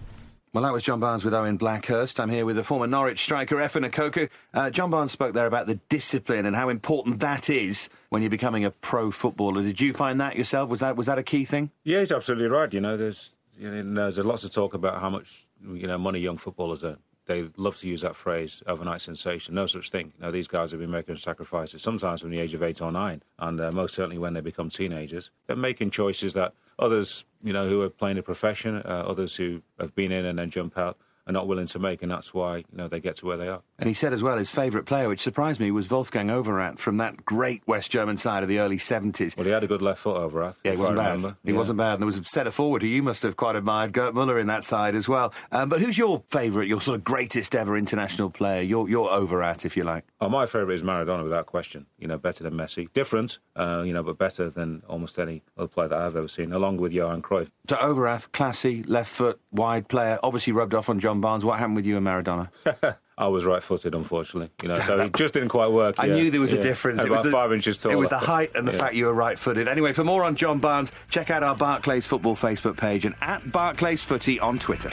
Well, 0.53 0.63
that 0.65 0.73
was 0.73 0.83
John 0.83 0.99
Barnes 0.99 1.23
with 1.23 1.33
Owen 1.33 1.57
Blackhurst. 1.57 2.19
I'm 2.19 2.29
here 2.29 2.45
with 2.45 2.57
the 2.57 2.63
former 2.65 2.85
Norwich 2.85 3.19
striker, 3.19 3.55
Efan 3.55 3.89
Ekoku. 3.89 4.29
Uh, 4.53 4.69
John 4.69 4.89
Barnes 4.89 5.13
spoke 5.13 5.33
there 5.33 5.45
about 5.45 5.65
the 5.65 5.75
discipline 5.87 6.45
and 6.45 6.57
how 6.57 6.67
important 6.67 7.21
that 7.21 7.49
is 7.49 7.87
when 8.09 8.21
you're 8.21 8.29
becoming 8.29 8.65
a 8.65 8.71
pro 8.71 9.11
footballer. 9.11 9.63
Did 9.63 9.79
you 9.79 9.93
find 9.93 10.19
that 10.19 10.35
yourself? 10.35 10.69
Was 10.69 10.81
that 10.81 10.97
was 10.97 11.07
that 11.07 11.17
a 11.17 11.23
key 11.23 11.45
thing? 11.45 11.71
Yeah, 11.85 12.01
he's 12.01 12.11
absolutely 12.11 12.49
right. 12.49 12.73
You 12.73 12.81
know, 12.81 12.97
there's 12.97 13.33
you 13.57 13.69
know, 13.69 14.11
there's 14.11 14.17
lots 14.25 14.43
of 14.43 14.51
talk 14.51 14.73
about 14.73 14.99
how 14.99 15.09
much 15.09 15.45
you 15.65 15.87
know 15.87 15.97
money 15.97 16.19
young 16.19 16.35
footballers 16.35 16.83
earn. 16.83 16.97
They 17.27 17.47
love 17.55 17.77
to 17.79 17.87
use 17.87 18.01
that 18.01 18.17
phrase, 18.17 18.61
overnight 18.67 18.99
sensation. 18.99 19.55
No 19.55 19.67
such 19.67 19.89
thing. 19.89 20.11
You 20.17 20.25
know, 20.25 20.31
these 20.31 20.49
guys 20.49 20.71
have 20.71 20.81
been 20.81 20.91
making 20.91 21.15
sacrifices, 21.15 21.81
sometimes 21.81 22.19
from 22.19 22.31
the 22.31 22.39
age 22.39 22.53
of 22.53 22.61
eight 22.61 22.81
or 22.81 22.91
nine, 22.91 23.23
and 23.39 23.61
uh, 23.61 23.71
most 23.71 23.95
certainly 23.95 24.17
when 24.17 24.33
they 24.33 24.41
become 24.41 24.69
teenagers. 24.69 25.31
They're 25.47 25.55
making 25.55 25.91
choices 25.91 26.33
that 26.33 26.53
others, 26.77 27.23
you 27.43 27.53
know, 27.53 27.67
who 27.67 27.81
are 27.81 27.89
playing 27.89 28.17
a 28.17 28.23
profession, 28.23 28.77
uh, 28.77 29.05
others 29.07 29.35
who 29.35 29.61
have 29.79 29.95
been 29.95 30.11
in 30.11 30.25
and 30.25 30.39
then 30.39 30.49
jump 30.49 30.77
out, 30.77 30.97
are 31.27 31.33
not 31.33 31.47
willing 31.47 31.67
to 31.67 31.79
make, 31.79 32.01
and 32.01 32.11
that's 32.11 32.33
why 32.33 32.57
you 32.57 32.65
know 32.73 32.87
they 32.87 32.99
get 32.99 33.15
to 33.17 33.25
where 33.25 33.37
they 33.37 33.47
are. 33.47 33.61
And 33.81 33.87
he 33.87 33.95
said 33.95 34.13
as 34.13 34.21
well 34.21 34.37
his 34.37 34.51
favourite 34.51 34.85
player, 34.85 35.09
which 35.09 35.21
surprised 35.21 35.59
me, 35.59 35.71
was 35.71 35.89
Wolfgang 35.89 36.27
Overath 36.27 36.77
from 36.77 36.97
that 36.97 37.25
great 37.25 37.63
West 37.65 37.89
German 37.89 38.15
side 38.15 38.43
of 38.43 38.49
the 38.49 38.59
early 38.59 38.77
seventies. 38.77 39.35
Well, 39.35 39.47
he 39.47 39.51
had 39.51 39.63
a 39.63 39.67
good 39.67 39.81
left 39.81 40.01
foot, 40.01 40.21
Overath. 40.21 40.57
Yeah, 40.63 40.73
he 40.73 40.77
wasn't 40.77 40.97
bad. 40.97 41.19
He 41.43 41.51
yeah. 41.51 41.57
wasn't 41.57 41.77
bad. 41.79 41.93
And 41.93 42.03
there 42.03 42.05
was 42.05 42.19
a 42.19 42.23
centre 42.23 42.51
forward 42.51 42.83
who 42.83 42.87
you 42.87 43.01
must 43.01 43.23
have 43.23 43.35
quite 43.35 43.55
admired, 43.55 43.91
Gerd 43.91 44.13
Müller, 44.13 44.39
in 44.39 44.45
that 44.45 44.63
side 44.63 44.93
as 44.93 45.09
well. 45.09 45.33
Um, 45.51 45.67
but 45.67 45.79
who's 45.79 45.97
your 45.97 46.21
favourite, 46.27 46.67
your 46.67 46.79
sort 46.79 46.99
of 46.99 47.03
greatest 47.03 47.55
ever 47.55 47.75
international 47.75 48.29
player? 48.29 48.61
Your 48.61 48.87
your 48.87 49.09
Overath, 49.09 49.65
if 49.65 49.75
you 49.75 49.83
like. 49.83 50.05
Oh, 50.21 50.29
my 50.29 50.45
favourite 50.45 50.75
is 50.75 50.83
Maradona, 50.83 51.23
without 51.23 51.47
question. 51.47 51.87
You 51.97 52.07
know, 52.07 52.19
better 52.19 52.43
than 52.43 52.53
Messi, 52.53 52.93
different, 52.93 53.39
uh, 53.55 53.81
you 53.83 53.93
know, 53.93 54.03
but 54.03 54.19
better 54.19 54.51
than 54.51 54.83
almost 54.87 55.17
any 55.17 55.41
other 55.57 55.67
player 55.67 55.87
that 55.87 55.99
I've 55.99 56.15
ever 56.15 56.27
seen, 56.27 56.53
along 56.53 56.77
with 56.77 56.91
Johan 56.91 57.23
Cruyff. 57.23 57.49
So 57.67 57.77
Overath, 57.77 58.31
classy, 58.31 58.83
left 58.83 59.09
foot, 59.09 59.39
wide 59.51 59.87
player, 59.87 60.19
obviously 60.21 60.53
rubbed 60.53 60.75
off 60.75 60.87
on 60.87 60.99
John 60.99 61.19
Barnes. 61.19 61.43
What 61.43 61.57
happened 61.57 61.77
with 61.77 61.87
you 61.87 61.97
and 61.97 62.05
Maradona? 62.05 62.49
I 63.17 63.27
was 63.27 63.45
right-footed, 63.45 63.93
unfortunately. 63.93 64.49
You 64.63 64.69
know, 64.69 64.75
so 64.75 64.99
it 64.99 65.13
just 65.13 65.33
didn't 65.33 65.49
quite 65.49 65.71
work. 65.71 65.95
I 65.99 66.05
yeah. 66.05 66.15
knew 66.15 66.31
there 66.31 66.41
was 66.41 66.53
yeah. 66.53 66.59
a 66.59 66.63
difference. 66.63 66.99
About 66.99 67.07
it 67.07 67.11
was 67.11 67.23
the, 67.23 67.31
five 67.31 67.53
inches 67.53 67.77
tall. 67.77 67.91
It 67.91 67.95
was 67.95 68.09
the 68.09 68.17
height 68.17 68.51
and 68.55 68.67
the 68.67 68.71
yeah. 68.71 68.77
fact 68.79 68.95
you 68.95 69.05
were 69.05 69.13
right-footed. 69.13 69.67
Anyway, 69.67 69.93
for 69.93 70.03
more 70.03 70.23
on 70.23 70.35
John 70.35 70.59
Barnes, 70.59 70.91
check 71.09 71.29
out 71.29 71.43
our 71.43 71.55
Barclays 71.55 72.07
Football 72.07 72.35
Facebook 72.35 72.77
page 72.77 73.05
and 73.05 73.15
at 73.21 73.51
Barclays 73.51 74.03
Footy 74.03 74.39
on 74.39 74.57
Twitter. 74.57 74.89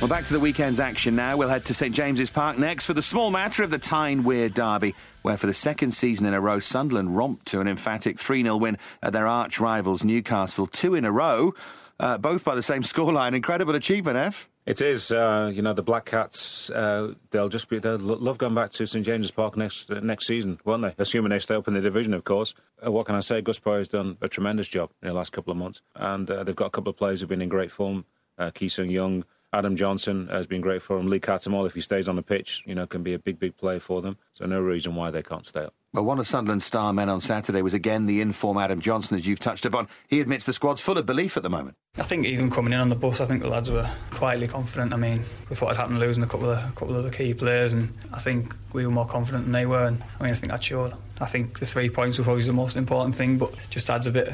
Well, 0.00 0.08
back 0.08 0.24
to 0.24 0.32
the 0.32 0.40
weekend's 0.40 0.80
action 0.80 1.14
now. 1.14 1.36
We'll 1.36 1.50
head 1.50 1.66
to 1.66 1.74
St 1.74 1.94
James's 1.94 2.30
Park 2.30 2.56
next 2.56 2.86
for 2.86 2.94
the 2.94 3.02
small 3.02 3.30
matter 3.30 3.62
of 3.62 3.70
the 3.70 3.78
Tyne 3.78 4.24
Wear 4.24 4.48
Derby, 4.48 4.94
where 5.20 5.36
for 5.36 5.46
the 5.46 5.52
second 5.52 5.92
season 5.92 6.24
in 6.24 6.32
a 6.32 6.40
row, 6.40 6.58
Sunderland 6.58 7.18
romped 7.18 7.44
to 7.48 7.60
an 7.60 7.68
emphatic 7.68 8.18
3 8.18 8.42
0 8.42 8.56
win 8.56 8.78
at 9.02 9.12
their 9.12 9.26
arch 9.26 9.60
rivals 9.60 10.02
Newcastle, 10.02 10.66
two 10.66 10.94
in 10.94 11.04
a 11.04 11.12
row, 11.12 11.52
uh, 11.98 12.16
both 12.16 12.46
by 12.46 12.54
the 12.54 12.62
same 12.62 12.82
scoreline. 12.82 13.34
Incredible 13.34 13.74
achievement, 13.74 14.16
F. 14.16 14.48
It 14.66 14.82
is, 14.82 15.10
uh, 15.10 15.50
you 15.52 15.62
know, 15.62 15.72
the 15.72 15.82
Black 15.82 16.04
Cats. 16.04 16.70
Uh, 16.70 17.14
they'll 17.30 17.48
just 17.48 17.68
be 17.68 17.78
they'll 17.78 17.96
love 17.98 18.38
going 18.38 18.54
back 18.54 18.70
to 18.72 18.86
St 18.86 19.04
James's 19.04 19.30
Park 19.30 19.56
next 19.56 19.90
uh, 19.90 20.00
next 20.00 20.26
season, 20.26 20.60
won't 20.64 20.82
they? 20.82 20.94
Assuming 20.98 21.30
they 21.30 21.38
stay 21.38 21.54
up 21.54 21.66
in 21.66 21.74
the 21.74 21.80
division, 21.80 22.12
of 22.12 22.24
course. 22.24 22.54
Uh, 22.84 22.92
what 22.92 23.06
can 23.06 23.14
I 23.14 23.20
say? 23.20 23.40
Gus 23.40 23.60
has 23.64 23.88
done 23.88 24.18
a 24.20 24.28
tremendous 24.28 24.68
job 24.68 24.90
in 25.02 25.08
the 25.08 25.14
last 25.14 25.32
couple 25.32 25.50
of 25.50 25.56
months, 25.56 25.80
and 25.96 26.30
uh, 26.30 26.44
they've 26.44 26.54
got 26.54 26.66
a 26.66 26.70
couple 26.70 26.90
of 26.90 26.96
players 26.96 27.20
who've 27.20 27.28
been 27.28 27.42
in 27.42 27.48
great 27.48 27.70
form. 27.70 28.04
Uh, 28.36 28.50
Young, 28.60 29.24
Adam 29.52 29.76
Johnson 29.76 30.28
has 30.28 30.46
been 30.46 30.60
great 30.60 30.82
for 30.82 30.96
them. 30.96 31.08
Lee 31.08 31.20
Cattermole, 31.20 31.66
if 31.66 31.74
he 31.74 31.80
stays 31.80 32.08
on 32.08 32.16
the 32.16 32.22
pitch, 32.22 32.62
you 32.66 32.74
know, 32.74 32.86
can 32.86 33.02
be 33.02 33.14
a 33.14 33.18
big, 33.18 33.38
big 33.38 33.56
play 33.56 33.78
for 33.78 34.00
them. 34.00 34.18
So 34.34 34.46
no 34.46 34.60
reason 34.60 34.94
why 34.94 35.10
they 35.10 35.22
can't 35.22 35.46
stay 35.46 35.64
up. 35.64 35.74
Well, 35.92 36.04
one 36.04 36.20
of 36.20 36.28
Sunderland's 36.28 36.64
star 36.64 36.92
men 36.92 37.08
on 37.08 37.20
Saturday 37.20 37.62
was 37.62 37.74
again 37.74 38.06
the 38.06 38.20
inform 38.20 38.58
Adam 38.58 38.80
Johnson, 38.80 39.16
as 39.16 39.26
you've 39.26 39.40
touched 39.40 39.66
upon. 39.66 39.88
He 40.06 40.20
admits 40.20 40.44
the 40.44 40.52
squad's 40.52 40.80
full 40.80 40.96
of 40.98 41.04
belief 41.04 41.36
at 41.36 41.42
the 41.42 41.50
moment. 41.50 41.76
I 41.98 42.04
think 42.04 42.26
even 42.26 42.48
coming 42.48 42.72
in 42.72 42.78
on 42.78 42.90
the 42.90 42.94
bus, 42.94 43.20
I 43.20 43.24
think 43.24 43.42
the 43.42 43.48
lads 43.48 43.72
were 43.72 43.90
quietly 44.12 44.46
confident. 44.46 44.94
I 44.94 44.96
mean, 44.96 45.24
with 45.48 45.60
what 45.60 45.74
had 45.74 45.78
happened, 45.78 45.98
losing 45.98 46.22
a 46.22 46.28
couple 46.28 46.48
of 46.48 46.58
a 46.58 46.72
couple 46.76 46.94
of 46.94 47.02
the 47.02 47.10
key 47.10 47.34
players, 47.34 47.72
and 47.72 47.92
I 48.12 48.20
think 48.20 48.54
we 48.72 48.86
were 48.86 48.92
more 48.92 49.04
confident 49.06 49.46
than 49.46 49.52
they 49.52 49.66
were. 49.66 49.86
And 49.86 50.00
I 50.20 50.22
mean, 50.22 50.30
I 50.32 50.36
think 50.36 50.52
that 50.52 50.62
showed. 50.62 50.94
I 51.20 51.26
think 51.26 51.58
the 51.58 51.66
three 51.66 51.90
points 51.90 52.18
were 52.18 52.24
probably 52.24 52.44
the 52.44 52.52
most 52.52 52.76
important 52.76 53.16
thing, 53.16 53.36
but 53.36 53.52
just 53.68 53.90
adds 53.90 54.06
a 54.06 54.12
bit 54.12 54.32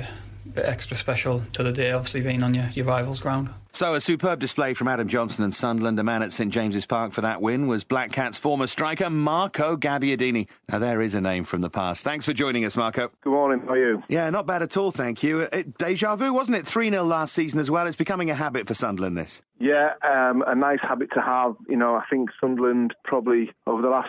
bit 0.56 0.66
extra 0.66 0.96
special 0.96 1.40
to 1.52 1.62
the 1.62 1.72
day, 1.72 1.92
obviously 1.92 2.20
being 2.20 2.42
on 2.42 2.54
your, 2.54 2.66
your 2.74 2.86
rival's 2.86 3.20
ground. 3.20 3.50
So, 3.72 3.92
a 3.92 4.00
superb 4.00 4.40
display 4.40 4.72
from 4.72 4.88
Adam 4.88 5.06
Johnson 5.06 5.44
and 5.44 5.54
Sunderland. 5.54 6.00
A 6.00 6.02
man 6.02 6.22
at 6.22 6.32
St 6.32 6.50
James's 6.50 6.86
Park 6.86 7.12
for 7.12 7.20
that 7.20 7.42
win 7.42 7.66
was 7.66 7.84
Black 7.84 8.10
Cats' 8.10 8.38
former 8.38 8.66
striker, 8.66 9.10
Marco 9.10 9.76
Gabbiadini. 9.76 10.48
Now, 10.70 10.78
there 10.78 11.02
is 11.02 11.14
a 11.14 11.20
name 11.20 11.44
from 11.44 11.60
the 11.60 11.68
past. 11.68 12.02
Thanks 12.02 12.24
for 12.24 12.32
joining 12.32 12.64
us, 12.64 12.74
Marco. 12.74 13.10
Good 13.20 13.30
morning. 13.30 13.60
How 13.66 13.74
are 13.74 13.78
you? 13.78 14.02
Yeah, 14.08 14.30
not 14.30 14.46
bad 14.46 14.62
at 14.62 14.78
all, 14.78 14.92
thank 14.92 15.22
you. 15.22 15.40
It, 15.40 15.76
deja 15.76 16.16
vu, 16.16 16.32
wasn't 16.32 16.56
it? 16.56 16.66
3 16.66 16.88
0 16.88 17.04
last 17.04 17.34
season 17.34 17.60
as 17.60 17.70
well. 17.70 17.86
It's 17.86 17.96
becoming 17.96 18.30
a 18.30 18.34
habit 18.34 18.66
for 18.66 18.72
Sunderland, 18.72 19.18
this. 19.18 19.42
Yeah, 19.58 19.90
um, 20.02 20.42
a 20.46 20.54
nice 20.54 20.80
habit 20.80 21.10
to 21.12 21.20
have. 21.20 21.56
You 21.68 21.76
know, 21.76 21.96
I 21.96 22.04
think 22.08 22.30
Sunderland 22.40 22.94
probably 23.04 23.52
over 23.66 23.82
the 23.82 23.88
last 23.88 24.08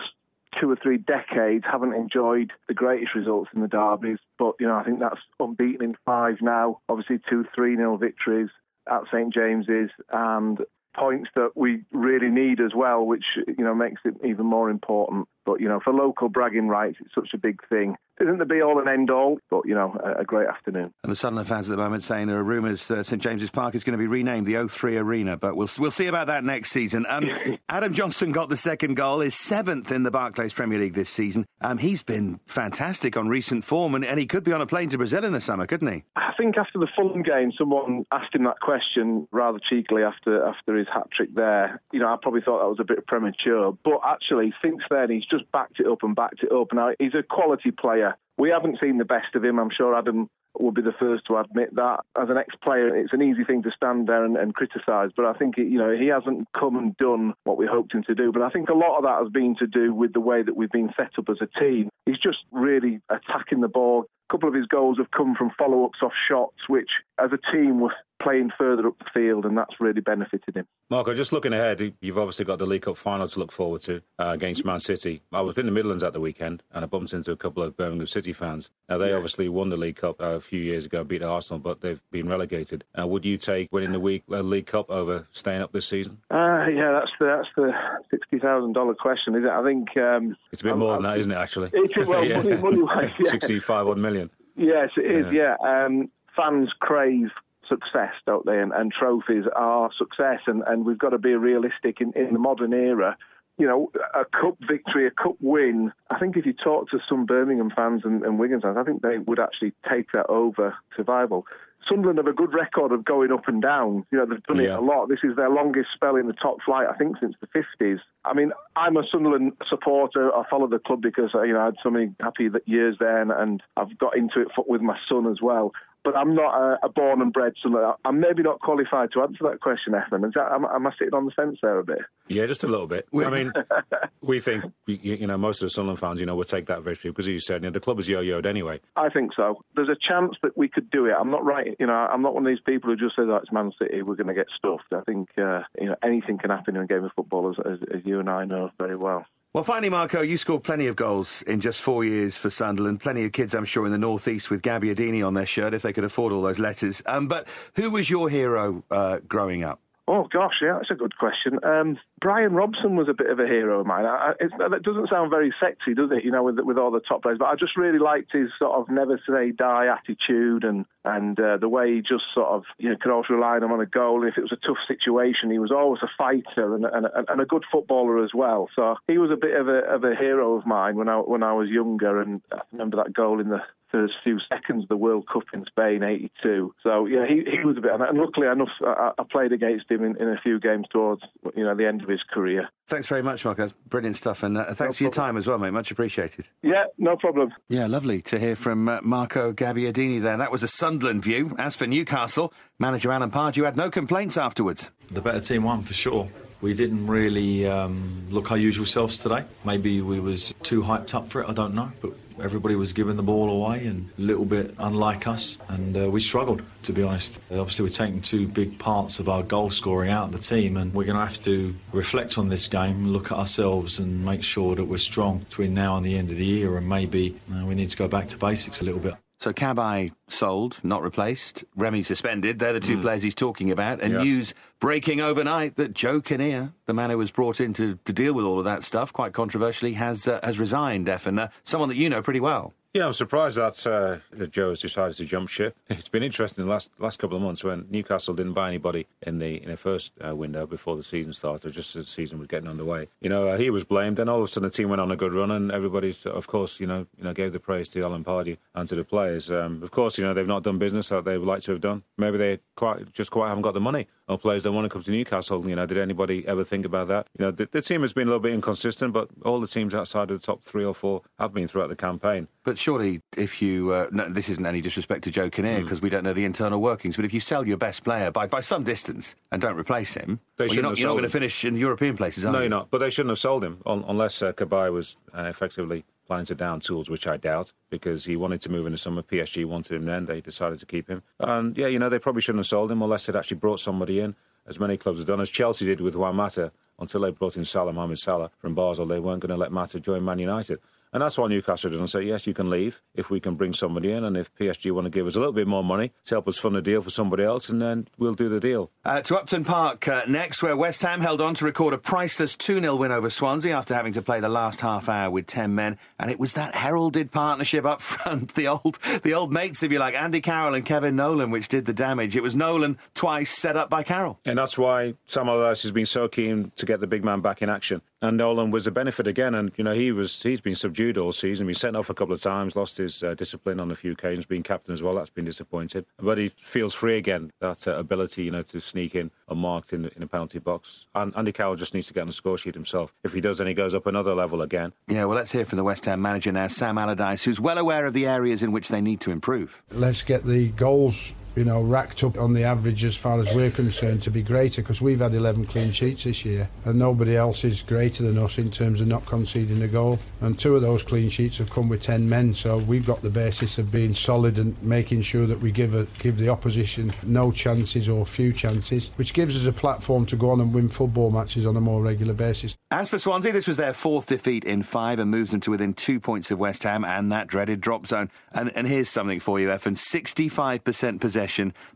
two 0.60 0.70
or 0.70 0.76
three 0.76 0.98
decades 0.98 1.64
haven't 1.70 1.94
enjoyed 1.94 2.52
the 2.66 2.74
greatest 2.74 3.14
results 3.14 3.50
in 3.54 3.60
the 3.60 3.68
derbies. 3.68 4.18
But, 4.38 4.54
you 4.60 4.66
know, 4.66 4.76
I 4.76 4.84
think 4.84 5.00
that's 5.00 5.20
unbeaten 5.40 5.84
in 5.84 5.96
five 6.04 6.36
now. 6.40 6.80
Obviously, 6.88 7.18
two 7.28 7.44
3 7.54 7.76
nil 7.76 7.96
victories 7.96 8.50
at 8.90 9.02
St 9.12 9.32
James's 9.32 9.90
and 10.10 10.58
points 10.96 11.30
that 11.36 11.50
we 11.54 11.82
really 11.92 12.30
need 12.30 12.60
as 12.60 12.72
well, 12.74 13.04
which, 13.04 13.24
you 13.46 13.64
know, 13.64 13.74
makes 13.74 14.00
it 14.04 14.14
even 14.24 14.46
more 14.46 14.70
important. 14.70 15.28
But, 15.48 15.62
you 15.62 15.68
know, 15.68 15.80
for 15.82 15.94
local 15.94 16.28
bragging 16.28 16.68
rights, 16.68 16.98
it's 17.00 17.14
such 17.14 17.30
a 17.32 17.38
big 17.38 17.66
thing. 17.70 17.96
Isn't 18.20 18.36
the 18.36 18.44
be 18.44 18.60
all 18.60 18.78
and 18.80 18.86
end 18.86 19.10
all, 19.10 19.38
but, 19.48 19.64
you 19.64 19.74
know, 19.74 19.98
a, 20.04 20.20
a 20.20 20.24
great 20.24 20.46
afternoon. 20.46 20.92
And 21.02 21.10
the 21.10 21.16
Sunderland 21.16 21.48
fans 21.48 21.70
at 21.70 21.72
the 21.74 21.82
moment 21.82 22.02
saying 22.02 22.26
there 22.26 22.36
are 22.36 22.44
rumours 22.44 22.90
uh, 22.90 23.02
St 23.02 23.22
James's 23.22 23.48
Park 23.48 23.74
is 23.74 23.82
going 23.82 23.92
to 23.92 23.98
be 23.98 24.06
renamed 24.06 24.46
the 24.46 24.54
O3 24.54 25.00
Arena, 25.00 25.38
but 25.38 25.56
we'll, 25.56 25.68
we'll 25.78 25.90
see 25.90 26.06
about 26.06 26.26
that 26.26 26.44
next 26.44 26.70
season. 26.70 27.06
Um, 27.08 27.30
Adam 27.70 27.94
Johnson 27.94 28.30
got 28.30 28.50
the 28.50 28.58
second 28.58 28.96
goal, 28.96 29.22
is 29.22 29.34
seventh 29.34 29.90
in 29.90 30.02
the 30.02 30.10
Barclays 30.10 30.52
Premier 30.52 30.78
League 30.78 30.92
this 30.92 31.08
season. 31.08 31.46
Um, 31.62 31.78
he's 31.78 32.02
been 32.02 32.40
fantastic 32.44 33.16
on 33.16 33.28
recent 33.28 33.64
form, 33.64 33.94
and, 33.94 34.04
and 34.04 34.20
he 34.20 34.26
could 34.26 34.44
be 34.44 34.52
on 34.52 34.60
a 34.60 34.66
plane 34.66 34.90
to 34.90 34.98
Brazil 34.98 35.24
in 35.24 35.32
the 35.32 35.40
summer, 35.40 35.66
couldn't 35.66 35.90
he? 35.90 36.04
I 36.14 36.32
think 36.36 36.58
after 36.58 36.78
the 36.78 36.88
Fulham 36.94 37.22
game, 37.22 37.52
someone 37.56 38.04
asked 38.12 38.34
him 38.34 38.44
that 38.44 38.60
question 38.60 39.26
rather 39.32 39.58
cheekily 39.58 40.02
after 40.02 40.44
after 40.44 40.76
his 40.76 40.86
hat 40.92 41.08
trick 41.10 41.34
there. 41.34 41.80
You 41.92 42.00
know, 42.00 42.12
I 42.12 42.16
probably 42.20 42.42
thought 42.42 42.60
that 42.60 42.68
was 42.68 42.80
a 42.80 42.84
bit 42.84 43.06
premature, 43.06 43.76
but 43.84 44.00
actually, 44.04 44.52
since 44.62 44.80
then, 44.90 45.10
he's 45.10 45.24
just 45.24 45.37
backed 45.52 45.80
it 45.80 45.86
up 45.86 46.02
and 46.02 46.14
backed 46.14 46.42
it 46.42 46.52
up. 46.52 46.68
Now, 46.72 46.90
he's 46.98 47.14
a 47.14 47.22
quality 47.22 47.70
player. 47.70 48.16
We 48.36 48.50
haven't 48.50 48.78
seen 48.80 48.98
the 48.98 49.04
best 49.04 49.34
of 49.34 49.44
him. 49.44 49.58
I'm 49.58 49.70
sure 49.76 49.96
Adam 49.96 50.28
would 50.58 50.74
be 50.74 50.82
the 50.82 50.94
first 50.98 51.24
to 51.26 51.36
admit 51.36 51.74
that. 51.76 52.00
As 52.20 52.28
an 52.30 52.36
ex-player, 52.36 52.96
it's 52.96 53.12
an 53.12 53.22
easy 53.22 53.44
thing 53.44 53.62
to 53.62 53.70
stand 53.70 54.08
there 54.08 54.24
and, 54.24 54.36
and 54.36 54.54
criticise, 54.54 55.10
but 55.16 55.24
I 55.24 55.32
think 55.34 55.58
it, 55.58 55.68
you 55.68 55.78
know 55.78 55.96
he 55.96 56.06
hasn't 56.08 56.48
come 56.58 56.76
and 56.76 56.96
done 56.96 57.34
what 57.44 57.58
we 57.58 57.66
hoped 57.66 57.94
him 57.94 58.02
to 58.04 58.14
do. 58.14 58.32
But 58.32 58.42
I 58.42 58.50
think 58.50 58.68
a 58.68 58.74
lot 58.74 58.96
of 58.98 59.04
that 59.04 59.18
has 59.22 59.30
been 59.30 59.56
to 59.58 59.66
do 59.66 59.94
with 59.94 60.12
the 60.12 60.20
way 60.20 60.42
that 60.42 60.56
we've 60.56 60.70
been 60.70 60.90
set 60.96 61.12
up 61.18 61.28
as 61.28 61.38
a 61.40 61.60
team. 61.60 61.90
He's 62.06 62.18
just 62.18 62.38
really 62.50 63.00
attacking 63.08 63.60
the 63.60 63.68
ball. 63.68 64.06
A 64.28 64.32
couple 64.32 64.48
of 64.48 64.54
his 64.54 64.66
goals 64.66 64.98
have 64.98 65.10
come 65.10 65.34
from 65.34 65.50
follow-ups 65.56 65.98
off 66.02 66.12
shots, 66.28 66.68
which 66.68 66.90
as 67.18 67.30
a 67.32 67.52
team 67.52 67.80
were 67.80 67.94
playing 68.20 68.50
further 68.56 68.86
up 68.88 68.98
the 68.98 69.04
field, 69.12 69.44
and 69.44 69.56
that's 69.56 69.80
really 69.80 70.00
benefited 70.00 70.56
him. 70.56 70.66
Marco, 70.90 71.14
just 71.14 71.32
looking 71.32 71.52
ahead, 71.52 71.94
you've 72.00 72.18
obviously 72.18 72.44
got 72.44 72.58
the 72.58 72.66
League 72.66 72.82
Cup 72.82 72.96
final 72.96 73.28
to 73.28 73.38
look 73.38 73.52
forward 73.52 73.82
to 73.82 74.02
uh, 74.18 74.30
against 74.34 74.64
Man 74.64 74.80
City. 74.80 75.22
I 75.32 75.40
was 75.40 75.58
in 75.58 75.66
the 75.66 75.72
Midlands 75.72 76.02
at 76.02 76.12
the 76.12 76.20
weekend 76.20 76.62
and 76.72 76.84
I 76.84 76.88
bumped 76.88 77.12
into 77.12 77.30
a 77.30 77.36
couple 77.36 77.62
of 77.62 77.76
Birmingham 77.76 78.06
City 78.06 78.32
fans. 78.32 78.70
Now, 78.88 78.98
they 78.98 79.10
yeah. 79.10 79.16
obviously 79.16 79.48
won 79.48 79.68
the 79.68 79.76
League 79.76 79.96
Cup 79.96 80.20
uh, 80.20 80.36
a 80.36 80.40
few 80.40 80.60
years 80.60 80.86
ago 80.86 81.04
beat 81.04 81.24
Arsenal, 81.24 81.58
but 81.58 81.80
they've 81.80 82.02
been 82.10 82.28
relegated. 82.28 82.84
Uh, 82.98 83.06
would 83.06 83.24
you 83.24 83.36
take 83.36 83.68
winning 83.72 83.92
the 83.92 84.00
week, 84.00 84.24
uh, 84.30 84.40
League 84.40 84.66
Cup 84.66 84.90
over 84.90 85.26
staying 85.30 85.62
up 85.62 85.72
this 85.72 85.86
season? 85.86 86.18
Uh, 86.30 86.66
yeah, 86.68 86.92
that's 86.92 87.10
the 87.18 87.26
that's 87.26 87.48
the 87.56 87.72
sixty 88.10 88.38
thousand 88.38 88.72
dollar 88.72 88.94
question, 88.94 89.34
is 89.34 89.44
it? 89.44 89.50
I 89.50 89.62
think 89.62 89.96
um, 89.96 90.36
it's 90.52 90.62
a 90.62 90.64
bit 90.64 90.72
I'm, 90.72 90.78
more 90.78 90.96
than 90.96 91.06
I'm, 91.06 91.12
that, 91.12 91.18
isn't 91.18 91.32
it? 91.32 91.36
Actually, 91.36 91.70
it's 91.72 92.06
well, 92.06 92.24
yeah. 92.28 92.42
money, 92.42 92.56
money 92.56 92.82
wise, 92.82 93.10
yeah. 93.18 93.30
sixty-five 93.30 93.86
odd 93.86 93.98
million. 93.98 94.30
Yes, 94.56 94.90
it 94.96 95.10
is. 95.10 95.32
Yeah, 95.32 95.56
yeah. 95.62 95.84
Um, 95.84 96.10
fans 96.36 96.70
crave 96.80 97.30
success, 97.68 98.12
don't 98.26 98.46
they? 98.46 98.58
And, 98.58 98.72
and 98.72 98.92
trophies 98.92 99.44
are 99.54 99.90
success, 99.98 100.40
and, 100.46 100.62
and 100.66 100.84
we've 100.84 100.98
got 100.98 101.10
to 101.10 101.18
be 101.18 101.34
realistic 101.34 102.00
in, 102.00 102.12
in 102.14 102.32
the 102.32 102.38
modern 102.38 102.72
era. 102.72 103.16
You 103.58 103.66
know, 103.66 103.90
a 104.14 104.24
cup 104.24 104.56
victory, 104.68 105.06
a 105.06 105.10
cup 105.10 105.34
win. 105.40 105.92
I 106.10 106.18
think 106.18 106.36
if 106.36 106.46
you 106.46 106.52
talk 106.52 106.90
to 106.90 107.00
some 107.08 107.26
Birmingham 107.26 107.72
fans 107.74 108.02
and, 108.04 108.22
and 108.22 108.38
Wigan 108.38 108.60
fans, 108.60 108.76
I 108.78 108.84
think 108.84 109.02
they 109.02 109.18
would 109.18 109.40
actually 109.40 109.72
take 109.90 110.12
that 110.12 110.26
over 110.28 110.76
survival. 110.96 111.44
Sunderland 111.88 112.18
have 112.18 112.26
a 112.26 112.32
good 112.32 112.52
record 112.52 112.92
of 112.92 113.04
going 113.04 113.32
up 113.32 113.48
and 113.48 113.62
down. 113.62 114.04
You 114.10 114.18
know, 114.18 114.26
they've 114.26 114.42
done 114.44 114.58
yeah. 114.58 114.74
it 114.74 114.78
a 114.78 114.80
lot. 114.80 115.08
This 115.08 115.20
is 115.24 115.36
their 115.36 115.50
longest 115.50 115.88
spell 115.94 116.16
in 116.16 116.26
the 116.26 116.32
top 116.34 116.58
flight, 116.64 116.86
I 116.88 116.96
think, 116.96 117.16
since 117.20 117.34
the 117.40 117.48
50s. 117.48 117.98
I 118.28 118.34
mean, 118.34 118.52
I'm 118.76 118.96
a 118.96 119.02
Sunderland 119.10 119.52
supporter. 119.68 120.34
I 120.34 120.42
follow 120.48 120.66
the 120.66 120.78
club 120.78 121.02
because, 121.02 121.30
you 121.34 121.52
know, 121.52 121.60
I 121.60 121.64
had 121.66 121.76
so 121.82 121.90
many 121.90 122.14
happy 122.20 122.48
years 122.66 122.96
there 123.00 123.20
and, 123.20 123.30
and 123.30 123.62
I've 123.76 123.96
got 123.98 124.16
into 124.16 124.40
it 124.40 124.48
with 124.66 124.80
my 124.80 124.96
son 125.08 125.26
as 125.26 125.38
well 125.42 125.72
but 126.04 126.16
I'm 126.16 126.34
not 126.34 126.54
a, 126.54 126.86
a, 126.86 126.88
born 126.88 127.20
and 127.20 127.32
bred 127.32 127.52
son. 127.62 127.74
I'm 128.04 128.20
maybe 128.20 128.42
not 128.42 128.60
qualified 128.60 129.10
to 129.12 129.22
answer 129.22 129.44
that 129.50 129.60
question, 129.60 129.92
Efan. 129.92 130.26
Is 130.26 130.32
that, 130.34 130.52
am, 130.52 130.64
am, 130.64 130.86
I 130.86 130.92
sitting 130.98 131.12
on 131.12 131.26
the 131.26 131.32
fence 131.32 131.58
there 131.62 131.78
a 131.78 131.84
bit? 131.84 131.98
Yeah, 132.28 132.46
just 132.46 132.64
a 132.64 132.66
little 132.66 132.86
bit. 132.86 133.06
I 133.14 133.28
mean, 133.30 133.52
we 134.22 134.40
think, 134.40 134.64
you 134.86 135.26
know, 135.26 135.36
most 135.36 135.60
of 135.60 135.66
the 135.66 135.70
Sunderland 135.70 135.98
fans, 135.98 136.20
you 136.20 136.26
know, 136.26 136.34
will 136.34 136.44
take 136.44 136.66
that 136.66 136.82
victory 136.82 137.10
because, 137.10 137.26
as 137.26 137.32
you 137.32 137.40
said, 137.40 137.62
you 137.62 137.68
know, 137.68 137.72
the 137.72 137.80
club 137.80 137.98
is 137.98 138.08
yo-yoed 138.08 138.46
anyway. 138.46 138.80
I 138.96 139.08
think 139.10 139.32
so. 139.34 139.62
There's 139.74 139.88
a 139.88 139.96
chance 139.96 140.34
that 140.42 140.56
we 140.56 140.68
could 140.68 140.90
do 140.90 141.06
it. 141.06 141.14
I'm 141.18 141.30
not 141.30 141.44
right. 141.44 141.76
You 141.78 141.86
know, 141.86 141.92
I'm 141.92 142.22
not 142.22 142.32
one 142.32 142.46
of 142.46 142.50
these 142.50 142.62
people 142.64 142.90
who 142.90 142.96
just 142.96 143.16
says, 143.16 143.26
"Oh, 143.28 143.36
it's 143.36 143.52
Man 143.52 143.72
City. 143.78 144.02
We're 144.02 144.16
going 144.16 144.28
to 144.28 144.34
get 144.34 144.46
stuffed." 144.56 144.92
I 144.92 145.02
think, 145.02 145.28
uh, 145.36 145.62
you 145.78 145.88
know, 145.88 145.96
anything 146.02 146.38
can 146.38 146.50
happen 146.50 146.76
in 146.76 146.82
a 146.82 146.86
game 146.86 147.04
of 147.04 147.12
football, 147.16 147.50
as, 147.50 147.56
as, 147.70 147.78
as 147.94 148.00
you 148.04 148.17
and 148.18 148.28
I 148.28 148.44
know 148.44 148.70
very 148.78 148.96
well. 148.96 149.24
Well, 149.54 149.64
finally, 149.64 149.88
Marco, 149.88 150.20
you 150.20 150.36
scored 150.36 150.62
plenty 150.62 150.86
of 150.88 150.96
goals 150.96 151.42
in 151.42 151.60
just 151.60 151.80
four 151.80 152.04
years 152.04 152.36
for 152.36 152.50
Sunderland. 152.50 153.00
Plenty 153.00 153.24
of 153.24 153.32
kids, 153.32 153.54
I'm 153.54 153.64
sure, 153.64 153.86
in 153.86 153.92
the 153.92 153.98
northeast 153.98 154.50
with 154.50 154.62
Gabbiadini 154.62 155.26
on 155.26 155.34
their 155.34 155.46
shirt 155.46 155.72
if 155.72 155.82
they 155.82 155.92
could 155.92 156.04
afford 156.04 156.32
all 156.32 156.42
those 156.42 156.58
letters. 156.58 157.02
Um, 157.06 157.28
but 157.28 157.48
who 157.74 157.90
was 157.90 158.10
your 158.10 158.28
hero 158.28 158.84
uh, 158.90 159.20
growing 159.26 159.64
up? 159.64 159.80
Oh 160.10 160.26
gosh, 160.32 160.54
yeah, 160.62 160.78
that's 160.78 160.90
a 160.90 160.94
good 160.94 161.18
question. 161.18 161.62
Um, 161.62 161.98
Brian 162.18 162.54
Robson 162.54 162.96
was 162.96 163.10
a 163.10 163.12
bit 163.12 163.28
of 163.28 163.38
a 163.38 163.46
hero 163.46 163.80
of 163.80 163.86
mine. 163.86 164.06
I, 164.06 164.32
it, 164.40 164.82
doesn't 164.82 165.10
sound 165.10 165.28
very 165.30 165.52
sexy, 165.60 165.92
does 165.92 166.08
it? 166.10 166.24
You 166.24 166.30
know, 166.30 166.42
with 166.42 166.58
with 166.60 166.78
all 166.78 166.90
the 166.90 167.02
top 167.06 167.22
players, 167.22 167.36
but 167.38 167.48
I 167.48 167.56
just 167.56 167.76
really 167.76 167.98
liked 167.98 168.32
his 168.32 168.48
sort 168.58 168.72
of 168.72 168.88
never 168.88 169.20
say 169.28 169.50
die 169.50 169.84
attitude 169.86 170.64
and 170.64 170.86
and 171.04 171.38
uh, 171.38 171.58
the 171.58 171.68
way 171.68 171.96
he 171.96 172.00
just 172.00 172.24
sort 172.32 172.48
of 172.48 172.64
you 172.78 172.88
know 172.88 172.96
could 172.98 173.12
always 173.12 173.28
rely 173.28 173.56
on 173.56 173.62
him 173.62 173.70
on 173.72 173.82
a 173.82 173.86
goal. 173.86 174.22
And 174.22 174.32
If 174.32 174.38
it 174.38 174.48
was 174.48 174.52
a 174.52 174.66
tough 174.66 174.78
situation, 174.88 175.50
he 175.50 175.58
was 175.58 175.70
always 175.70 176.00
a 176.02 176.08
fighter 176.16 176.74
and, 176.74 176.86
and, 176.86 177.06
and 177.28 177.40
a 177.42 177.44
good 177.44 177.64
footballer 177.70 178.24
as 178.24 178.30
well. 178.32 178.70
So 178.74 178.96
he 179.08 179.18
was 179.18 179.30
a 179.30 179.36
bit 179.36 179.60
of 179.60 179.68
a 179.68 179.80
of 179.80 180.04
a 180.04 180.16
hero 180.16 180.56
of 180.56 180.64
mine 180.64 180.96
when 180.96 181.10
I 181.10 181.18
when 181.18 181.42
I 181.42 181.52
was 181.52 181.68
younger, 181.68 182.18
and 182.22 182.40
I 182.50 182.60
remember 182.72 182.96
that 182.96 183.12
goal 183.12 183.40
in 183.40 183.50
the 183.50 183.60
first 183.90 184.14
few 184.22 184.38
seconds 184.48 184.84
of 184.84 184.88
the 184.88 184.96
World 184.96 185.26
Cup 185.32 185.44
in 185.52 185.64
Spain, 185.66 186.02
82. 186.02 186.74
So, 186.82 187.06
yeah, 187.06 187.26
he, 187.26 187.44
he 187.50 187.64
was 187.64 187.76
a 187.76 187.80
bit, 187.80 187.90
and 187.92 188.18
luckily 188.18 188.46
enough, 188.46 188.68
I, 188.82 189.12
I 189.18 189.22
played 189.30 189.52
against 189.52 189.90
him 189.90 190.04
in, 190.04 190.16
in, 190.16 190.28
a 190.28 190.40
few 190.42 190.60
games 190.60 190.86
towards, 190.90 191.22
you 191.56 191.64
know, 191.64 191.74
the 191.74 191.86
end 191.86 192.02
of 192.02 192.08
his 192.08 192.22
career. 192.30 192.68
Thanks 192.86 193.08
very 193.08 193.22
much, 193.22 193.44
Mark. 193.44 193.58
That's 193.58 193.72
brilliant 193.72 194.16
stuff, 194.16 194.42
and 194.42 194.56
uh, 194.56 194.64
thanks 194.66 194.80
no 194.80 194.92
for 194.92 195.02
your 195.04 195.12
time 195.12 195.36
as 195.36 195.46
well, 195.46 195.58
mate. 195.58 195.70
Much 195.70 195.90
appreciated. 195.90 196.48
Yeah, 196.62 196.84
no 196.98 197.16
problem. 197.16 197.52
Yeah, 197.68 197.86
lovely 197.86 198.22
to 198.22 198.38
hear 198.38 198.56
from 198.56 198.88
uh, 198.88 199.00
Marco 199.02 199.52
Gabbiadini 199.52 200.20
there. 200.20 200.36
That 200.36 200.52
was 200.52 200.62
a 200.62 200.68
Sunderland 200.68 201.22
view. 201.22 201.54
As 201.58 201.76
for 201.76 201.86
Newcastle, 201.86 202.52
manager 202.78 203.10
Alan 203.10 203.30
Pardew 203.30 203.64
had 203.64 203.76
no 203.76 203.90
complaints 203.90 204.36
afterwards. 204.36 204.90
The 205.10 205.20
better 205.20 205.40
team 205.40 205.64
won 205.64 205.82
for 205.82 205.94
sure. 205.94 206.28
We 206.60 206.74
didn't 206.74 207.06
really 207.06 207.66
um, 207.66 208.26
look 208.30 208.50
our 208.50 208.56
usual 208.56 208.86
selves 208.86 209.18
today. 209.18 209.44
Maybe 209.64 210.00
we 210.00 210.18
was 210.18 210.52
too 210.62 210.82
hyped 210.82 211.14
up 211.14 211.28
for 211.28 211.42
it. 211.42 211.48
I 211.48 211.52
don't 211.52 211.74
know, 211.74 211.92
but 212.00 212.12
everybody 212.42 212.74
was 212.74 212.92
giving 212.92 213.16
the 213.16 213.22
ball 213.22 213.50
away 213.50 213.86
and 213.86 214.10
a 214.18 214.20
little 214.20 214.44
bit 214.44 214.74
unlike 214.78 215.26
us, 215.26 215.58
and 215.68 215.96
uh, 215.96 216.10
we 216.10 216.20
struggled, 216.20 216.62
to 216.82 216.92
be 216.92 217.02
honest. 217.02 217.40
Obviously, 217.50 217.84
we're 217.84 217.88
taking 217.88 218.20
two 218.20 218.46
big 218.48 218.78
parts 218.78 219.20
of 219.20 219.28
our 219.28 219.42
goal 219.42 219.70
scoring 219.70 220.10
out 220.10 220.26
of 220.26 220.32
the 220.32 220.38
team, 220.38 220.76
and 220.76 220.92
we're 220.94 221.04
going 221.04 221.18
to 221.18 221.24
have 221.24 221.42
to 221.42 221.74
reflect 221.92 222.38
on 222.38 222.48
this 222.48 222.66
game, 222.66 223.08
look 223.08 223.30
at 223.30 223.38
ourselves, 223.38 223.98
and 223.98 224.24
make 224.24 224.42
sure 224.42 224.74
that 224.74 224.84
we're 224.84 224.98
strong 224.98 225.38
between 225.38 225.74
now 225.74 225.96
and 225.96 226.04
the 226.04 226.16
end 226.16 226.30
of 226.30 226.36
the 226.36 226.44
year, 226.44 226.76
and 226.76 226.88
maybe 226.88 227.36
uh, 227.52 227.64
we 227.64 227.74
need 227.74 227.90
to 227.90 227.96
go 227.96 228.08
back 228.08 228.28
to 228.28 228.36
basics 228.36 228.80
a 228.80 228.84
little 228.84 229.00
bit. 229.00 229.14
So 229.38 229.52
Cabaye 229.52 230.12
sold, 230.26 230.80
not 230.82 231.02
replaced. 231.02 231.64
Remy 231.76 232.02
suspended. 232.02 232.58
They're 232.58 232.72
the 232.72 232.80
two 232.80 232.98
mm. 232.98 233.02
players 233.02 233.22
he's 233.22 233.36
talking 233.36 233.70
about. 233.70 234.00
And 234.00 234.12
yeah. 234.12 234.22
news 234.22 234.52
breaking 234.80 235.20
overnight 235.20 235.76
that 235.76 235.94
Joe 235.94 236.20
Kinnear, 236.20 236.72
the 236.86 236.94
man 236.94 237.10
who 237.10 237.18
was 237.18 237.30
brought 237.30 237.60
in 237.60 237.72
to, 237.74 237.98
to 238.04 238.12
deal 238.12 238.32
with 238.32 238.44
all 238.44 238.58
of 238.58 238.64
that 238.64 238.82
stuff, 238.82 239.12
quite 239.12 239.32
controversially, 239.32 239.92
has 239.92 240.26
uh, 240.26 240.40
has 240.42 240.58
resigned. 240.58 241.06
Efan, 241.06 241.38
uh, 241.38 241.48
someone 241.62 241.88
that 241.88 241.96
you 241.96 242.10
know 242.10 242.20
pretty 242.20 242.40
well. 242.40 242.74
Yeah, 242.98 243.06
I'm 243.06 243.12
surprised 243.12 243.58
that, 243.58 243.86
uh, 243.86 244.46
Joe 244.46 244.70
has 244.70 244.80
decided 244.80 245.16
to 245.18 245.24
jump 245.24 245.48
ship. 245.48 245.76
It's 245.88 246.08
been 246.08 246.24
interesting 246.24 246.64
the 246.64 246.70
last 246.70 246.90
last 246.98 247.20
couple 247.20 247.36
of 247.36 247.42
months 247.44 247.62
when 247.62 247.86
Newcastle 247.90 248.34
didn't 248.34 248.54
buy 248.54 248.66
anybody 248.66 249.06
in 249.22 249.38
the 249.38 249.62
in 249.62 249.68
the 249.68 249.76
first 249.76 250.10
uh, 250.26 250.34
window 250.34 250.66
before 250.66 250.96
the 250.96 251.04
season 251.04 251.32
started, 251.32 251.72
just 251.72 251.94
as 251.94 252.06
the 252.06 252.10
season 252.10 252.40
was 252.40 252.48
getting 252.48 252.68
underway. 252.68 253.06
You 253.20 253.28
know, 253.28 253.46
uh, 253.50 253.56
he 253.56 253.70
was 253.70 253.84
blamed, 253.84 254.18
and 254.18 254.28
all 254.28 254.38
of 254.38 254.44
a 254.46 254.48
sudden 254.48 254.68
the 254.68 254.72
team 254.72 254.88
went 254.88 255.00
on 255.00 255.12
a 255.12 255.16
good 255.16 255.32
run, 255.32 255.52
and 255.52 255.70
everybody, 255.70 256.12
of 256.24 256.48
course, 256.48 256.80
you 256.80 256.88
know, 256.88 257.06
you 257.16 257.22
know, 257.22 257.32
gave 257.32 257.52
the 257.52 257.60
praise 257.60 257.88
to 257.90 258.02
Alan 258.02 258.24
Pardew 258.24 258.56
and 258.74 258.88
to 258.88 258.96
the 258.96 259.04
players. 259.04 259.48
Um, 259.48 259.80
of 259.80 259.92
course, 259.92 260.18
you 260.18 260.24
know, 260.24 260.34
they've 260.34 260.54
not 260.54 260.64
done 260.64 260.78
business 260.78 261.10
that 261.10 261.24
they 261.24 261.38
would 261.38 261.46
like 261.46 261.62
to 261.62 261.70
have 261.70 261.80
done. 261.80 262.02
Maybe 262.16 262.36
they 262.36 262.58
quite 262.74 263.12
just 263.12 263.30
quite 263.30 263.48
haven't 263.48 263.62
got 263.62 263.74
the 263.74 263.80
money. 263.80 264.08
Or 264.28 264.36
players 264.36 264.62
don't 264.62 264.74
want 264.74 264.84
to 264.84 264.90
come 264.90 265.02
to 265.02 265.10
Newcastle. 265.10 265.66
You 265.66 265.74
know, 265.74 265.86
did 265.86 265.96
anybody 265.96 266.46
ever 266.46 266.62
think 266.62 266.84
about 266.84 267.08
that? 267.08 267.28
You 267.38 267.46
know, 267.46 267.50
the, 267.50 267.66
the 267.70 267.80
team 267.80 268.02
has 268.02 268.12
been 268.12 268.24
a 268.24 268.30
little 268.30 268.40
bit 268.40 268.52
inconsistent, 268.52 269.14
but 269.14 269.30
all 269.42 269.58
the 269.58 269.66
teams 269.66 269.94
outside 269.94 270.30
of 270.30 270.38
the 270.38 270.46
top 270.46 270.62
three 270.62 270.84
or 270.84 270.94
four 270.94 271.22
have 271.38 271.54
been 271.54 271.66
throughout 271.66 271.88
the 271.88 271.96
campaign. 271.96 272.46
But 272.62 272.76
surely, 272.88 273.20
if 273.36 273.60
you 273.60 273.92
uh, 273.92 274.06
no, 274.10 274.26
this 274.30 274.48
isn't 274.48 274.64
any 274.64 274.80
disrespect 274.80 275.22
to 275.24 275.30
Joe 275.30 275.50
Kinnear 275.50 275.82
because 275.82 276.00
mm. 276.00 276.04
we 276.04 276.08
don't 276.08 276.24
know 276.24 276.32
the 276.32 276.46
internal 276.46 276.80
workings, 276.80 277.16
but 277.16 277.26
if 277.26 277.34
you 277.34 277.40
sell 277.40 277.66
your 277.66 277.76
best 277.76 278.02
player 278.02 278.30
by, 278.30 278.46
by 278.46 278.62
some 278.62 278.82
distance 278.82 279.36
and 279.52 279.60
don't 279.60 279.76
replace 279.76 280.14
him, 280.14 280.40
well, 280.58 280.68
you're 280.68 280.82
not, 280.82 280.98
not 280.98 281.10
going 281.12 281.22
to 281.22 281.28
finish 281.28 281.66
in 281.66 281.74
the 281.74 281.80
European 281.80 282.16
places, 282.16 282.46
are 282.46 282.52
no, 282.52 282.60
you? 282.60 282.70
No, 282.70 282.76
you're 282.76 282.80
not. 282.84 282.90
But 282.90 282.98
they 283.00 283.10
shouldn't 283.10 283.32
have 283.32 283.38
sold 283.38 283.62
him 283.62 283.82
on, 283.84 284.06
unless 284.08 284.40
uh, 284.40 284.54
Cabaye 284.54 284.90
was 284.90 285.18
uh, 285.36 285.42
effectively 285.42 286.06
planning 286.26 286.46
to 286.46 286.54
down 286.54 286.80
tools, 286.80 287.10
which 287.10 287.26
I 287.26 287.36
doubt, 287.36 287.74
because 287.90 288.24
he 288.24 288.36
wanted 288.36 288.62
to 288.62 288.70
move 288.70 288.86
in 288.86 288.92
the 288.92 288.98
summer. 288.98 289.20
PSG 289.20 289.66
wanted 289.66 289.94
him 289.94 290.06
then. 290.06 290.24
They 290.24 290.40
decided 290.40 290.78
to 290.78 290.86
keep 290.86 291.08
him. 291.08 291.22
And 291.38 291.76
yeah, 291.76 291.88
you 291.88 291.98
know, 291.98 292.08
they 292.08 292.18
probably 292.18 292.40
shouldn't 292.40 292.60
have 292.60 292.68
sold 292.68 292.90
him 292.90 293.02
unless 293.02 293.26
they'd 293.26 293.36
actually 293.36 293.58
brought 293.58 293.80
somebody 293.80 294.18
in, 294.18 294.34
as 294.66 294.80
many 294.80 294.96
clubs 294.96 295.18
have 295.18 295.28
done, 295.28 295.42
as 295.42 295.50
Chelsea 295.50 295.84
did 295.84 296.00
with 296.00 296.16
Juan 296.16 296.36
Mata. 296.36 296.72
Until 297.00 297.20
they 297.20 297.30
brought 297.30 297.56
in 297.56 297.64
Salah, 297.64 297.92
Mohamed 297.92 298.18
Salah 298.18 298.50
from 298.58 298.74
Basel, 298.74 299.06
they 299.06 299.20
weren't 299.20 299.40
going 299.40 299.50
to 299.50 299.56
let 299.56 299.70
Mata 299.70 300.00
join 300.00 300.24
Man 300.24 300.40
United. 300.40 300.80
And 301.12 301.22
that's 301.22 301.38
why 301.38 301.48
Newcastle 301.48 301.90
didn't 301.90 302.08
say, 302.08 302.22
yes, 302.22 302.46
you 302.46 302.54
can 302.54 302.70
leave 302.70 303.02
if 303.14 303.30
we 303.30 303.40
can 303.40 303.54
bring 303.54 303.72
somebody 303.72 304.12
in. 304.12 304.24
And 304.24 304.36
if 304.36 304.54
PSG 304.54 304.90
want 304.92 305.06
to 305.06 305.10
give 305.10 305.26
us 305.26 305.36
a 305.36 305.38
little 305.38 305.52
bit 305.52 305.66
more 305.66 305.84
money 305.84 306.12
to 306.26 306.34
help 306.34 306.48
us 306.48 306.58
fund 306.58 306.76
a 306.76 306.82
deal 306.82 307.02
for 307.02 307.10
somebody 307.10 307.44
else, 307.44 307.68
and 307.68 307.80
then 307.80 308.08
we'll 308.18 308.34
do 308.34 308.48
the 308.48 308.60
deal. 308.60 308.90
Uh, 309.04 309.20
to 309.22 309.36
Upton 309.36 309.64
Park 309.64 310.06
uh, 310.08 310.22
next, 310.28 310.62
where 310.62 310.76
West 310.76 311.02
Ham 311.02 311.20
held 311.20 311.40
on 311.40 311.54
to 311.54 311.64
record 311.64 311.94
a 311.94 311.98
priceless 311.98 312.56
2 312.56 312.80
0 312.80 312.96
win 312.96 313.12
over 313.12 313.30
Swansea 313.30 313.76
after 313.76 313.94
having 313.94 314.12
to 314.12 314.22
play 314.22 314.40
the 314.40 314.48
last 314.48 314.80
half 314.80 315.08
hour 315.08 315.30
with 315.30 315.46
10 315.46 315.74
men. 315.74 315.98
And 316.18 316.30
it 316.30 316.38
was 316.38 316.52
that 316.54 316.74
heralded 316.74 317.32
partnership 317.32 317.84
up 317.84 318.00
front, 318.02 318.54
the 318.54 318.68
old, 318.68 318.98
the 319.22 319.34
old 319.34 319.52
mates, 319.52 319.82
if 319.82 319.92
you 319.92 319.98
like, 319.98 320.14
Andy 320.14 320.40
Carroll 320.40 320.74
and 320.74 320.84
Kevin 320.84 321.16
Nolan, 321.16 321.50
which 321.50 321.68
did 321.68 321.86
the 321.86 321.92
damage. 321.92 322.36
It 322.36 322.42
was 322.42 322.54
Nolan 322.54 322.98
twice 323.14 323.50
set 323.50 323.76
up 323.76 323.90
by 323.90 324.02
Carroll. 324.02 324.38
And 324.44 324.58
that's 324.58 324.76
why 324.76 325.14
Sam 325.26 325.48
Allardyce 325.48 325.82
has 325.82 325.92
been 325.92 326.06
so 326.06 326.28
keen 326.28 326.72
to 326.76 326.86
get 326.86 327.00
the 327.00 327.06
big 327.06 327.24
man 327.24 327.40
back 327.40 327.62
in 327.62 327.68
action 327.68 328.02
and 328.20 328.36
Nolan 328.36 328.70
was 328.70 328.86
a 328.86 328.90
benefit 328.90 329.26
again. 329.26 329.54
And 329.54 329.72
you 329.76 329.84
know 329.84 329.92
he 329.92 330.12
was 330.12 330.42
he's 330.42 330.60
been 330.60 330.74
subdued 330.74 331.18
all 331.18 331.32
season. 331.32 331.66
Been 331.66 331.74
sent 331.74 331.96
off 331.96 332.10
a 332.10 332.14
couple 332.14 332.34
of 332.34 332.42
times, 332.42 332.76
lost 332.76 332.96
his 332.96 333.22
uh, 333.22 333.34
discipline 333.34 333.80
on 333.80 333.90
a 333.90 333.94
few 333.94 334.12
occasions, 334.12 334.46
being 334.46 334.62
captain 334.62 334.92
as 334.92 335.02
well. 335.02 335.14
That's 335.14 335.30
been 335.30 335.44
disappointed. 335.44 336.06
But 336.18 336.38
he 336.38 336.48
feels 336.48 336.94
free 336.94 337.16
again. 337.16 337.52
That 337.60 337.86
uh, 337.86 337.92
ability, 337.92 338.44
you 338.44 338.50
know, 338.50 338.62
to 338.62 338.80
sneak 338.80 339.14
in 339.14 339.30
unmarked 339.48 339.92
in, 339.92 340.06
in 340.16 340.22
a 340.22 340.26
penalty 340.26 340.58
box. 340.58 341.06
And 341.14 341.34
Andy 341.36 341.52
Carroll 341.52 341.76
just 341.76 341.94
needs 341.94 342.06
to 342.08 342.14
get 342.14 342.22
on 342.22 342.26
the 342.26 342.32
score 342.32 342.58
sheet 342.58 342.74
himself. 342.74 343.12
If 343.24 343.32
he 343.32 343.40
does, 343.40 343.58
then 343.58 343.66
he 343.66 343.74
goes 343.74 343.94
up 343.94 344.06
another 344.06 344.34
level 344.34 344.62
again. 344.62 344.92
Yeah, 345.08 345.24
well, 345.24 345.36
let's 345.36 345.52
hear 345.52 345.64
from 345.64 345.78
the 345.78 345.84
West 345.84 346.04
Ham 346.04 346.20
manager 346.20 346.52
now, 346.52 346.68
Sam 346.68 346.98
Allardyce, 346.98 347.44
who's 347.44 347.60
well 347.60 347.78
aware 347.78 348.06
of 348.06 348.14
the 348.14 348.26
areas 348.26 348.62
in 348.62 348.72
which 348.72 348.88
they 348.88 349.00
need 349.00 349.20
to 349.20 349.30
improve. 349.30 349.82
Let's 349.90 350.22
get 350.22 350.44
the 350.44 350.68
goals 350.70 351.34
you 351.58 351.64
know, 351.64 351.82
racked 351.82 352.22
up 352.22 352.38
on 352.38 352.54
the 352.54 352.62
average 352.62 353.02
as 353.02 353.16
far 353.16 353.40
as 353.40 353.52
we're 353.52 353.70
concerned 353.70 354.22
to 354.22 354.30
be 354.30 354.42
greater 354.42 354.80
because 354.80 355.00
we've 355.00 355.18
had 355.18 355.34
11 355.34 355.66
clean 355.66 355.90
sheets 355.90 356.22
this 356.22 356.44
year 356.44 356.68
and 356.84 356.96
nobody 356.96 357.36
else 357.36 357.64
is 357.64 357.82
greater 357.82 358.22
than 358.22 358.38
us 358.38 358.58
in 358.58 358.70
terms 358.70 359.00
of 359.00 359.08
not 359.08 359.26
conceding 359.26 359.82
a 359.82 359.88
goal. 359.88 360.20
And 360.40 360.56
two 360.56 360.76
of 360.76 360.82
those 360.82 361.02
clean 361.02 361.28
sheets 361.28 361.58
have 361.58 361.68
come 361.68 361.88
with 361.88 362.00
10 362.00 362.28
men, 362.28 362.54
so 362.54 362.78
we've 362.78 363.04
got 363.04 363.22
the 363.22 363.30
basis 363.30 363.76
of 363.76 363.90
being 363.90 364.14
solid 364.14 364.58
and 364.58 364.80
making 364.82 365.22
sure 365.22 365.46
that 365.46 365.60
we 365.60 365.72
give 365.72 365.94
a, 365.94 366.06
give 366.20 366.38
the 366.38 366.48
opposition 366.48 367.12
no 367.24 367.50
chances 367.50 368.08
or 368.08 368.24
few 368.24 368.52
chances, 368.52 369.10
which 369.16 369.34
gives 369.34 369.56
us 369.56 369.66
a 369.66 369.72
platform 369.72 370.26
to 370.26 370.36
go 370.36 370.50
on 370.50 370.60
and 370.60 370.72
win 370.72 370.88
football 370.88 371.32
matches 371.32 371.66
on 371.66 371.76
a 371.76 371.80
more 371.80 372.02
regular 372.02 372.34
basis. 372.34 372.76
As 372.92 373.10
for 373.10 373.18
Swansea, 373.18 373.52
this 373.52 373.66
was 373.66 373.76
their 373.76 373.92
fourth 373.92 374.26
defeat 374.26 374.64
in 374.64 374.84
five 374.84 375.18
and 375.18 375.30
moves 375.30 375.50
them 375.50 375.60
to 375.60 375.72
within 375.72 375.92
two 375.92 376.20
points 376.20 376.52
of 376.52 376.58
West 376.60 376.84
Ham 376.84 377.04
and 377.04 377.32
that 377.32 377.48
dreaded 377.48 377.80
drop 377.80 378.06
zone. 378.06 378.30
And, 378.52 378.70
and 378.76 378.86
here's 378.86 379.08
something 379.08 379.40
for 379.40 379.58
you, 379.58 379.68
Efan 379.68 379.96
65% 379.96 381.20
possession, 381.20 381.47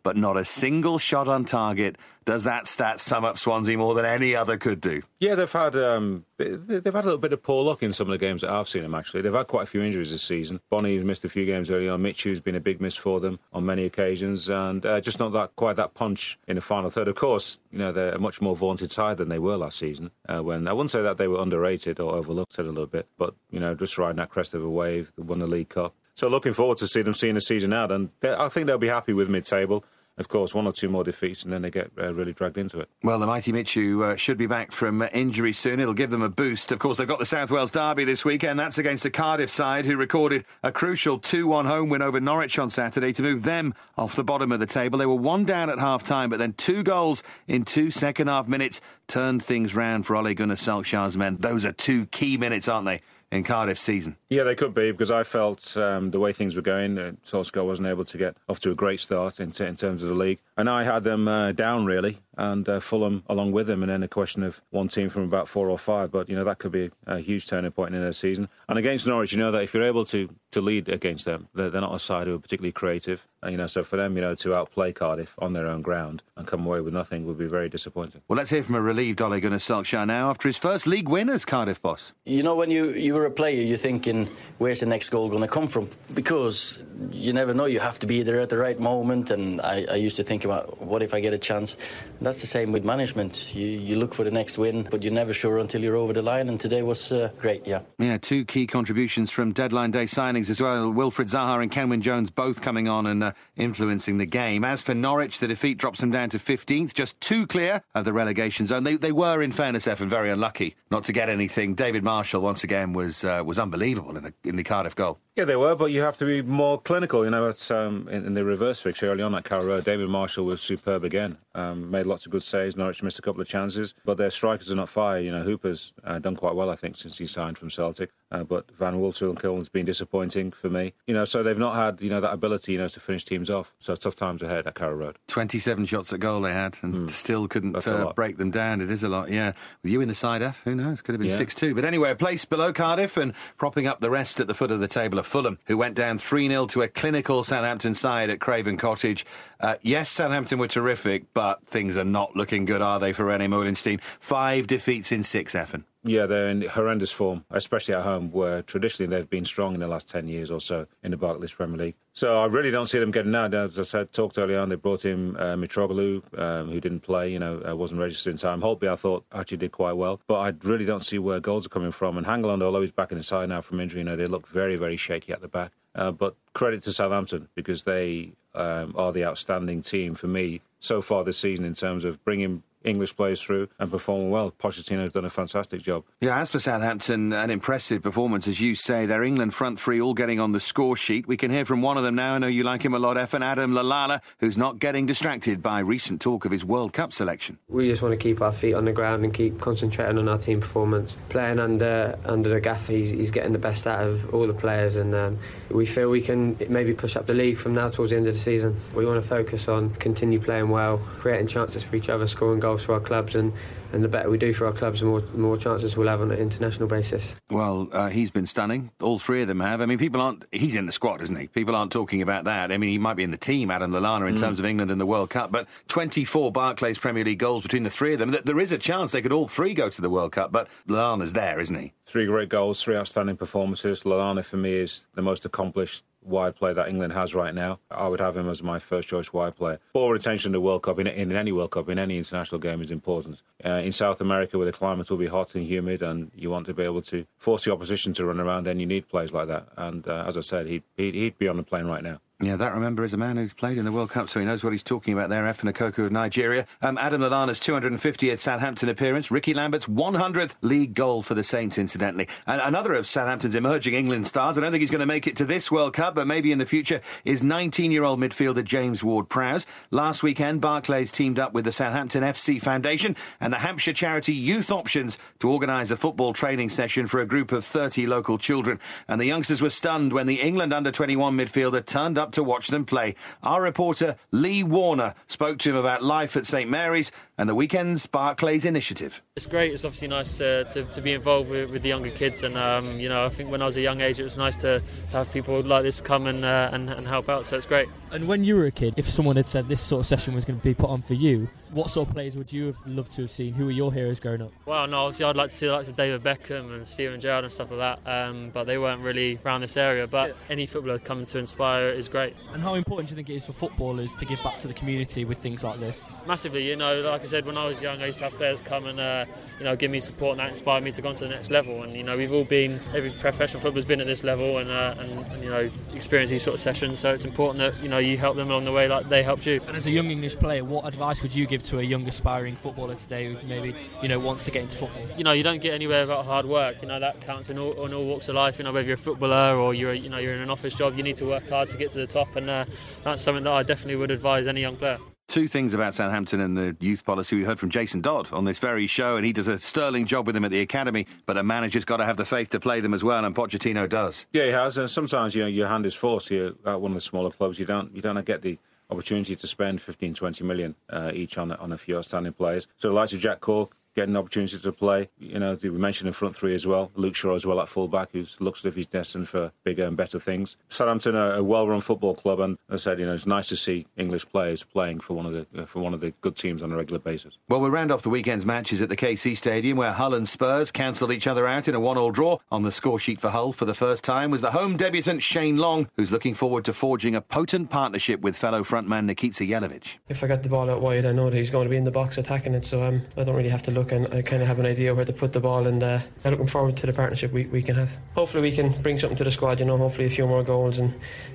but 0.02 0.16
not 0.16 0.36
a 0.36 0.44
single 0.44 0.98
shot 0.98 1.28
on 1.28 1.44
target. 1.44 1.96
Does 2.24 2.44
that 2.44 2.68
stat 2.68 3.00
sum 3.00 3.24
up 3.24 3.36
Swansea 3.36 3.76
more 3.76 3.94
than 3.94 4.04
any 4.04 4.36
other 4.36 4.56
could 4.56 4.80
do? 4.80 5.02
Yeah, 5.18 5.34
they've 5.34 5.50
had 5.50 5.74
um, 5.74 6.24
they've 6.36 6.84
had 6.84 6.94
a 6.94 7.02
little 7.02 7.18
bit 7.18 7.32
of 7.32 7.42
poor 7.42 7.64
luck 7.64 7.82
in 7.82 7.92
some 7.92 8.06
of 8.06 8.12
the 8.12 8.18
games 8.18 8.42
that 8.42 8.50
I've 8.50 8.68
seen 8.68 8.82
them. 8.82 8.94
Actually, 8.94 9.22
they've 9.22 9.32
had 9.32 9.48
quite 9.48 9.64
a 9.64 9.66
few 9.66 9.82
injuries 9.82 10.10
this 10.10 10.22
season. 10.22 10.60
Bony's 10.70 11.02
missed 11.02 11.24
a 11.24 11.28
few 11.28 11.44
games 11.44 11.68
early 11.68 11.88
on. 11.88 12.00
Michu's 12.00 12.40
been 12.40 12.54
a 12.54 12.60
big 12.60 12.80
miss 12.80 12.96
for 12.96 13.18
them 13.18 13.40
on 13.52 13.66
many 13.66 13.84
occasions, 13.84 14.48
and 14.48 14.86
uh, 14.86 15.00
just 15.00 15.18
not 15.18 15.32
that 15.32 15.56
quite 15.56 15.74
that 15.76 15.94
punch 15.94 16.38
in 16.46 16.54
the 16.54 16.62
final 16.62 16.90
third. 16.90 17.08
Of 17.08 17.16
course, 17.16 17.58
you 17.72 17.78
know 17.80 17.90
they're 17.90 18.14
a 18.14 18.20
much 18.20 18.40
more 18.40 18.54
vaunted 18.54 18.92
side 18.92 19.16
than 19.16 19.28
they 19.28 19.40
were 19.40 19.56
last 19.56 19.78
season. 19.78 20.12
Uh, 20.28 20.42
when 20.44 20.68
I 20.68 20.72
wouldn't 20.72 20.92
say 20.92 21.02
that 21.02 21.16
they 21.16 21.26
were 21.26 21.42
underrated 21.42 21.98
or 21.98 22.14
overlooked 22.14 22.56
a 22.58 22.62
little 22.62 22.86
bit, 22.86 23.08
but 23.18 23.34
you 23.50 23.58
know 23.58 23.74
just 23.74 23.98
riding 23.98 24.16
that 24.18 24.30
crest 24.30 24.54
of 24.54 24.62
a 24.62 24.70
wave, 24.70 25.12
won 25.18 25.40
the 25.40 25.46
League 25.48 25.70
Cup. 25.70 25.94
So 26.14 26.28
looking 26.28 26.52
forward 26.52 26.78
to 26.78 26.86
see 26.86 27.02
them 27.02 27.14
seeing 27.14 27.34
the 27.34 27.40
season 27.40 27.72
out, 27.72 27.90
and 27.90 28.10
I 28.22 28.48
think 28.48 28.66
they'll 28.66 28.78
be 28.78 28.88
happy 28.88 29.12
with 29.12 29.28
mid-table 29.28 29.84
of 30.18 30.28
course, 30.28 30.54
one 30.54 30.66
or 30.66 30.72
two 30.72 30.90
more 30.90 31.04
defeats, 31.04 31.42
and 31.42 31.52
then 31.52 31.62
they 31.62 31.70
get 31.70 31.90
uh, 31.98 32.12
really 32.12 32.34
dragged 32.34 32.58
into 32.58 32.78
it. 32.78 32.88
Well, 33.02 33.18
the 33.18 33.26
mighty 33.26 33.50
Michu 33.50 34.02
uh, 34.04 34.16
should 34.16 34.36
be 34.36 34.46
back 34.46 34.70
from 34.70 35.00
uh, 35.00 35.08
injury 35.12 35.54
soon. 35.54 35.80
It'll 35.80 35.94
give 35.94 36.10
them 36.10 36.20
a 36.20 36.28
boost. 36.28 36.70
Of 36.70 36.78
course, 36.78 36.98
they've 36.98 37.08
got 37.08 37.18
the 37.18 37.26
South 37.26 37.50
Wales 37.50 37.70
Derby 37.70 38.04
this 38.04 38.22
weekend. 38.22 38.58
That's 38.58 38.76
against 38.76 39.06
a 39.06 39.10
Cardiff 39.10 39.48
side 39.48 39.86
who 39.86 39.96
recorded 39.96 40.44
a 40.62 40.70
crucial 40.70 41.18
2 41.18 41.48
1 41.48 41.64
home 41.64 41.88
win 41.88 42.02
over 42.02 42.20
Norwich 42.20 42.58
on 42.58 42.68
Saturday 42.68 43.14
to 43.14 43.22
move 43.22 43.44
them 43.44 43.74
off 43.96 44.14
the 44.14 44.24
bottom 44.24 44.52
of 44.52 44.60
the 44.60 44.66
table. 44.66 44.98
They 44.98 45.06
were 45.06 45.14
one 45.14 45.44
down 45.46 45.70
at 45.70 45.78
half 45.78 46.02
time, 46.02 46.28
but 46.28 46.38
then 46.38 46.52
two 46.52 46.82
goals 46.82 47.22
in 47.48 47.64
two 47.64 47.90
second 47.90 48.28
half 48.28 48.46
minutes 48.46 48.82
turned 49.08 49.42
things 49.42 49.74
round 49.74 50.06
for 50.06 50.14
Ole 50.14 50.34
Gunnar 50.34 50.56
Solskjaer's 50.56 51.16
men. 51.16 51.38
Those 51.38 51.64
are 51.64 51.72
two 51.72 52.04
key 52.06 52.36
minutes, 52.36 52.68
aren't 52.68 52.86
they? 52.86 53.00
In 53.32 53.42
Cardiff 53.42 53.78
season. 53.78 54.16
Yeah, 54.28 54.44
they 54.44 54.54
could 54.54 54.74
be 54.74 54.92
because 54.92 55.10
I 55.10 55.24
felt 55.24 55.76
um, 55.76 56.10
the 56.10 56.20
way 56.20 56.32
things 56.32 56.54
were 56.54 56.62
going, 56.62 56.98
uh, 56.98 57.12
Solskjaer 57.24 57.64
wasn't 57.64 57.88
able 57.88 58.04
to 58.04 58.18
get 58.18 58.36
off 58.48 58.60
to 58.60 58.70
a 58.70 58.74
great 58.74 59.00
start 59.00 59.40
in, 59.40 59.50
t- 59.50 59.64
in 59.64 59.74
terms 59.74 60.02
of 60.02 60.08
the 60.08 60.14
league, 60.14 60.38
and 60.56 60.68
I 60.68 60.84
had 60.84 61.02
them 61.02 61.26
uh, 61.26 61.52
down 61.52 61.86
really, 61.86 62.18
and 62.36 62.68
uh, 62.68 62.80
Fulham 62.80 63.22
along 63.28 63.52
with 63.52 63.66
them, 63.66 63.82
and 63.82 63.90
then 63.90 64.02
a 64.02 64.08
question 64.08 64.42
of 64.42 64.60
one 64.70 64.88
team 64.88 65.08
from 65.08 65.22
about 65.24 65.48
four 65.48 65.68
or 65.70 65.78
five. 65.78 66.10
But 66.10 66.28
you 66.28 66.36
know 66.36 66.44
that 66.44 66.58
could 66.58 66.72
be 66.72 66.90
a 67.06 67.18
huge 67.18 67.46
turning 67.46 67.72
point 67.72 67.94
in 67.94 68.02
their 68.02 68.12
season. 68.12 68.48
And 68.68 68.78
against 68.78 69.06
Norwich, 69.06 69.32
you 69.32 69.38
know 69.38 69.50
that 69.50 69.62
if 69.62 69.74
you're 69.74 69.82
able 69.82 70.04
to 70.06 70.28
to 70.52 70.60
lead 70.60 70.88
against 70.88 71.24
them, 71.24 71.48
they're, 71.54 71.70
they're 71.70 71.80
not 71.80 71.94
a 71.94 71.98
side 71.98 72.26
who 72.26 72.34
are 72.34 72.38
particularly 72.38 72.72
creative. 72.72 73.26
And, 73.42 73.52
you 73.52 73.58
know, 73.58 73.66
so 73.66 73.82
for 73.82 73.96
them, 73.96 74.14
you 74.16 74.20
know, 74.20 74.34
to 74.36 74.54
outplay 74.54 74.92
Cardiff 74.92 75.34
on 75.38 75.54
their 75.54 75.66
own 75.66 75.82
ground 75.82 76.22
and 76.36 76.46
come 76.46 76.64
away 76.64 76.80
with 76.80 76.92
nothing 76.94 77.24
would 77.26 77.38
be 77.38 77.46
very 77.46 77.68
disappointing. 77.68 78.20
Well, 78.28 78.36
let's 78.36 78.50
hear 78.50 78.62
from 78.62 78.74
a 78.76 78.80
relieved 78.80 79.20
Ole 79.20 79.40
Gunnar 79.40 79.56
Solskjaer 79.56 80.06
now 80.06 80.30
after 80.30 80.48
his 80.48 80.58
first 80.58 80.86
league 80.86 81.08
win 81.08 81.28
as 81.28 81.44
Cardiff 81.44 81.80
boss. 81.80 82.12
You 82.24 82.42
know, 82.42 82.54
when 82.54 82.70
you 82.70 82.90
you 82.90 83.14
were 83.14 83.26
a 83.26 83.30
player, 83.30 83.62
you're 83.62 83.78
thinking, 83.78 84.28
where's 84.58 84.80
the 84.80 84.86
next 84.86 85.08
goal 85.08 85.28
going 85.28 85.40
to 85.42 85.48
come 85.48 85.66
from? 85.66 85.88
Because 86.14 86.84
you 87.10 87.32
never 87.32 87.54
know. 87.54 87.64
You 87.64 87.80
have 87.80 87.98
to 88.00 88.06
be 88.06 88.22
there 88.22 88.38
at 88.38 88.50
the 88.50 88.58
right 88.58 88.78
moment. 88.78 89.30
And 89.30 89.60
I, 89.62 89.86
I 89.90 89.96
used 89.96 90.16
to 90.18 90.22
think 90.22 90.44
about 90.44 90.80
what 90.82 91.02
if 91.02 91.14
I 91.14 91.20
get 91.20 91.32
a 91.32 91.38
chance. 91.38 91.76
And 92.22 92.26
that's 92.28 92.40
the 92.40 92.46
same 92.46 92.70
with 92.70 92.84
management. 92.84 93.52
You 93.52 93.66
you 93.66 93.96
look 93.96 94.14
for 94.14 94.22
the 94.22 94.30
next 94.30 94.56
win, 94.56 94.86
but 94.88 95.02
you're 95.02 95.12
never 95.12 95.32
sure 95.32 95.58
until 95.58 95.82
you're 95.82 95.96
over 95.96 96.12
the 96.12 96.22
line. 96.22 96.48
And 96.48 96.60
today 96.60 96.82
was 96.82 97.10
uh, 97.10 97.32
great. 97.40 97.66
Yeah. 97.66 97.80
Yeah. 97.98 98.16
Two 98.16 98.44
key 98.44 98.68
contributions 98.68 99.32
from 99.32 99.52
deadline 99.52 99.90
day 99.90 100.04
signings 100.04 100.48
as 100.48 100.60
well. 100.60 100.92
Wilfried 100.92 101.32
Zaha 101.32 101.60
and 101.60 101.72
Kenwyne 101.72 102.00
Jones 102.00 102.30
both 102.30 102.62
coming 102.62 102.88
on 102.88 103.08
and 103.08 103.24
uh, 103.24 103.32
influencing 103.56 104.18
the 104.18 104.26
game. 104.26 104.62
As 104.62 104.82
for 104.82 104.94
Norwich, 104.94 105.40
the 105.40 105.48
defeat 105.48 105.78
drops 105.78 105.98
them 105.98 106.12
down 106.12 106.28
to 106.28 106.38
15th, 106.38 106.94
just 106.94 107.20
two 107.20 107.44
clear 107.44 107.82
of 107.92 108.04
the 108.04 108.12
relegation 108.12 108.68
zone. 108.68 108.84
They, 108.84 108.94
they 108.94 109.10
were, 109.10 109.42
in 109.42 109.50
fairness, 109.50 109.88
Efan, 109.88 110.06
very 110.06 110.30
unlucky 110.30 110.76
not 110.92 111.02
to 111.04 111.12
get 111.12 111.28
anything. 111.28 111.74
David 111.74 112.04
Marshall 112.04 112.40
once 112.40 112.62
again 112.62 112.92
was 112.92 113.24
uh, 113.24 113.42
was 113.44 113.58
unbelievable 113.58 114.16
in 114.16 114.22
the 114.22 114.34
in 114.44 114.54
the 114.54 114.62
Cardiff 114.62 114.94
goal. 114.94 115.18
Yeah, 115.34 115.46
they 115.46 115.56
were, 115.56 115.74
but 115.74 115.90
you 115.90 116.02
have 116.02 116.18
to 116.18 116.26
be 116.26 116.42
more 116.42 116.78
clinical. 116.78 117.24
You 117.24 117.30
know, 117.30 117.48
it's 117.48 117.70
um, 117.70 118.06
in, 118.08 118.26
in, 118.26 118.34
the 118.34 118.44
reverse 118.44 118.80
fixture 118.80 119.10
early 119.10 119.22
on 119.22 119.34
at 119.34 119.44
Carrow 119.44 119.64
Road. 119.64 119.84
David 119.84 120.10
Marshall 120.10 120.44
was 120.44 120.60
superb 120.60 121.04
again. 121.04 121.38
Um, 121.54 121.90
made 121.90 122.04
lots 122.12 122.26
of 122.26 122.32
good 122.32 122.42
saves. 122.42 122.76
Norwich 122.76 123.02
missed 123.02 123.18
a 123.18 123.22
couple 123.22 123.40
of 123.40 123.48
chances, 123.48 123.94
but 124.04 124.18
their 124.18 124.30
strikers 124.30 124.70
are 124.70 124.76
not 124.76 124.88
fire. 124.88 125.18
You 125.18 125.32
know, 125.32 125.42
Hooper's 125.42 125.92
uh, 126.04 126.18
done 126.18 126.36
quite 126.36 126.54
well, 126.54 126.70
I 126.70 126.76
think, 126.76 126.96
since 126.96 127.18
he 127.18 127.26
signed 127.26 127.58
from 127.58 127.70
Celtic. 127.70 128.10
Uh, 128.32 128.42
but 128.44 128.70
Van 128.70 128.94
Wolfswinkel's 128.94 129.68
been 129.68 129.84
disappointing 129.84 130.50
for 130.50 130.70
me. 130.70 130.94
You 131.06 131.12
know, 131.12 131.26
so 131.26 131.42
they've 131.42 131.58
not 131.58 131.74
had 131.74 132.00
you 132.00 132.08
know 132.08 132.20
that 132.20 132.32
ability, 132.32 132.72
you 132.72 132.78
know, 132.78 132.88
to 132.88 132.98
finish 132.98 133.26
teams 133.26 133.50
off. 133.50 133.74
So 133.78 133.94
tough 133.94 134.16
times 134.16 134.40
ahead 134.42 134.66
at 134.66 134.74
Carrow 134.74 134.94
Road. 134.94 135.18
Twenty-seven 135.28 135.84
shots 135.84 136.14
at 136.14 136.20
goal 136.20 136.40
they 136.40 136.52
had, 136.52 136.78
and 136.80 136.94
mm. 136.94 137.10
still 137.10 137.46
couldn't 137.46 137.86
uh, 137.86 138.12
break 138.14 138.38
them 138.38 138.50
down. 138.50 138.80
It 138.80 138.90
is 138.90 139.02
a 139.02 139.08
lot, 139.10 139.30
yeah. 139.30 139.52
With 139.82 139.92
you 139.92 140.00
in 140.00 140.08
the 140.08 140.14
side, 140.14 140.40
F, 140.40 140.62
who 140.64 140.74
knows? 140.74 141.02
Could 141.02 141.12
have 141.12 141.20
been 141.20 141.30
six-two. 141.30 141.68
Yeah. 141.68 141.72
But 141.74 141.84
anyway, 141.84 142.10
a 142.10 142.16
place 142.16 142.46
below 142.46 142.72
Cardiff 142.72 143.18
and 143.18 143.34
propping 143.58 143.86
up 143.86 144.00
the 144.00 144.10
rest 144.10 144.40
at 144.40 144.46
the 144.46 144.54
foot 144.54 144.70
of 144.70 144.80
the 144.80 144.88
table 144.88 145.18
of 145.18 145.26
Fulham, 145.26 145.58
who 145.66 145.76
went 145.76 145.94
down 145.94 146.16
three 146.16 146.48
0 146.48 146.66
to 146.68 146.82
a 146.82 146.88
clinical 146.88 147.44
Southampton 147.44 147.92
side 147.92 148.30
at 148.30 148.40
Craven 148.40 148.78
Cottage. 148.78 149.26
Uh, 149.60 149.76
yes, 149.82 150.08
Southampton 150.08 150.58
were 150.58 150.68
terrific, 150.68 151.34
but 151.34 151.66
things 151.66 151.98
are 151.98 152.04
not 152.04 152.34
looking 152.34 152.64
good, 152.64 152.80
are 152.80 152.98
they, 152.98 153.12
for 153.12 153.24
René 153.24 153.46
Meulensteen? 153.48 154.00
Five 154.00 154.66
defeats 154.66 155.12
in 155.12 155.22
six, 155.22 155.54
Efan. 155.54 155.84
Yeah, 156.04 156.26
they're 156.26 156.48
in 156.48 156.62
horrendous 156.62 157.12
form, 157.12 157.44
especially 157.50 157.94
at 157.94 158.02
home, 158.02 158.32
where 158.32 158.62
traditionally 158.62 159.08
they've 159.08 159.28
been 159.28 159.44
strong 159.44 159.74
in 159.74 159.80
the 159.80 159.86
last 159.86 160.08
10 160.08 160.26
years 160.26 160.50
or 160.50 160.60
so 160.60 160.86
in 161.02 161.12
the 161.12 161.16
Barclays 161.16 161.52
Premier 161.52 161.78
League. 161.78 161.94
So 162.12 162.42
I 162.42 162.46
really 162.46 162.72
don't 162.72 162.88
see 162.88 162.98
them 162.98 163.12
getting 163.12 163.34
out. 163.36 163.54
As 163.54 163.78
I 163.78 163.84
said, 163.84 164.12
talked 164.12 164.36
earlier 164.36 164.58
on, 164.58 164.68
they 164.68 164.74
brought 164.74 165.04
in 165.04 165.36
uh, 165.36 165.54
Mitroglou, 165.54 166.22
um, 166.38 166.70
who 166.70 166.80
didn't 166.80 167.00
play, 167.00 167.30
you 167.32 167.38
know, 167.38 167.62
uh, 167.66 167.76
wasn't 167.76 168.00
registered 168.00 168.32
in 168.32 168.38
time. 168.38 168.60
Holtby, 168.60 168.88
I 168.88 168.96
thought, 168.96 169.24
actually 169.32 169.58
did 169.58 169.70
quite 169.70 169.92
well. 169.92 170.20
But 170.26 170.40
I 170.40 170.52
really 170.66 170.84
don't 170.84 171.04
see 171.04 171.20
where 171.20 171.38
goals 171.38 171.66
are 171.66 171.70
coming 171.70 171.92
from. 171.92 172.18
And 172.18 172.26
Hangeland, 172.26 172.62
although 172.62 172.80
he's 172.80 172.92
back 172.92 173.12
in 173.12 173.18
the 173.18 173.24
side 173.24 173.48
now 173.48 173.60
from 173.60 173.78
injury, 173.78 174.00
you 174.00 174.04
know, 174.04 174.16
they 174.16 174.26
look 174.26 174.48
very, 174.48 174.74
very 174.74 174.96
shaky 174.96 175.32
at 175.32 175.40
the 175.40 175.48
back. 175.48 175.70
Uh, 175.94 176.10
but 176.10 176.34
credit 176.52 176.82
to 176.82 176.92
Southampton 176.92 177.48
because 177.54 177.84
they 177.84 178.32
um, 178.54 178.92
are 178.96 179.12
the 179.12 179.24
outstanding 179.24 179.82
team 179.82 180.14
for 180.14 180.26
me 180.26 180.62
so 180.80 181.00
far 181.00 181.22
this 181.22 181.38
season 181.38 181.64
in 181.64 181.74
terms 181.74 182.02
of 182.02 182.22
bringing 182.24 182.62
English 182.84 183.16
players 183.16 183.40
through 183.40 183.68
and 183.78 183.90
performing 183.90 184.30
well. 184.30 184.52
Pochettino 184.52 185.02
has 185.02 185.12
done 185.12 185.24
a 185.24 185.30
fantastic 185.30 185.82
job. 185.82 186.04
Yeah, 186.20 186.38
as 186.38 186.50
for 186.50 186.58
Southampton, 186.58 187.32
an 187.32 187.50
impressive 187.50 188.02
performance, 188.02 188.48
as 188.48 188.60
you 188.60 188.74
say. 188.74 189.06
Their 189.06 189.22
England 189.22 189.54
front 189.54 189.78
three 189.78 190.00
all 190.00 190.14
getting 190.14 190.40
on 190.40 190.52
the 190.52 190.60
score 190.60 190.96
sheet. 190.96 191.26
We 191.26 191.36
can 191.36 191.50
hear 191.50 191.64
from 191.64 191.82
one 191.82 191.96
of 191.96 192.02
them 192.02 192.14
now. 192.14 192.34
I 192.34 192.38
know 192.38 192.46
you 192.46 192.62
like 192.62 192.84
him 192.84 192.94
a 192.94 192.98
lot, 192.98 193.16
F. 193.16 193.34
and 193.34 193.44
Adam 193.44 193.72
Lallana, 193.72 194.20
who's 194.38 194.56
not 194.56 194.78
getting 194.78 195.06
distracted 195.06 195.62
by 195.62 195.80
recent 195.80 196.20
talk 196.20 196.44
of 196.44 196.52
his 196.52 196.64
World 196.64 196.92
Cup 196.92 197.12
selection. 197.12 197.58
We 197.68 197.88
just 197.88 198.02
want 198.02 198.12
to 198.12 198.16
keep 198.16 198.40
our 198.40 198.52
feet 198.52 198.74
on 198.74 198.84
the 198.84 198.92
ground 198.92 199.24
and 199.24 199.34
keep 199.34 199.60
concentrating 199.60 200.18
on 200.18 200.28
our 200.28 200.38
team 200.38 200.60
performance. 200.60 201.16
Playing 201.28 201.58
under 201.58 202.18
under 202.24 202.48
the 202.48 202.60
gaffer, 202.60 202.92
he's, 202.92 203.10
he's 203.10 203.30
getting 203.30 203.52
the 203.52 203.58
best 203.58 203.86
out 203.86 204.06
of 204.06 204.34
all 204.34 204.46
the 204.46 204.54
players, 204.54 204.96
and 204.96 205.14
um, 205.14 205.38
we 205.70 205.86
feel 205.86 206.08
we 206.08 206.22
can 206.22 206.56
maybe 206.68 206.94
push 206.94 207.16
up 207.16 207.26
the 207.26 207.34
league 207.34 207.56
from 207.56 207.74
now 207.74 207.88
towards 207.88 208.10
the 208.10 208.16
end 208.16 208.26
of 208.26 208.34
the 208.34 208.40
season. 208.40 208.80
We 208.94 209.04
want 209.04 209.22
to 209.22 209.28
focus 209.28 209.68
on 209.68 209.90
continue 209.96 210.40
playing 210.40 210.70
well, 210.70 210.98
creating 211.18 211.48
chances 211.48 211.82
for 211.82 211.96
each 211.96 212.08
other, 212.08 212.26
scoring 212.26 212.60
goals 212.60 212.71
goals 212.72 212.84
for 212.84 212.94
our 212.94 213.00
clubs 213.00 213.34
and 213.34 213.52
and 213.92 214.02
the 214.02 214.08
better 214.08 214.30
we 214.30 214.38
do 214.38 214.54
for 214.54 214.64
our 214.64 214.72
clubs, 214.72 215.00
the 215.00 215.06
more, 215.06 215.22
more 215.34 215.58
chances 215.58 215.98
we'll 215.98 216.08
have 216.08 216.22
on 216.22 216.30
an 216.30 216.38
international 216.38 216.88
basis. 216.88 217.34
Well, 217.50 217.90
uh, 217.92 218.08
he's 218.08 218.30
been 218.30 218.46
stunning. 218.46 218.90
All 219.02 219.18
three 219.18 219.42
of 219.42 219.48
them 219.48 219.60
have. 219.60 219.82
I 219.82 219.86
mean, 219.86 219.98
people 219.98 220.18
aren't. 220.18 220.46
He's 220.50 220.76
in 220.76 220.86
the 220.86 220.92
squad, 220.92 221.20
isn't 221.20 221.36
he? 221.36 221.48
People 221.48 221.76
aren't 221.76 221.92
talking 221.92 222.22
about 222.22 222.44
that. 222.44 222.72
I 222.72 222.78
mean, 222.78 222.88
he 222.88 222.96
might 222.96 223.14
be 223.14 223.22
in 223.22 223.32
the 223.32 223.36
team, 223.36 223.70
Adam 223.70 223.92
Lallana, 223.92 224.30
in 224.30 224.34
mm. 224.34 224.40
terms 224.40 224.58
of 224.58 224.64
England 224.64 224.90
and 224.90 224.98
the 224.98 225.04
World 225.04 225.28
Cup, 225.28 225.52
but 225.52 225.68
24 225.88 226.50
Barclays 226.52 226.96
Premier 226.96 227.22
League 227.22 227.38
goals 227.38 227.64
between 227.64 227.82
the 227.82 227.90
three 227.90 228.14
of 228.14 228.18
them. 228.18 228.34
There 228.44 228.60
is 228.60 228.72
a 228.72 228.78
chance 228.78 229.12
they 229.12 229.20
could 229.20 229.30
all 229.30 229.46
three 229.46 229.74
go 229.74 229.90
to 229.90 230.00
the 230.00 230.08
World 230.08 230.32
Cup, 230.32 230.52
but 230.52 230.68
Lallana's 230.88 231.34
there, 231.34 231.60
isn't 231.60 231.78
he? 231.78 231.92
Three 232.06 232.24
great 232.24 232.48
goals, 232.48 232.82
three 232.82 232.96
outstanding 232.96 233.36
performances. 233.36 234.04
Lallana, 234.04 234.42
for 234.42 234.56
me, 234.56 234.72
is 234.72 235.06
the 235.12 235.22
most 235.22 235.44
accomplished 235.44 236.02
wide 236.22 236.56
player 236.56 236.74
that 236.74 236.88
England 236.88 237.12
has 237.12 237.34
right 237.34 237.54
now. 237.54 237.80
I 237.90 238.08
would 238.08 238.20
have 238.20 238.36
him 238.36 238.48
as 238.48 238.62
my 238.62 238.78
first 238.78 239.08
choice 239.08 239.32
wide 239.32 239.56
player. 239.56 239.78
Ball 239.92 240.10
retention 240.10 240.50
in 240.50 240.52
the 240.52 240.60
World 240.60 240.82
Cup, 240.82 240.98
in, 240.98 241.06
in 241.06 241.32
any 241.32 241.52
World 241.52 241.72
Cup, 241.72 241.88
in 241.88 241.98
any 241.98 242.18
international 242.18 242.58
game 242.58 242.80
is 242.80 242.90
important. 242.90 243.42
Uh, 243.64 243.70
in 243.70 243.92
South 243.92 244.20
America, 244.20 244.58
where 244.58 244.66
the 244.66 244.72
climate 244.72 245.08
will 245.10 245.16
be 245.16 245.26
hot 245.26 245.54
and 245.54 245.64
humid 245.64 246.02
and 246.02 246.30
you 246.34 246.50
want 246.50 246.66
to 246.66 246.74
be 246.74 246.82
able 246.82 247.02
to 247.02 247.26
force 247.38 247.64
the 247.64 247.72
opposition 247.72 248.12
to 248.14 248.24
run 248.24 248.40
around, 248.40 248.64
then 248.64 248.80
you 248.80 248.86
need 248.86 249.08
players 249.08 249.32
like 249.32 249.48
that. 249.48 249.68
And 249.76 250.06
uh, 250.06 250.24
as 250.26 250.36
I 250.36 250.40
said, 250.40 250.66
he'd, 250.66 250.84
he'd, 250.96 251.14
he'd 251.14 251.38
be 251.38 251.48
on 251.48 251.56
the 251.56 251.62
plane 251.62 251.86
right 251.86 252.02
now. 252.02 252.18
Yeah, 252.42 252.56
that 252.56 252.74
remember 252.74 253.04
is 253.04 253.14
a 253.14 253.16
man 253.16 253.36
who's 253.36 253.52
played 253.54 253.78
in 253.78 253.84
the 253.84 253.92
World 253.92 254.10
Cup, 254.10 254.28
so 254.28 254.40
he 254.40 254.44
knows 254.44 254.64
what 254.64 254.72
he's 254.72 254.82
talking 254.82 255.14
about 255.14 255.28
there. 255.28 255.44
Efan 255.44 255.72
Ekoku 255.72 256.06
of 256.06 256.10
Nigeria. 256.10 256.66
Um, 256.82 256.98
Adam 256.98 257.20
Lallana's 257.20 257.60
250th 257.60 258.40
Southampton 258.40 258.88
appearance. 258.88 259.30
Ricky 259.30 259.54
Lambert's 259.54 259.86
100th 259.86 260.56
league 260.60 260.94
goal 260.94 261.22
for 261.22 261.34
the 261.34 261.44
Saints, 261.44 261.78
incidentally. 261.78 262.26
And 262.44 262.60
another 262.60 262.94
of 262.94 263.06
Southampton's 263.06 263.54
emerging 263.54 263.94
England 263.94 264.26
stars. 264.26 264.58
I 264.58 264.60
don't 264.60 264.72
think 264.72 264.80
he's 264.80 264.90
going 264.90 264.98
to 264.98 265.06
make 265.06 265.28
it 265.28 265.36
to 265.36 265.44
this 265.44 265.70
World 265.70 265.94
Cup, 265.94 266.16
but 266.16 266.26
maybe 266.26 266.50
in 266.50 266.58
the 266.58 266.66
future 266.66 267.00
is 267.24 267.42
19-year-old 267.42 268.18
midfielder 268.18 268.64
James 268.64 269.04
Ward-Prowse. 269.04 269.64
Last 269.92 270.24
weekend, 270.24 270.60
Barclays 270.60 271.12
teamed 271.12 271.38
up 271.38 271.52
with 271.52 271.64
the 271.64 271.70
Southampton 271.70 272.24
FC 272.24 272.60
Foundation 272.60 273.14
and 273.40 273.52
the 273.52 273.58
Hampshire 273.58 273.92
charity 273.92 274.34
Youth 274.34 274.72
Options 274.72 275.16
to 275.38 275.48
organise 275.48 275.92
a 275.92 275.96
football 275.96 276.32
training 276.32 276.70
session 276.70 277.06
for 277.06 277.20
a 277.20 277.26
group 277.26 277.52
of 277.52 277.64
30 277.64 278.08
local 278.08 278.36
children. 278.36 278.80
And 279.06 279.20
the 279.20 279.26
youngsters 279.26 279.62
were 279.62 279.70
stunned 279.70 280.12
when 280.12 280.26
the 280.26 280.40
England 280.40 280.72
under-21 280.72 281.36
midfielder 281.36 281.86
turned 281.86 282.18
up 282.18 282.31
to 282.32 282.44
watch 282.44 282.68
them 282.68 282.84
play. 282.84 283.14
Our 283.42 283.62
reporter 283.62 284.16
Lee 284.30 284.62
Warner 284.62 285.14
spoke 285.26 285.58
to 285.60 285.70
him 285.70 285.76
about 285.76 286.02
life 286.02 286.36
at 286.36 286.46
St 286.46 286.68
Mary's 286.68 287.12
and 287.42 287.48
the 287.48 287.56
weekend's 287.56 288.06
Barclays 288.06 288.64
initiative. 288.64 289.20
It's 289.34 289.46
great. 289.46 289.72
It's 289.72 289.84
obviously 289.84 290.06
nice 290.06 290.38
to, 290.38 290.62
to, 290.62 290.84
to 290.84 291.00
be 291.00 291.12
involved 291.12 291.50
with, 291.50 291.70
with, 291.70 291.82
the 291.82 291.88
younger 291.88 292.10
kids, 292.10 292.44
and 292.44 292.56
um, 292.56 293.00
you 293.00 293.08
know, 293.08 293.24
I 293.24 293.30
think 293.30 293.50
when 293.50 293.60
I 293.60 293.64
was 293.66 293.76
a 293.76 293.80
young 293.80 294.00
age, 294.00 294.20
it 294.20 294.22
was 294.22 294.38
nice 294.38 294.54
to, 294.58 294.80
to 295.10 295.16
have 295.16 295.32
people 295.32 295.60
like 295.60 295.82
this 295.82 296.00
come 296.00 296.28
and, 296.28 296.44
uh, 296.44 296.70
and 296.72 296.88
and 296.88 297.04
help 297.08 297.28
out. 297.28 297.44
So 297.44 297.56
it's 297.56 297.66
great. 297.66 297.88
And 298.12 298.28
when 298.28 298.44
you 298.44 298.54
were 298.54 298.66
a 298.66 298.70
kid, 298.70 298.94
if 298.96 299.08
someone 299.08 299.34
had 299.34 299.48
said 299.48 299.66
this 299.66 299.80
sort 299.80 300.00
of 300.00 300.06
session 300.06 300.36
was 300.36 300.44
going 300.44 300.60
to 300.60 300.62
be 300.64 300.72
put 300.72 300.88
on 300.88 301.02
for 301.02 301.14
you, 301.14 301.48
what 301.72 301.90
sort 301.90 302.08
of 302.08 302.14
players 302.14 302.36
would 302.36 302.52
you 302.52 302.66
have 302.66 302.86
loved 302.86 303.12
to 303.12 303.22
have 303.22 303.32
seen? 303.32 303.54
Who 303.54 303.64
were 303.64 303.70
your 303.70 303.92
heroes 303.92 304.20
growing 304.20 304.42
up? 304.42 304.52
Well, 304.66 304.86
no, 304.86 305.04
obviously 305.04 305.24
I'd 305.24 305.36
like 305.36 305.48
to 305.48 305.56
see 305.56 305.66
the 305.66 305.72
likes 305.72 305.88
of 305.88 305.96
David 305.96 306.22
Beckham 306.22 306.74
and 306.74 306.86
Steven 306.86 307.18
Gerrard 307.18 307.44
and 307.44 307.52
stuff 307.52 307.70
like 307.70 308.02
that, 308.04 308.28
um, 308.28 308.50
but 308.52 308.64
they 308.64 308.76
weren't 308.76 309.00
really 309.00 309.38
around 309.44 309.62
this 309.62 309.76
area. 309.76 310.06
But 310.06 310.28
yeah. 310.28 310.34
any 310.50 310.66
footballer 310.66 310.98
coming 310.98 311.26
to 311.26 311.38
inspire 311.38 311.88
is 311.88 312.08
great. 312.08 312.36
And 312.52 312.62
how 312.62 312.74
important 312.74 313.08
do 313.08 313.14
you 313.14 313.16
think 313.16 313.30
it 313.30 313.36
is 313.36 313.46
for 313.46 313.54
footballers 313.54 314.14
to 314.16 314.26
give 314.26 314.42
back 314.42 314.58
to 314.58 314.68
the 314.68 314.74
community 314.74 315.24
with 315.24 315.38
things 315.38 315.64
like 315.64 315.80
this? 315.80 316.04
Massively. 316.26 316.68
You 316.68 316.76
know, 316.76 317.00
like 317.00 317.22
I 317.22 317.26
said, 317.32 317.46
when 317.46 317.56
I 317.56 317.64
was 317.64 317.80
young, 317.80 318.02
I 318.02 318.06
used 318.06 318.18
to 318.18 318.24
have 318.24 318.34
players 318.34 318.60
come 318.60 318.84
and 318.84 319.00
uh, 319.00 319.24
you 319.58 319.64
know 319.64 319.74
give 319.74 319.90
me 319.90 320.00
support, 320.00 320.32
and 320.32 320.40
that 320.40 320.50
inspired 320.50 320.84
me 320.84 320.90
to 320.92 321.00
go 321.00 321.08
on 321.08 321.14
to 321.14 321.24
the 321.24 321.30
next 321.30 321.50
level. 321.50 321.82
And 321.82 321.96
you 321.96 322.02
know, 322.02 322.14
we've 322.14 322.32
all 322.32 322.44
been 322.44 322.78
every 322.94 323.10
professional 323.10 323.62
footballer's 323.62 323.86
been 323.86 324.02
at 324.02 324.06
this 324.06 324.22
level, 324.22 324.58
and, 324.58 324.70
uh, 324.70 324.94
and, 324.98 325.10
and 325.32 325.42
you 325.42 325.48
know 325.48 325.70
experienced 325.94 326.30
these 326.30 326.42
sort 326.42 326.54
of 326.54 326.60
sessions. 326.60 326.98
So 326.98 327.10
it's 327.10 327.24
important 327.24 327.58
that 327.58 327.82
you 327.82 327.88
know 327.88 327.96
you 327.96 328.18
help 328.18 328.36
them 328.36 328.50
along 328.50 328.64
the 328.64 328.72
way 328.72 328.86
like 328.86 329.08
they 329.08 329.22
helped 329.22 329.46
you. 329.46 329.62
And 329.66 329.76
as 329.76 329.86
a 329.86 329.90
young 329.90 330.10
English 330.10 330.36
player, 330.36 330.62
what 330.62 330.84
advice 330.84 331.22
would 331.22 331.34
you 331.34 331.46
give 331.46 331.62
to 331.64 331.78
a 331.78 331.82
young 331.82 332.06
aspiring 332.06 332.54
footballer 332.54 332.96
today 332.96 333.32
who 333.32 333.46
maybe 333.46 333.74
you 334.02 334.08
know 334.08 334.18
wants 334.18 334.44
to 334.44 334.50
get 334.50 334.64
into 334.64 334.76
football? 334.76 335.06
You 335.16 335.24
know, 335.24 335.32
you 335.32 335.42
don't 335.42 335.62
get 335.62 335.72
anywhere 335.72 336.02
without 336.02 336.26
hard 336.26 336.44
work. 336.44 336.82
You 336.82 336.88
know 336.88 337.00
that 337.00 337.22
counts 337.22 337.48
in 337.48 337.58
all, 337.58 337.86
in 337.86 337.94
all 337.94 338.04
walks 338.04 338.28
of 338.28 338.34
life. 338.34 338.58
You 338.58 338.64
know, 338.64 338.72
whether 338.72 338.86
you're 338.86 338.96
a 338.96 339.08
footballer 339.08 339.56
or 339.56 339.72
you're 339.72 339.94
you 339.94 340.10
know 340.10 340.18
you're 340.18 340.34
in 340.34 340.42
an 340.42 340.50
office 340.50 340.74
job, 340.74 340.98
you 340.98 341.02
need 341.02 341.16
to 341.16 341.24
work 341.24 341.48
hard 341.48 341.70
to 341.70 341.78
get 341.78 341.88
to 341.92 341.98
the 341.98 342.06
top, 342.06 342.36
and 342.36 342.50
uh, 342.50 342.66
that's 343.04 343.22
something 343.22 343.44
that 343.44 343.52
I 343.52 343.62
definitely 343.62 343.96
would 343.96 344.10
advise 344.10 344.46
any 344.46 344.60
young 344.60 344.76
player. 344.76 344.98
Two 345.28 345.48
things 345.48 345.72
about 345.72 345.94
Southampton 345.94 346.40
and 346.40 346.58
the 346.58 346.76
youth 346.78 347.06
policy. 347.06 347.36
We 347.36 347.44
heard 347.44 347.58
from 347.58 347.70
Jason 347.70 348.02
Dodd 348.02 348.30
on 348.32 348.44
this 348.44 348.58
very 348.58 348.86
show, 348.86 349.16
and 349.16 349.24
he 349.24 349.32
does 349.32 349.48
a 349.48 349.58
sterling 349.58 350.04
job 350.04 350.26
with 350.26 350.34
them 350.34 350.44
at 350.44 350.50
the 350.50 350.60
academy. 350.60 351.06
But 351.24 351.38
a 351.38 351.42
manager's 351.42 351.86
got 351.86 351.98
to 351.98 352.04
have 352.04 352.18
the 352.18 352.26
faith 352.26 352.50
to 352.50 352.60
play 352.60 352.80
them 352.80 352.92
as 352.92 353.02
well, 353.02 353.24
and 353.24 353.34
Pochettino 353.34 353.88
does. 353.88 354.26
Yeah, 354.32 354.44
he 354.44 354.50
has. 354.50 354.76
And 354.76 354.90
sometimes 354.90 355.34
you 355.34 355.40
know 355.42 355.48
your 355.48 355.68
hand 355.68 355.86
is 355.86 355.94
forced. 355.94 356.30
You're 356.30 356.52
at 356.66 356.80
one 356.82 356.90
of 356.90 356.96
the 356.96 357.00
smaller 357.00 357.30
clubs. 357.30 357.58
You 357.58 357.64
don't 357.64 357.94
you 357.96 358.02
don't 358.02 358.22
get 358.26 358.42
the 358.42 358.58
opportunity 358.90 359.34
to 359.34 359.46
spend 359.46 359.80
15, 359.80 360.12
20 360.12 360.44
million 360.44 360.74
uh, 360.90 361.12
each 361.14 361.38
on 361.38 361.50
on 361.52 361.72
a 361.72 361.78
few 361.78 361.96
outstanding 361.96 362.34
players. 362.34 362.66
So 362.76 362.88
the 362.88 362.94
likes 362.94 363.14
of 363.14 363.20
Jack 363.20 363.40
Cork, 363.40 363.74
getting 363.94 364.16
opportunity 364.16 364.58
to 364.58 364.72
play. 364.72 365.08
You 365.18 365.38
know, 365.38 365.56
we 365.62 365.70
mentioned 365.70 366.08
in 366.08 366.12
front 366.12 366.36
three 366.36 366.54
as 366.54 366.66
well. 366.66 366.90
Luke 366.94 367.14
Shaw 367.14 367.34
as 367.34 367.46
well 367.46 367.60
at 367.60 367.68
fullback, 367.68 368.10
who 368.12 368.24
looks 368.40 368.60
as 368.60 368.66
if 368.66 368.74
he's 368.74 368.86
destined 368.86 369.28
for 369.28 369.52
bigger 369.64 369.84
and 369.84 369.96
better 369.96 370.18
things. 370.18 370.56
Southampton 370.68 371.14
are 371.16 371.34
a 371.34 371.42
well-run 371.42 371.80
football 371.80 372.14
club, 372.14 372.40
and 372.40 372.58
as 372.68 372.86
I 372.86 372.90
said, 372.90 373.00
you 373.00 373.06
know, 373.06 373.14
it's 373.14 373.26
nice 373.26 373.48
to 373.48 373.56
see 373.56 373.86
English 373.96 374.28
players 374.28 374.64
playing 374.64 375.00
for 375.00 375.14
one 375.14 375.26
of 375.26 375.32
the 375.32 375.62
uh, 375.62 375.66
for 375.66 375.80
one 375.80 375.94
of 375.94 376.00
the 376.00 376.12
good 376.20 376.36
teams 376.36 376.62
on 376.62 376.72
a 376.72 376.76
regular 376.76 376.98
basis. 376.98 377.38
Well, 377.48 377.60
we'll 377.60 377.70
round 377.70 377.90
off 377.92 378.02
the 378.02 378.10
weekend's 378.10 378.46
matches 378.46 378.80
at 378.80 378.88
the 378.88 378.96
KC 378.96 379.36
Stadium, 379.36 379.76
where 379.76 379.92
Hull 379.92 380.14
and 380.14 380.28
Spurs 380.28 380.70
cancelled 380.70 381.12
each 381.12 381.26
other 381.26 381.46
out 381.46 381.68
in 381.68 381.74
a 381.74 381.80
one-all 381.80 382.10
draw. 382.10 382.38
On 382.50 382.62
the 382.62 382.72
score 382.72 382.98
sheet 382.98 383.20
for 383.20 383.30
Hull 383.30 383.52
for 383.52 383.64
the 383.64 383.74
first 383.74 384.04
time 384.04 384.30
was 384.30 384.40
the 384.40 384.50
home 384.52 384.76
debutant 384.76 385.22
Shane 385.22 385.56
Long, 385.56 385.88
who's 385.96 386.12
looking 386.12 386.34
forward 386.34 386.64
to 386.64 386.72
forging 386.72 387.14
a 387.14 387.20
potent 387.20 387.70
partnership 387.70 388.20
with 388.20 388.36
fellow 388.36 388.62
frontman 388.62 389.10
Nikica 389.10 389.48
Jelavic. 389.48 389.98
If 390.08 390.22
I 390.22 390.26
get 390.26 390.42
the 390.42 390.48
ball 390.48 390.70
out 390.70 390.80
wide, 390.80 391.04
I 391.04 391.12
know 391.12 391.30
that 391.30 391.36
he's 391.36 391.50
going 391.50 391.64
to 391.64 391.70
be 391.70 391.76
in 391.76 391.84
the 391.84 391.90
box 391.90 392.18
attacking 392.18 392.54
it, 392.54 392.64
so 392.64 392.82
um, 392.82 393.02
I 393.16 393.24
don't 393.24 393.34
really 393.34 393.48
have 393.48 393.62
to 393.64 393.70
look, 393.70 393.81
and 393.90 394.06
I 394.14 394.22
kind 394.22 394.42
of 394.42 394.48
have 394.48 394.60
an 394.60 394.66
idea 394.66 394.94
where 394.94 395.04
to 395.04 395.12
put 395.12 395.32
the 395.32 395.40
ball, 395.40 395.66
and 395.66 395.82
uh, 395.82 395.98
I'm 396.24 396.30
looking 396.30 396.46
forward 396.46 396.76
to 396.76 396.86
the 396.86 396.92
partnership 396.92 397.32
we, 397.32 397.46
we 397.46 397.62
can 397.62 397.74
have. 397.74 397.96
Hopefully, 398.14 398.42
we 398.42 398.52
can 398.52 398.80
bring 398.82 398.98
something 398.98 399.16
to 399.16 399.24
the 399.24 399.30
squad. 399.30 399.58
You 399.58 399.66
know, 399.66 399.76
hopefully 399.76 400.06
a 400.06 400.10
few 400.10 400.26
more 400.26 400.44
goals 400.44 400.78
and 400.78 400.94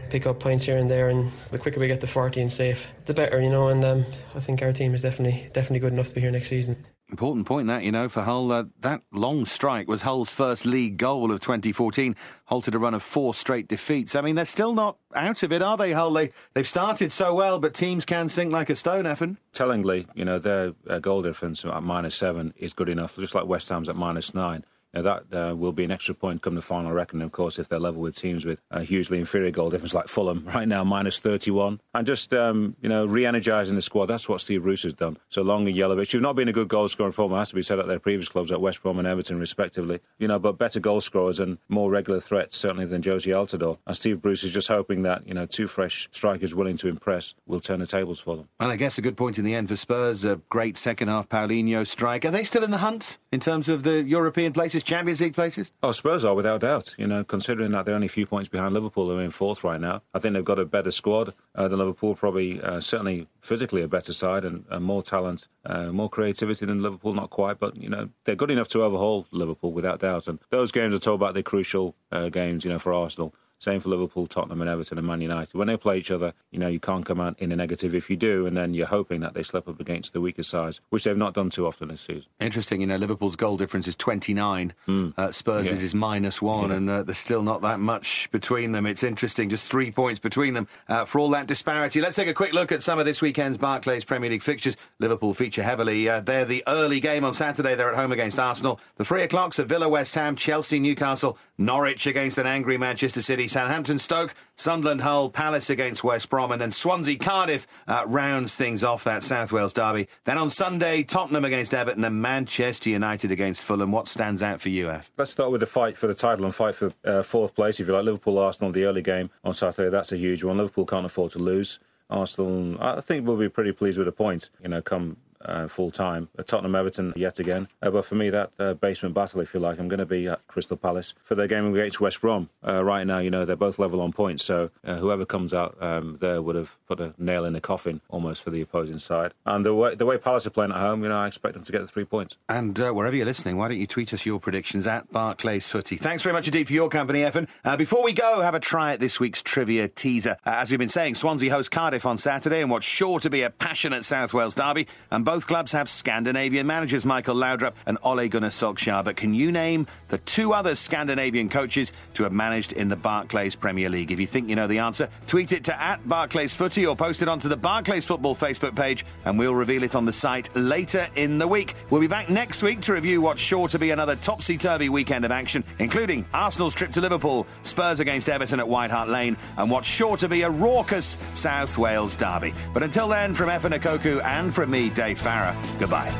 pick 0.09 0.25
up 0.25 0.39
points 0.39 0.65
here 0.65 0.77
and 0.77 0.89
there. 0.89 1.09
And 1.09 1.31
the 1.51 1.59
quicker 1.59 1.79
we 1.79 1.87
get 1.87 1.99
to 2.01 2.07
40 2.07 2.39
and 2.39 2.51
safe, 2.51 2.87
the 3.05 3.13
better. 3.13 3.41
You 3.41 3.49
know, 3.49 3.67
and 3.67 3.83
um, 3.83 4.05
I 4.35 4.39
think 4.39 4.61
our 4.61 4.71
team 4.71 4.95
is 4.95 5.01
definitely 5.01 5.49
definitely 5.51 5.79
good 5.79 5.93
enough 5.93 6.07
to 6.09 6.15
be 6.15 6.21
here 6.21 6.31
next 6.31 6.47
season. 6.47 6.85
Important 7.09 7.45
point 7.45 7.67
that, 7.67 7.83
you 7.83 7.91
know, 7.91 8.09
for 8.09 8.21
Hull. 8.23 8.51
Uh, 8.51 8.65
that 8.81 9.01
long 9.13 9.45
strike 9.45 9.87
was 9.87 10.01
Hull's 10.01 10.33
first 10.33 10.65
league 10.65 10.97
goal 10.97 11.31
of 11.31 11.39
2014, 11.39 12.17
halted 12.45 12.75
a 12.75 12.79
run 12.79 12.93
of 12.93 13.01
four 13.01 13.33
straight 13.33 13.69
defeats. 13.69 14.13
I 14.13 14.19
mean, 14.19 14.35
they're 14.35 14.43
still 14.43 14.73
not 14.73 14.97
out 15.15 15.41
of 15.41 15.53
it, 15.53 15.61
are 15.61 15.77
they, 15.77 15.93
Hull? 15.93 16.11
They, 16.11 16.31
they've 16.53 16.67
started 16.67 17.13
so 17.13 17.33
well, 17.33 17.59
but 17.59 17.73
teams 17.73 18.03
can 18.03 18.27
sink 18.27 18.51
like 18.51 18.69
a 18.69 18.75
stone, 18.75 19.05
Efan. 19.05 19.37
Tellingly, 19.53 20.05
you 20.15 20.25
know, 20.25 20.37
their 20.37 20.73
uh, 20.89 20.99
goal 20.99 21.21
difference 21.21 21.63
at 21.63 21.81
minus 21.81 22.15
seven 22.15 22.53
is 22.57 22.73
good 22.73 22.89
enough, 22.89 23.15
just 23.15 23.33
like 23.33 23.45
West 23.45 23.69
Ham's 23.69 23.87
at 23.87 23.95
minus 23.95 24.33
nine. 24.33 24.65
Now 24.93 25.01
that 25.01 25.23
uh, 25.33 25.55
will 25.55 25.71
be 25.71 25.83
an 25.83 25.91
extra 25.91 26.15
point 26.15 26.41
come 26.41 26.55
the 26.55 26.61
final 26.61 26.91
reckoning, 26.91 27.23
of 27.23 27.31
course, 27.31 27.59
if 27.59 27.67
they're 27.67 27.79
level 27.79 28.01
with 28.01 28.15
teams 28.15 28.45
with 28.45 28.61
a 28.71 28.83
hugely 28.83 29.19
inferior 29.19 29.51
goal 29.51 29.69
difference 29.69 29.93
like 29.93 30.07
Fulham 30.07 30.45
right 30.53 30.67
now, 30.67 30.83
minus 30.83 31.19
31. 31.19 31.81
And 31.93 32.07
just, 32.07 32.33
um, 32.33 32.75
you 32.81 32.89
know, 32.89 33.05
re 33.05 33.25
energising 33.25 33.75
the 33.75 33.81
squad. 33.81 34.07
That's 34.07 34.29
what 34.29 34.41
Steve 34.41 34.63
Bruce 34.63 34.83
has 34.83 34.93
done. 34.93 35.17
So 35.29 35.41
Long 35.41 35.67
and 35.67 35.75
Jelavic, 35.75 36.11
who've 36.11 36.21
not 36.21 36.35
been 36.35 36.47
a 36.47 36.53
good 36.53 36.67
goal 36.67 36.87
scorer 36.87 37.11
in 37.17 37.31
has 37.31 37.49
to 37.49 37.55
be 37.55 37.61
said 37.61 37.79
at 37.79 37.87
their 37.87 37.99
previous 37.99 38.29
clubs 38.29 38.51
at 38.51 38.61
West 38.61 38.81
Brom 38.81 38.99
and 38.99 39.07
Everton, 39.07 39.39
respectively. 39.39 39.99
You 40.19 40.27
know, 40.27 40.39
but 40.39 40.57
better 40.57 40.79
goal 40.79 41.01
scorers 41.01 41.39
and 41.39 41.57
more 41.67 41.89
regular 41.89 42.19
threats, 42.19 42.57
certainly, 42.57 42.85
than 42.85 43.01
Jozy 43.01 43.33
Altidore. 43.33 43.77
And 43.85 43.95
Steve 43.95 44.21
Bruce 44.21 44.43
is 44.43 44.51
just 44.51 44.67
hoping 44.67 45.03
that, 45.03 45.27
you 45.27 45.33
know, 45.33 45.45
two 45.45 45.67
fresh 45.67 46.07
strikers 46.11 46.55
willing 46.55 46.77
to 46.77 46.87
impress 46.87 47.33
will 47.45 47.59
turn 47.59 47.79
the 47.79 47.87
tables 47.87 48.19
for 48.19 48.35
them. 48.37 48.47
And 48.59 48.71
I 48.71 48.75
guess 48.75 48.97
a 48.97 49.01
good 49.01 49.17
point 49.17 49.37
in 49.37 49.45
the 49.45 49.55
end 49.55 49.69
for 49.69 49.75
Spurs, 49.75 50.23
a 50.23 50.37
great 50.49 50.77
second 50.77 51.07
half 51.07 51.29
Paulinho 51.29 51.85
strike. 51.85 52.25
Are 52.25 52.31
they 52.31 52.43
still 52.43 52.63
in 52.63 52.71
the 52.71 52.77
hunt 52.77 53.17
in 53.31 53.39
terms 53.39 53.69
of 53.69 53.83
the 53.83 54.03
European 54.03 54.53
places, 54.53 54.76
Champions 54.83 55.21
League 55.21 55.33
places? 55.33 55.71
Oh, 55.83 55.91
Spurs 55.91 56.25
are 56.25 56.35
without 56.35 56.61
doubt. 56.61 56.95
You 56.97 57.07
know, 57.07 57.23
considering 57.23 57.71
that 57.71 57.85
they're 57.85 57.95
only 57.95 58.07
a 58.07 58.09
few 58.09 58.25
points 58.25 58.49
behind 58.49 58.73
Liverpool, 58.73 59.09
who 59.09 59.17
are 59.17 59.21
in 59.21 59.31
fourth 59.31 59.63
right 59.63 59.79
now. 59.79 60.01
I 60.13 60.19
think 60.19 60.33
they've 60.33 60.43
got 60.43 60.59
a 60.59 60.65
better 60.65 60.91
squad 60.91 61.33
uh, 61.55 61.67
than 61.67 61.79
Liverpool. 61.79 62.15
Probably, 62.15 62.61
uh, 62.61 62.79
certainly 62.79 63.27
physically 63.41 63.81
a 63.81 63.87
better 63.87 64.13
side 64.13 64.43
and, 64.45 64.65
and 64.69 64.83
more 64.83 65.01
talent, 65.01 65.47
uh, 65.65 65.91
more 65.91 66.09
creativity 66.09 66.65
than 66.65 66.81
Liverpool. 66.81 67.13
Not 67.13 67.29
quite, 67.29 67.59
but 67.59 67.75
you 67.77 67.89
know 67.89 68.09
they're 68.25 68.35
good 68.35 68.51
enough 68.51 68.69
to 68.69 68.83
overhaul 68.83 69.27
Liverpool 69.31 69.71
without 69.71 69.99
doubt. 69.99 70.27
And 70.27 70.39
those 70.49 70.71
games 70.71 70.93
are 70.93 70.99
told 70.99 71.21
about 71.21 71.33
the 71.33 71.43
crucial 71.43 71.95
uh, 72.11 72.29
games. 72.29 72.63
You 72.63 72.71
know, 72.71 72.79
for 72.79 72.93
Arsenal. 72.93 73.33
Same 73.59 73.79
for 73.79 73.89
Liverpool, 73.89 74.27
Tottenham, 74.27 74.61
and 74.61 74.69
Everton 74.69 74.97
and 74.97 75.07
Man 75.07 75.21
United. 75.21 75.53
When 75.55 75.67
they 75.67 75.77
play 75.77 75.97
each 75.97 76.11
other, 76.11 76.33
you 76.51 76.59
know, 76.59 76.67
you 76.67 76.79
can't 76.79 77.05
come 77.05 77.19
out 77.19 77.39
in 77.39 77.51
a 77.51 77.55
negative 77.55 77.95
if 77.95 78.09
you 78.09 78.15
do, 78.15 78.45
and 78.45 78.55
then 78.55 78.73
you're 78.73 78.87
hoping 78.87 79.21
that 79.21 79.33
they 79.33 79.43
slip 79.43 79.67
up 79.67 79.79
against 79.79 80.13
the 80.13 80.21
weaker 80.21 80.43
sides, 80.43 80.79
which 80.89 81.03
they've 81.03 81.17
not 81.17 81.33
done 81.33 81.49
too 81.49 81.65
often 81.65 81.87
this 81.87 82.01
season. 82.01 82.29
Interesting, 82.39 82.81
you 82.81 82.87
know, 82.87 82.97
Liverpool's 82.97 83.35
goal 83.35 83.57
difference 83.57 83.87
is 83.87 83.95
29, 83.95 84.73
mm. 84.87 85.13
uh, 85.17 85.31
Spurs' 85.31 85.67
yeah. 85.67 85.73
is 85.73 85.95
minus 85.95 86.41
one, 86.41 86.69
yeah. 86.69 86.75
and 86.75 86.89
uh, 86.89 87.03
there's 87.03 87.17
still 87.17 87.41
not 87.41 87.61
that 87.61 87.79
much 87.79 88.29
between 88.31 88.73
them. 88.73 88.85
It's 88.85 89.03
interesting, 89.03 89.49
just 89.49 89.69
three 89.69 89.91
points 89.91 90.19
between 90.19 90.53
them 90.53 90.67
uh, 90.87 91.05
for 91.05 91.19
all 91.19 91.29
that 91.29 91.47
disparity. 91.47 91.99
Let's 91.99 92.15
take 92.15 92.27
a 92.27 92.33
quick 92.33 92.53
look 92.53 92.71
at 92.71 92.83
some 92.83 92.99
of 92.99 93.05
this 93.05 93.21
weekend's 93.21 93.57
Barclays 93.57 94.05
Premier 94.05 94.29
League 94.29 94.41
fixtures. 94.43 94.77
Liverpool 94.99 95.33
feature 95.33 95.63
heavily. 95.63 96.07
Uh, 96.07 96.19
they're 96.19 96.45
the 96.45 96.63
early 96.67 96.99
game 96.99 97.23
on 97.23 97.33
Saturday. 97.33 97.75
They're 97.75 97.89
at 97.89 97.95
home 97.95 98.11
against 98.11 98.37
Arsenal. 98.37 98.79
The 98.97 99.05
three 99.05 99.23
o'clocks 99.23 99.59
at 99.59 99.67
Villa, 99.67 99.89
West 99.89 100.15
Ham, 100.15 100.35
Chelsea, 100.35 100.79
Newcastle, 100.79 101.37
Norwich 101.57 102.05
against 102.05 102.37
an 102.37 102.45
angry 102.45 102.77
Manchester 102.77 103.21
City, 103.21 103.47
Southampton, 103.47 103.99
Stoke. 103.99 104.35
Sunderland, 104.59 105.01
Hull, 105.01 105.29
Palace 105.29 105.69
against 105.69 106.03
West 106.03 106.29
Brom, 106.29 106.51
and 106.51 106.59
then 106.59 106.71
Swansea, 106.71 107.15
Cardiff 107.15 107.67
uh, 107.87 108.03
rounds 108.07 108.55
things 108.55 108.83
off 108.83 109.03
that 109.03 109.21
South 109.21 109.51
Wales 109.51 109.71
derby. 109.71 110.07
Then 110.25 110.39
on 110.39 110.49
Sunday, 110.49 111.03
Tottenham 111.03 111.45
against 111.45 111.75
Everton 111.75 112.03
and 112.03 112.21
Manchester 112.21 112.89
United 112.89 113.31
against 113.31 113.63
Fulham. 113.63 113.91
What 113.91 114.07
stands 114.07 114.41
out 114.41 114.59
for 114.59 114.69
you, 114.69 114.89
F? 114.89 115.11
Let's 115.15 115.29
start 115.29 115.51
with 115.51 115.61
the 115.61 115.67
fight 115.67 115.95
for 115.95 116.07
the 116.07 116.15
title 116.15 116.45
and 116.45 116.55
fight 116.55 116.73
for 116.73 116.91
uh, 117.05 117.21
fourth 117.21 117.53
place. 117.53 117.79
If 117.79 117.87
you 117.87 117.93
like, 117.93 118.05
Liverpool, 118.05 118.39
Arsenal, 118.39 118.71
the 118.71 118.85
early 118.85 119.03
game 119.03 119.29
on 119.43 119.53
Saturday, 119.53 119.89
that's 119.89 120.11
a 120.11 120.17
huge 120.17 120.43
one. 120.43 120.57
Liverpool 120.57 120.85
can't 120.85 121.05
afford 121.05 121.31
to 121.33 121.39
lose. 121.39 121.77
Arsenal, 122.09 122.81
I 122.81 123.01
think, 123.01 123.27
will 123.27 123.37
be 123.37 123.49
pretty 123.49 123.73
pleased 123.73 123.97
with 123.97 124.07
a 124.07 124.11
point. 124.11 124.49
You 124.63 124.69
know, 124.69 124.81
come 124.81 125.17
uh, 125.47 125.67
full 125.67 125.91
time. 125.91 126.29
Uh, 126.37 126.43
Tottenham 126.43 126.75
Everton 126.75 127.13
yet 127.15 127.39
again. 127.39 127.67
Uh, 127.81 127.89
but 127.89 128.05
for 128.05 128.15
me, 128.15 128.29
that 128.29 128.51
uh, 128.59 128.73
basement 128.75 129.15
battle, 129.15 129.41
if 129.41 129.53
you 129.53 129.59
like, 129.59 129.79
I'm 129.79 129.87
going 129.87 129.99
to 129.99 130.05
be 130.05 130.27
at 130.27 130.45
Crystal 130.47 130.77
Palace 130.77 131.13
for 131.23 131.35
their 131.35 131.47
game 131.47 131.73
against 131.73 131.99
West 131.99 132.21
Brom. 132.21 132.49
Uh, 132.65 132.83
right 132.83 133.05
now, 133.05 133.19
you 133.19 133.31
know, 133.31 133.45
they're 133.45 133.55
both 133.55 133.79
level 133.79 134.01
on 134.01 134.11
points. 134.11 134.43
So 134.43 134.69
whoever 134.85 135.25
comes 135.25 135.53
out 135.53 135.77
um, 135.81 136.17
there 136.21 136.41
would 136.41 136.55
have 136.55 136.77
put 136.87 136.99
a 136.99 137.13
nail 137.17 137.45
in 137.45 137.53
the 137.53 137.61
coffin 137.61 138.01
almost 138.09 138.41
for 138.41 138.49
the 138.49 138.61
opposing 138.61 138.99
side. 138.99 139.33
And 139.45 139.65
the 139.65 139.73
way, 139.73 139.95
the 139.95 140.05
way 140.05 140.17
Palace 140.17 140.47
are 140.47 140.51
playing 140.51 140.71
at 140.71 140.77
home, 140.77 141.03
you 141.03 141.09
know, 141.09 141.17
I 141.17 141.27
expect 141.27 141.53
them 141.53 141.63
to 141.63 141.71
get 141.71 141.81
the 141.81 141.87
three 141.87 142.05
points. 142.05 142.37
And 142.49 142.77
wherever 142.77 143.15
you're 143.15 143.25
listening, 143.25 143.57
why 143.57 143.67
don't 143.67 143.77
you 143.77 143.87
tweet 143.87 144.13
us 144.13 144.25
your 144.25 144.39
predictions 144.39 144.87
at 144.87 145.11
Barclays 145.11 145.67
Footy? 145.67 145.97
Thanks 145.97 146.23
very 146.23 146.33
much 146.33 146.47
indeed 146.47 146.67
for 146.67 146.73
your 146.73 146.89
company, 146.89 147.21
Efan. 147.21 147.47
before 147.77 148.03
we 148.03 148.13
go, 148.13 148.41
have 148.41 148.55
a 148.55 148.59
try 148.59 148.93
at 148.93 148.99
this 148.99 149.19
week's 149.19 149.41
trivia 149.41 149.87
teaser. 149.87 150.37
as 150.45 150.71
we've 150.71 150.79
been 150.79 150.89
saying, 150.89 151.15
Swansea 151.15 151.51
host 151.51 151.71
Cardiff 151.71 152.05
on 152.05 152.17
Saturday 152.17 152.61
and 152.61 152.69
what's 152.69 152.85
sure 152.85 153.19
to 153.19 153.29
be 153.29 153.41
a 153.41 153.49
passionate 153.49 154.05
South 154.05 154.33
Wales 154.33 154.53
derby. 154.53 154.87
And 155.11 155.25
both 155.25 155.36
clubs 155.45 155.71
have 155.71 155.89
Scandinavian 155.89 156.65
managers, 156.65 157.05
Michael 157.05 157.35
Laudrup 157.35 157.73
and 157.85 157.97
Ole 158.03 158.27
Gunnar 158.27 158.49
Solskjaer. 158.49 159.03
But 159.03 159.15
can 159.15 159.33
you 159.33 159.51
name 159.51 159.87
the 160.07 160.17
two 160.19 160.53
other 160.53 160.75
Scandinavian 160.75 161.49
coaches 161.49 161.93
to 162.15 162.23
have 162.23 162.31
managed 162.31 162.71
in 162.71 162.89
the 162.89 162.95
Barclays 162.95 163.55
Premier 163.55 163.89
League? 163.89 164.11
If 164.11 164.19
you 164.19 164.27
think 164.27 164.49
you 164.49 164.55
know 164.55 164.67
the 164.67 164.79
answer, 164.79 165.09
tweet 165.27 165.51
it 165.51 165.65
to 165.65 165.81
at 165.81 166.07
Barclays 166.07 166.55
Footy 166.55 166.85
or 166.85 166.95
post 166.95 167.21
it 167.21 167.27
onto 167.27 167.49
the 167.49 167.57
Barclays 167.57 168.05
Football 168.07 168.35
Facebook 168.35 168.75
page 168.75 169.05
and 169.25 169.37
we'll 169.37 169.55
reveal 169.55 169.83
it 169.83 169.95
on 169.95 170.05
the 170.05 170.13
site 170.13 170.53
later 170.55 171.07
in 171.15 171.37
the 171.37 171.47
week. 171.47 171.75
We'll 171.89 172.01
be 172.01 172.07
back 172.07 172.29
next 172.29 172.63
week 172.63 172.81
to 172.81 172.93
review 172.93 173.21
what's 173.21 173.41
sure 173.41 173.67
to 173.67 173.79
be 173.79 173.91
another 173.91 174.15
topsy-turvy 174.15 174.89
weekend 174.89 175.25
of 175.25 175.31
action, 175.31 175.63
including 175.79 176.25
Arsenal's 176.33 176.73
trip 176.73 176.91
to 176.91 177.01
Liverpool, 177.01 177.47
Spurs 177.63 177.99
against 177.99 178.29
Everton 178.29 178.59
at 178.59 178.67
White 178.67 178.91
Hart 178.91 179.09
Lane, 179.09 179.37
and 179.57 179.69
what's 179.69 179.87
sure 179.87 180.17
to 180.17 180.29
be 180.29 180.43
a 180.43 180.49
raucous 180.49 181.17
South 181.33 181.77
Wales 181.77 182.15
derby. 182.15 182.53
But 182.73 182.83
until 182.83 183.07
then, 183.07 183.33
from 183.33 183.49
Efan 183.49 183.77
Ekoku 183.77 184.23
and 184.23 184.53
from 184.53 184.71
me, 184.71 184.89
Dave 184.89 185.16
Farrar, 185.17 185.55
goodbye. 185.79 186.11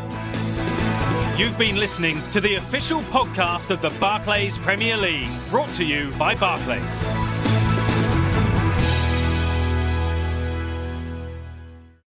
You've 1.37 1.57
been 1.57 1.77
listening 1.77 2.21
to 2.31 2.41
the 2.41 2.55
official 2.55 3.01
podcast 3.01 3.69
of 3.69 3.81
the 3.81 3.91
Barclays 3.99 4.57
Premier 4.57 4.97
League, 4.97 5.29
brought 5.49 5.71
to 5.75 5.85
you 5.85 6.11
by 6.17 6.33
Barclays. 6.35 7.56